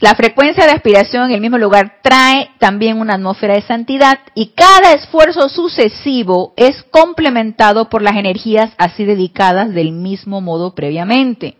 la 0.00 0.14
frecuencia 0.14 0.64
de 0.64 0.72
aspiración 0.72 1.24
en 1.24 1.32
el 1.32 1.40
mismo 1.42 1.58
lugar 1.58 1.98
trae 2.02 2.50
también 2.58 2.98
una 2.98 3.14
atmósfera 3.14 3.54
de 3.54 3.62
santidad 3.62 4.18
y 4.34 4.52
cada 4.54 4.94
esfuerzo 4.94 5.50
sucesivo 5.50 6.54
es 6.56 6.82
complementado 6.84 7.90
por 7.90 8.00
las 8.00 8.16
energías 8.16 8.72
así 8.78 9.04
dedicadas 9.04 9.74
del 9.74 9.92
mismo 9.92 10.40
modo 10.40 10.74
previamente. 10.74 11.56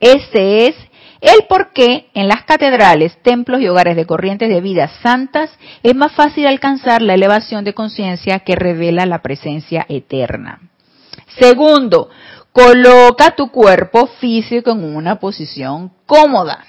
Este 0.00 0.66
es 0.66 0.76
el 1.22 1.46
por 1.48 1.72
qué 1.72 2.10
en 2.12 2.28
las 2.28 2.42
catedrales, 2.42 3.16
templos 3.22 3.62
y 3.62 3.68
hogares 3.68 3.96
de 3.96 4.04
corrientes 4.04 4.50
de 4.50 4.60
vida 4.60 4.90
santas 5.02 5.50
es 5.82 5.94
más 5.94 6.12
fácil 6.12 6.46
alcanzar 6.46 7.00
la 7.00 7.14
elevación 7.14 7.64
de 7.64 7.72
conciencia 7.72 8.40
que 8.40 8.54
revela 8.54 9.06
la 9.06 9.22
presencia 9.22 9.86
eterna. 9.88 10.60
Segundo, 11.38 12.10
coloca 12.52 13.34
tu 13.34 13.50
cuerpo 13.50 14.06
físico 14.06 14.70
en 14.70 14.84
una 14.84 15.16
posición 15.16 15.90
cómoda. 16.06 16.64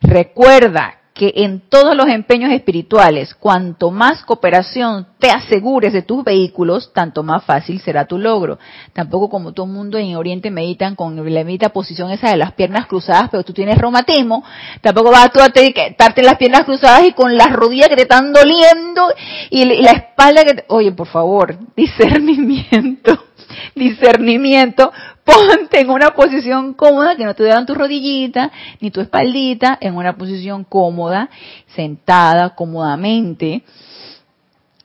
Recuerda 0.00 0.96
que 1.16 1.32
en 1.36 1.60
todos 1.60 1.96
los 1.96 2.08
empeños 2.08 2.52
espirituales, 2.52 3.34
cuanto 3.34 3.90
más 3.90 4.22
cooperación 4.24 5.06
te 5.18 5.30
asegures 5.30 5.94
de 5.94 6.02
tus 6.02 6.22
vehículos, 6.22 6.92
tanto 6.92 7.22
más 7.22 7.42
fácil 7.42 7.80
será 7.80 8.04
tu 8.04 8.18
logro. 8.18 8.58
Tampoco 8.92 9.30
como 9.30 9.52
todo 9.52 9.64
el 9.64 9.72
mundo 9.72 9.96
en 9.96 10.14
Oriente 10.16 10.50
meditan 10.50 10.94
con 10.94 11.16
la 11.16 11.44
medita 11.44 11.70
posición 11.70 12.10
esa 12.10 12.30
de 12.30 12.36
las 12.36 12.52
piernas 12.52 12.86
cruzadas, 12.86 13.30
pero 13.30 13.44
tú 13.44 13.54
tienes 13.54 13.78
reumatismo, 13.78 14.44
tampoco 14.82 15.10
vas 15.10 15.24
a 15.24 15.28
tú 15.30 15.40
a 15.40 15.46
estarte 15.46 16.22
las 16.22 16.36
piernas 16.36 16.64
cruzadas 16.64 17.04
y 17.06 17.12
con 17.12 17.34
las 17.34 17.50
rodillas 17.50 17.88
que 17.88 17.96
te 17.96 18.02
están 18.02 18.34
doliendo 18.34 19.10
y 19.48 19.64
la 19.82 19.92
espalda 19.92 20.44
que 20.44 20.54
te... 20.54 20.64
Oye, 20.68 20.92
por 20.92 21.06
favor, 21.06 21.58
discernimiento 21.76 23.25
discernimiento, 23.74 24.92
ponte 25.24 25.80
en 25.80 25.90
una 25.90 26.10
posición 26.10 26.74
cómoda, 26.74 27.16
que 27.16 27.24
no 27.24 27.34
te 27.34 27.42
vean 27.42 27.66
tus 27.66 27.76
rodillitas 27.76 28.50
ni 28.80 28.90
tu 28.90 29.00
espaldita, 29.00 29.76
en 29.80 29.96
una 29.96 30.16
posición 30.16 30.64
cómoda, 30.64 31.28
sentada 31.74 32.54
cómodamente. 32.54 33.62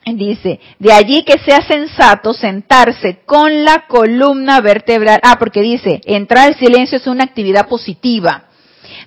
Dice, 0.04 0.60
de 0.80 0.92
allí 0.92 1.24
que 1.24 1.38
sea 1.38 1.62
sensato 1.62 2.34
sentarse 2.34 3.20
con 3.26 3.64
la 3.64 3.86
columna 3.88 4.60
vertebral. 4.60 5.20
Ah, 5.22 5.38
porque 5.38 5.62
dice, 5.62 6.02
entrar 6.06 6.48
al 6.48 6.58
silencio 6.58 6.98
es 6.98 7.06
una 7.06 7.24
actividad 7.24 7.68
positiva. 7.68 8.46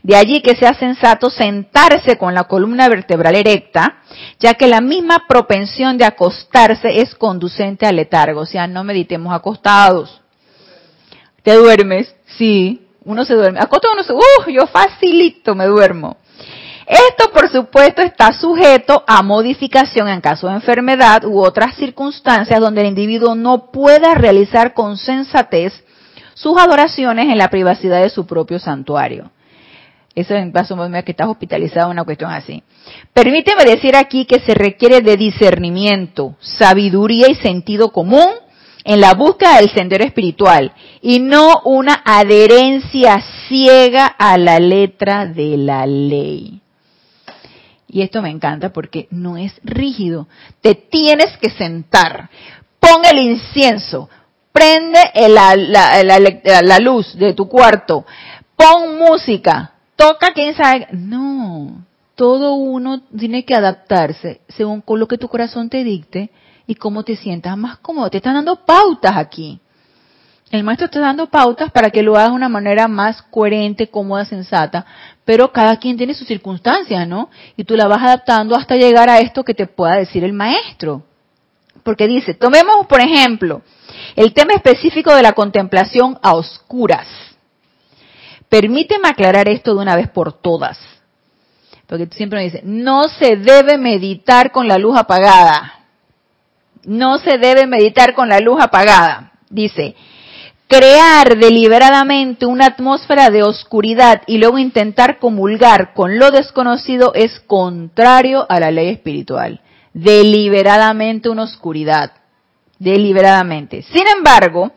De 0.03 0.16
allí 0.16 0.41
que 0.41 0.57
sea 0.57 0.74
sensato 0.74 1.30
sentarse 1.30 2.18
con 2.18 2.35
la 2.35 2.45
columna 2.45 2.89
vertebral 2.89 3.35
erecta, 3.35 4.03
ya 4.39 4.55
que 4.55 4.66
la 4.66 4.80
misma 4.80 5.24
propensión 5.28 5.99
de 5.99 6.05
acostarse 6.05 7.01
es 7.01 7.14
conducente 7.14 7.87
al 7.87 7.97
letargo. 7.97 8.41
O 8.41 8.47
sea, 8.47 8.66
no 8.66 8.85
meditemos 8.85 9.35
acostados. 9.35 10.20
¿Te 11.43 11.55
duermes? 11.55 12.14
Sí, 12.39 12.87
uno 13.05 13.24
se 13.24 13.35
duerme. 13.35 13.61
Acostado 13.61 13.95
uno 13.95 14.03
se, 14.03 14.12
uh, 14.12 14.51
yo 14.51 14.66
facilito 14.66 15.55
me 15.55 15.66
duermo. 15.66 16.16
Esto, 16.87 17.30
por 17.32 17.51
supuesto, 17.51 18.03
está 18.03 18.32
sujeto 18.32 19.05
a 19.07 19.22
modificación 19.22 20.09
en 20.09 20.20
caso 20.20 20.49
de 20.49 20.55
enfermedad 20.55 21.24
u 21.24 21.41
otras 21.41 21.76
circunstancias 21.76 22.61
donde 22.61 22.82
el 22.82 22.89
individuo 22.89 23.35
no 23.35 23.70
pueda 23.70 24.14
realizar 24.14 24.74
con 24.74 24.99
sensatez 24.99 25.72
sus 26.35 26.59
adoraciones 26.59 27.26
en 27.26 27.39
la 27.39 27.49
privacidad 27.49 28.03
de 28.03 28.11
su 28.11 28.26
propio 28.26 28.59
santuario. 28.59 29.30
Eso 30.15 30.35
en 30.35 30.53
paso 30.53 30.77
que 31.05 31.11
estás 31.11 31.29
hospitalizado, 31.29 31.91
una 31.91 32.05
cuestión 32.05 32.31
así. 32.31 32.62
Permíteme 33.12 33.65
decir 33.65 33.97
aquí 33.97 34.27
que 34.27 34.39
se 34.39 34.55
requiere 34.55 35.01
de 35.01 35.17
discernimiento, 35.17 36.37
sabiduría 36.41 37.29
y 37.29 37.35
sentido 37.35 37.91
común 37.91 38.29
en 38.85 39.01
la 39.01 39.15
búsqueda 39.15 39.57
del 39.57 39.71
sendero 39.71 40.05
espiritual 40.05 40.73
y 41.03 41.19
no 41.19 41.62
una 41.65 42.03
adherencia 42.05 43.21
ciega 43.49 44.07
a 44.07 44.39
la 44.39 44.61
letra 44.61 45.27
de 45.27 45.57
la 45.57 45.85
ley. 45.85 46.61
Y 47.89 48.03
esto 48.03 48.23
me 48.23 48.31
encanta 48.31 48.73
porque 48.73 49.09
no 49.11 49.37
es 49.37 49.53
rígido. 49.65 50.29
Te 50.61 50.75
tienes 50.75 51.37
que 51.39 51.51
sentar. 51.51 52.29
Pon 52.79 53.05
el 53.05 53.19
incienso. 53.19 54.09
Prende 54.53 55.01
la, 55.29 55.57
la 55.57 56.79
luz 56.79 57.17
de 57.17 57.33
tu 57.35 57.49
cuarto. 57.49 58.05
Pon 58.57 58.99
música 58.99 59.74
toca, 59.97 60.33
quién 60.33 60.55
sabe. 60.55 60.89
No, 60.93 61.85
todo 62.15 62.55
uno 62.55 63.03
tiene 63.17 63.45
que 63.45 63.55
adaptarse 63.55 64.41
según 64.49 64.81
con 64.81 65.01
lo 65.01 65.09
que 65.09 65.19
tu 65.19 65.29
corazón 65.29 65.69
te 65.69 65.85
dicte 65.85 66.31
y 66.67 66.75
cómo 66.77 67.03
te 67.03 67.17
sientas 67.17 67.57
más 67.57 67.79
cómodo. 67.79 68.11
Te 68.11 68.19
están 68.19 68.35
dando 68.35 68.65
pautas 68.65 69.17
aquí. 69.17 69.61
El 70.51 70.63
maestro 70.63 70.87
está 70.87 71.01
dando 71.01 71.27
pautas 71.27 71.73
para 71.73 71.91
que 71.91 72.03
lo 72.03 72.17
hagas 72.17 72.31
de 72.31 72.37
una 72.37 72.49
manera 72.49 72.87
más 72.87 73.23
coherente, 73.23 73.89
cómoda, 73.89 74.25
sensata, 74.25 74.87
pero 75.25 75.53
cada 75.53 75.79
quien 75.79 75.97
tiene 75.97 76.15
sus 76.15 76.29
circunstancias, 76.29 77.09
¿no? 77.09 77.29
Y 77.57 77.65
tú 77.65 77.75
la 77.75 77.89
vas 77.89 78.03
adaptando 78.03 78.55
hasta 78.55 78.77
llegar 78.77 79.09
a 79.09 79.19
esto 79.19 79.43
que 79.43 79.55
te 79.55 79.67
pueda 79.67 79.97
decir 79.97 80.23
el 80.23 80.33
maestro. 80.33 81.03
Porque 81.83 82.07
dice, 82.07 82.35
tomemos 82.35 82.87
por 82.87 83.01
ejemplo 83.01 83.63
el 84.17 84.33
tema 84.33 84.55
específico 84.55 85.15
de 85.15 85.23
la 85.23 85.33
contemplación 85.33 86.19
a 86.23 86.35
oscuras. 86.35 87.07
Permíteme 88.55 89.09
aclarar 89.09 89.49
esto 89.49 89.75
de 89.75 89.83
una 89.83 89.97
vez 89.97 90.09
por 90.09 90.33
todas. 90.33 90.79
Porque 91.89 92.07
tú 92.07 92.17
siempre 92.17 92.39
me 92.39 92.45
dices, 92.45 92.61
no 92.63 93.09
se 93.09 93.35
debe 93.35 93.79
meditar 93.79 94.53
con 94.53 94.69
la 94.69 94.79
luz 94.79 94.97
apagada. 94.97 95.81
No 96.85 97.19
se 97.19 97.37
debe 97.37 97.67
meditar 97.67 98.15
con 98.15 98.29
la 98.29 98.39
luz 98.39 98.63
apagada. 98.63 99.33
Dice, 99.51 99.97
crear 100.69 101.37
deliberadamente 101.37 102.47
una 102.47 102.67
atmósfera 102.67 103.29
de 103.31 103.43
oscuridad 103.43 104.23
y 104.29 104.39
luego 104.39 104.59
intentar 104.59 105.19
comulgar 105.19 105.93
con 105.93 106.21
lo 106.21 106.31
desconocido 106.31 107.13
es 107.13 107.41
contrario 107.49 108.47
a 108.49 108.61
la 108.61 108.71
ley 108.71 108.91
espiritual. 108.91 109.63
Deliberadamente 109.95 111.29
una 111.29 111.43
oscuridad. 111.43 112.13
Deliberadamente. 112.79 113.83
Sin 113.83 114.07
embargo, 114.17 114.71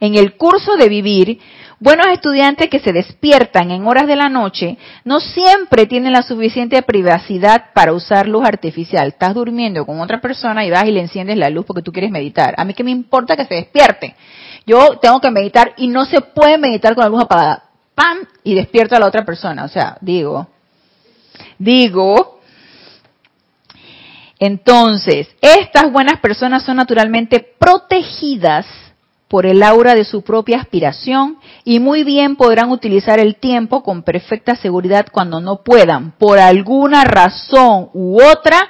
en 0.00 0.16
el 0.16 0.36
curso 0.36 0.76
de 0.76 0.90
vivir, 0.90 1.38
Buenos 1.82 2.06
estudiantes 2.12 2.70
que 2.70 2.78
se 2.78 2.92
despiertan 2.92 3.72
en 3.72 3.88
horas 3.88 4.06
de 4.06 4.14
la 4.14 4.28
noche 4.28 4.78
no 5.04 5.18
siempre 5.18 5.86
tienen 5.86 6.12
la 6.12 6.22
suficiente 6.22 6.80
privacidad 6.82 7.72
para 7.74 7.92
usar 7.92 8.28
luz 8.28 8.46
artificial. 8.46 9.08
Estás 9.08 9.34
durmiendo 9.34 9.84
con 9.84 9.98
otra 9.98 10.20
persona 10.20 10.64
y 10.64 10.70
vas 10.70 10.84
y 10.84 10.92
le 10.92 11.00
enciendes 11.00 11.36
la 11.36 11.50
luz 11.50 11.66
porque 11.66 11.82
tú 11.82 11.90
quieres 11.90 12.12
meditar. 12.12 12.54
A 12.56 12.64
mí 12.64 12.72
que 12.72 12.84
me 12.84 12.92
importa 12.92 13.34
que 13.34 13.46
se 13.46 13.54
despierte. 13.54 14.14
Yo 14.64 14.96
tengo 15.00 15.20
que 15.20 15.32
meditar 15.32 15.74
y 15.76 15.88
no 15.88 16.04
se 16.04 16.20
puede 16.20 16.56
meditar 16.56 16.94
con 16.94 17.02
la 17.02 17.10
luz 17.10 17.22
apagada. 17.22 17.64
¡Pam! 17.96 18.18
Y 18.44 18.54
despierto 18.54 18.94
a 18.94 19.00
la 19.00 19.06
otra 19.06 19.24
persona. 19.24 19.64
O 19.64 19.68
sea, 19.68 19.98
digo, 20.00 20.46
digo, 21.58 22.38
entonces, 24.38 25.26
estas 25.40 25.90
buenas 25.90 26.20
personas 26.20 26.62
son 26.62 26.76
naturalmente 26.76 27.44
protegidas 27.58 28.66
por 29.32 29.46
el 29.46 29.62
aura 29.62 29.94
de 29.94 30.04
su 30.04 30.20
propia 30.20 30.60
aspiración 30.60 31.38
y 31.64 31.80
muy 31.80 32.04
bien 32.04 32.36
podrán 32.36 32.70
utilizar 32.70 33.18
el 33.18 33.36
tiempo 33.36 33.82
con 33.82 34.02
perfecta 34.02 34.56
seguridad 34.56 35.06
cuando 35.10 35.40
no 35.40 35.62
puedan, 35.62 36.10
por 36.18 36.38
alguna 36.38 37.04
razón 37.04 37.88
u 37.94 38.22
otra, 38.22 38.68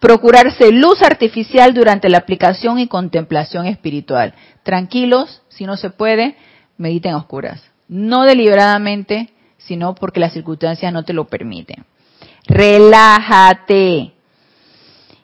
procurarse 0.00 0.70
luz 0.70 1.00
artificial 1.00 1.72
durante 1.72 2.10
la 2.10 2.18
aplicación 2.18 2.78
y 2.78 2.88
contemplación 2.88 3.64
espiritual. 3.64 4.34
Tranquilos, 4.62 5.40
si 5.48 5.64
no 5.64 5.78
se 5.78 5.88
puede, 5.88 6.36
mediten 6.76 7.14
oscuras. 7.14 7.62
No 7.88 8.24
deliberadamente, 8.24 9.30
sino 9.56 9.94
porque 9.94 10.20
las 10.20 10.34
circunstancias 10.34 10.92
no 10.92 11.06
te 11.06 11.14
lo 11.14 11.24
permiten. 11.24 11.86
relájate. 12.46 14.12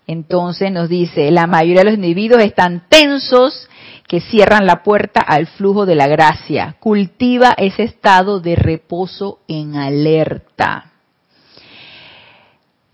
Entonces 0.07 0.73
nos 0.73 0.89
dice, 0.89 1.31
la 1.31 1.47
mayoría 1.47 1.83
de 1.83 1.91
los 1.91 1.95
individuos 1.97 2.43
están 2.43 2.85
tensos 2.89 3.68
que 4.09 4.21
cierran 4.21 4.67
la 4.67 4.83
puerta 4.83 5.21
al 5.21 5.47
flujo 5.47 5.87
de 5.87 5.95
la 5.95 6.09
gracia. 6.09 6.77
Cultiva 6.81 7.55
ese 7.57 7.85
estado 7.85 8.41
de 8.41 8.57
reposo 8.57 9.39
en 9.47 9.77
alerta. 9.77 10.93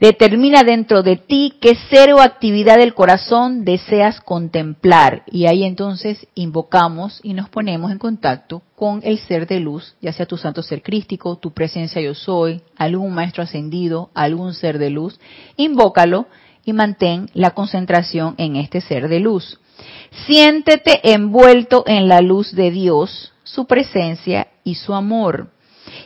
Determina 0.01 0.65
dentro 0.65 1.05
de 1.05 1.17
ti 1.17 1.55
qué 1.61 1.77
ser 1.89 2.13
o 2.13 2.21
actividad 2.21 2.79
del 2.79 2.95
corazón 2.95 3.65
deseas 3.65 4.21
contemplar. 4.21 5.23
Y 5.31 5.47
ahí 5.47 5.63
entonces 5.63 6.27
invocamos 6.35 7.21
y 7.23 7.33
nos 7.33 7.49
ponemos 7.49 7.93
en 7.93 7.99
contacto 7.99 8.61
con 8.75 9.01
el 9.05 9.19
ser 9.21 9.47
de 9.47 9.61
luz, 9.61 9.95
ya 10.03 10.13
sea 10.13 10.27
tu 10.27 10.37
santo 10.37 10.63
ser 10.63 10.83
crístico, 10.83 11.37
tu 11.37 11.53
presencia 11.53 12.03
yo 12.03 12.13
soy, 12.13 12.61
algún 12.77 13.15
maestro 13.15 13.45
ascendido, 13.45 14.11
algún 14.15 14.53
ser 14.53 14.79
de 14.79 14.91
luz. 14.91 15.19
Invócalo 15.57 16.27
y 16.65 16.73
mantén 16.73 17.31
la 17.33 17.53
concentración 17.53 18.35
en 18.37 18.57
este 18.57 18.81
ser 18.81 19.09
de 19.09 19.21
luz. 19.21 19.61
Siéntete 20.27 21.13
envuelto 21.13 21.85
en 21.87 22.09
la 22.09 22.21
luz 22.21 22.53
de 22.53 22.71
Dios, 22.71 23.33
su 23.43 23.67
presencia 23.67 24.49
y 24.65 24.77
su 24.77 24.95
amor. 24.95 25.49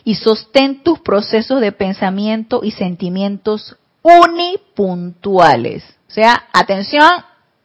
Y 0.04 0.16
sostén 0.16 0.82
tus 0.82 1.00
procesos 1.00 1.60
de 1.60 1.72
pensamiento 1.72 2.60
y 2.64 2.72
sentimientos 2.72 3.76
unipuntuales. 4.02 5.84
O 6.08 6.10
sea, 6.10 6.44
atención 6.52 7.08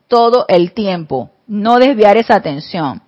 todo 0.07 0.45
el 0.47 0.73
tiempo. 0.73 1.31
No 1.47 1.77
desviar 1.77 2.17
esa 2.17 2.35
atención. 2.35 3.01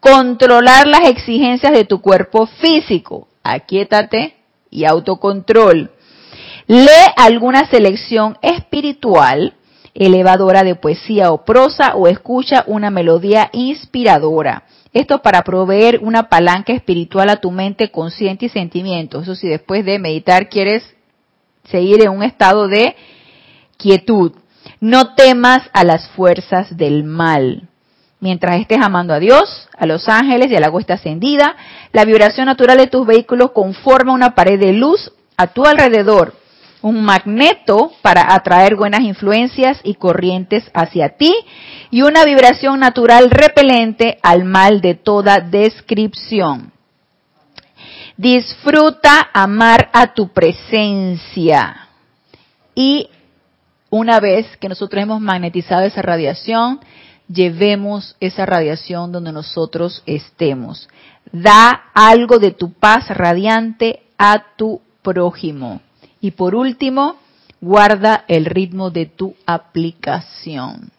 Controlar 0.00 0.86
las 0.86 1.08
exigencias 1.08 1.72
de 1.72 1.84
tu 1.84 2.00
cuerpo 2.00 2.46
físico. 2.46 3.28
Aquietate 3.42 4.36
y 4.70 4.84
autocontrol. 4.84 5.90
Lee 6.66 7.12
alguna 7.16 7.68
selección 7.68 8.38
espiritual 8.42 9.54
elevadora 9.98 10.62
de 10.62 10.76
poesía 10.76 11.32
o 11.32 11.44
prosa 11.44 11.96
o 11.96 12.06
escucha 12.06 12.62
una 12.68 12.88
melodía 12.90 13.50
inspiradora. 13.52 14.62
Esto 14.92 15.20
para 15.20 15.42
proveer 15.42 15.98
una 16.02 16.28
palanca 16.28 16.72
espiritual 16.72 17.28
a 17.28 17.40
tu 17.40 17.50
mente 17.50 17.90
consciente 17.90 18.46
y 18.46 18.48
sentimiento. 18.48 19.20
Eso 19.20 19.34
si 19.34 19.48
después 19.48 19.84
de 19.84 19.98
meditar 19.98 20.48
quieres 20.48 20.84
seguir 21.64 22.02
en 22.02 22.10
un 22.10 22.22
estado 22.22 22.68
de 22.68 22.94
quietud. 23.76 24.32
No 24.80 25.14
temas 25.14 25.62
a 25.72 25.82
las 25.84 26.08
fuerzas 26.10 26.76
del 26.76 27.02
mal. 27.02 27.68
Mientras 28.20 28.60
estés 28.60 28.78
amando 28.80 29.14
a 29.14 29.18
Dios, 29.18 29.68
a 29.76 29.86
los 29.86 30.08
ángeles 30.08 30.50
y 30.50 30.56
a 30.56 30.60
la 30.60 30.70
cuesta 30.70 30.94
ascendida, 30.94 31.56
la 31.92 32.04
vibración 32.04 32.46
natural 32.46 32.78
de 32.78 32.86
tus 32.86 33.06
vehículos 33.06 33.50
conforma 33.50 34.12
una 34.12 34.34
pared 34.34 34.58
de 34.58 34.72
luz 34.72 35.12
a 35.36 35.48
tu 35.48 35.64
alrededor 35.64 36.37
un 36.88 37.04
magneto 37.04 37.92
para 38.00 38.34
atraer 38.34 38.74
buenas 38.74 39.02
influencias 39.02 39.78
y 39.84 39.94
corrientes 39.94 40.70
hacia 40.72 41.10
ti 41.10 41.34
y 41.90 42.02
una 42.02 42.24
vibración 42.24 42.80
natural 42.80 43.30
repelente 43.30 44.18
al 44.22 44.44
mal 44.44 44.80
de 44.80 44.94
toda 44.94 45.38
descripción. 45.38 46.72
Disfruta 48.16 49.28
amar 49.32 49.90
a 49.92 50.14
tu 50.14 50.28
presencia 50.28 51.88
y 52.74 53.08
una 53.90 54.18
vez 54.18 54.56
que 54.56 54.68
nosotros 54.68 55.02
hemos 55.02 55.20
magnetizado 55.20 55.82
esa 55.82 56.02
radiación, 56.02 56.80
llevemos 57.28 58.16
esa 58.20 58.44
radiación 58.46 59.12
donde 59.12 59.32
nosotros 59.32 60.02
estemos. 60.06 60.88
Da 61.32 61.90
algo 61.94 62.38
de 62.38 62.52
tu 62.52 62.72
paz 62.72 63.08
radiante 63.08 64.02
a 64.18 64.56
tu 64.56 64.80
prójimo. 65.02 65.80
Y 66.20 66.32
por 66.32 66.54
último, 66.54 67.16
guarda 67.60 68.24
el 68.28 68.44
ritmo 68.44 68.90
de 68.90 69.06
tu 69.06 69.34
aplicación. 69.46 70.90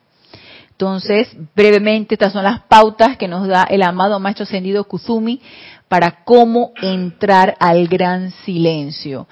Entonces, 0.71 1.27
brevemente, 1.55 2.15
estas 2.15 2.31
son 2.31 2.43
las 2.43 2.61
pautas 2.61 3.17
que 3.17 3.27
nos 3.27 3.47
da 3.47 3.63
el 3.63 3.83
amado 3.83 4.19
Maestro 4.19 4.43
Ascendido 4.43 4.85
Kuzumi 4.85 5.41
para 5.89 6.23
cómo 6.23 6.71
entrar 6.81 7.55
al 7.59 7.87
gran 7.87 8.31
silencio. 8.45 9.27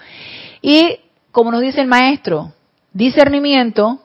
Y, 0.61 0.99
como 1.31 1.51
nos 1.51 1.61
dice 1.61 1.79
el 1.79 1.88
Maestro, 1.88 2.51
discernimiento, 2.91 4.01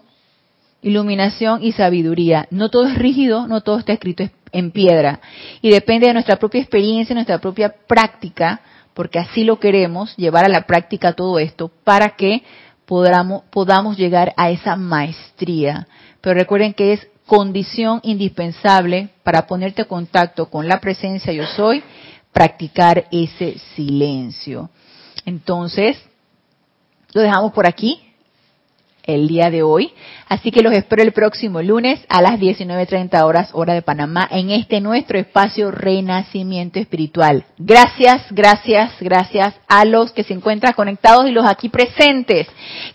iluminación 0.83 1.65
y 1.65 1.73
sabiduría. 1.73 2.47
No 2.51 2.69
todo 2.69 2.87
es 2.87 2.97
rígido, 2.97 3.47
no 3.47 3.63
todo 3.63 3.79
está 3.79 3.93
escrito 3.93 4.25
en 4.53 4.71
piedra. 4.71 5.21
Y 5.63 5.71
depende 5.71 6.09
de 6.09 6.13
nuestra 6.13 6.37
propia 6.37 6.61
experiencia, 6.61 7.15
nuestra 7.15 7.39
propia 7.39 7.75
práctica, 7.89 8.61
porque 8.95 9.19
así 9.19 9.45
lo 9.45 9.59
queremos, 9.59 10.15
llevar 10.17 10.45
a 10.45 10.49
la 10.49 10.67
práctica 10.67 11.13
todo 11.13 11.39
esto 11.39 11.71
para 11.85 12.11
que 12.11 12.43
podamos, 12.87 13.97
llegar 13.97 14.35
a 14.37 14.51
esa 14.51 14.77
maestría. 14.77 15.87
Pero 16.21 16.35
recuerden 16.35 16.75
que 16.75 16.93
es 16.93 17.09
condición 17.27 18.01
indispensable 18.03 19.09
para 19.23 19.47
ponerte 19.47 19.83
en 19.83 19.89
contacto 19.89 20.51
con 20.51 20.69
la 20.69 20.81
presencia 20.81 21.33
yo 21.33 21.47
soy, 21.47 21.83
practicar 22.33 23.07
ese 23.11 23.59
silencio. 23.75 24.69
Entonces, 25.25 25.97
lo 27.13 27.23
dejamos 27.23 27.53
por 27.53 27.67
aquí 27.67 28.12
el 29.05 29.29
día 29.29 29.51
de 29.51 29.63
hoy. 29.63 29.93
Así 30.29 30.51
que 30.51 30.63
los 30.63 30.73
espero 30.73 31.03
el 31.03 31.13
próximo 31.13 31.61
lunes 31.61 32.01
a 32.09 32.23
las 32.23 32.39
19.30 32.39 33.23
horas 33.23 33.51
hora 33.53 33.75
de 33.75 33.83
Panamá 33.83 34.29
en 34.31 34.51
este 34.51 34.81
nuestro 34.81 35.19
espacio 35.19 35.71
Renacimiento 35.71 36.79
Espiritual. 36.79 37.45
Gracias, 37.59 38.23
gracias, 38.31 38.93
gracias 39.01 39.55
a 39.69 39.85
los 39.85 40.13
que 40.13 40.25
se 40.25 40.35
encuentran 40.35 40.73
conectados 40.73 41.29
y 41.29 41.33
los 41.33 41.47
aquí 41.47 41.69
presentes. 41.69 42.47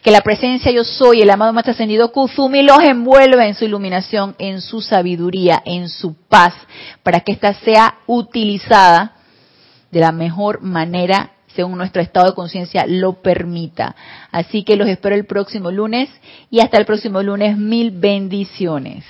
Que 0.02 0.12
la 0.12 0.22
presencia 0.22 0.72
yo 0.72 0.84
soy, 0.84 1.22
el 1.22 1.30
amado 1.30 1.54
Maestro 1.54 1.74
Ascendido 1.74 2.12
Kuzumi, 2.12 2.64
los 2.64 2.82
envuelva 2.82 3.46
en 3.46 3.56
su 3.56 3.66
iluminación, 3.66 4.36
en 4.40 4.62
su 4.62 4.82
sabiduría, 4.82 5.62
en 5.66 5.90
su 5.90 6.16
paz, 6.28 6.54
para 7.04 7.20
que 7.20 7.34
ésta 7.34 7.54
sea 7.54 7.96
utilizada 8.08 9.14
de 9.92 10.00
la 10.00 10.12
mejor 10.12 10.62
manera 10.62 11.32
según 11.58 11.80
nuestro 11.80 12.04
estado 12.04 12.28
de 12.28 12.36
conciencia 12.36 12.86
lo 12.88 13.14
permita. 13.24 13.96
Así 14.32 14.64
que 14.64 14.76
los 14.76 14.88
espero 14.88 15.16
el 15.16 15.26
próximo 15.26 15.72
lunes 15.72 16.08
y 16.52 16.60
hasta 16.60 16.78
el 16.78 16.86
próximo 16.86 17.24
lunes 17.24 17.58
mil 17.58 17.90
bendiciones. 17.90 19.04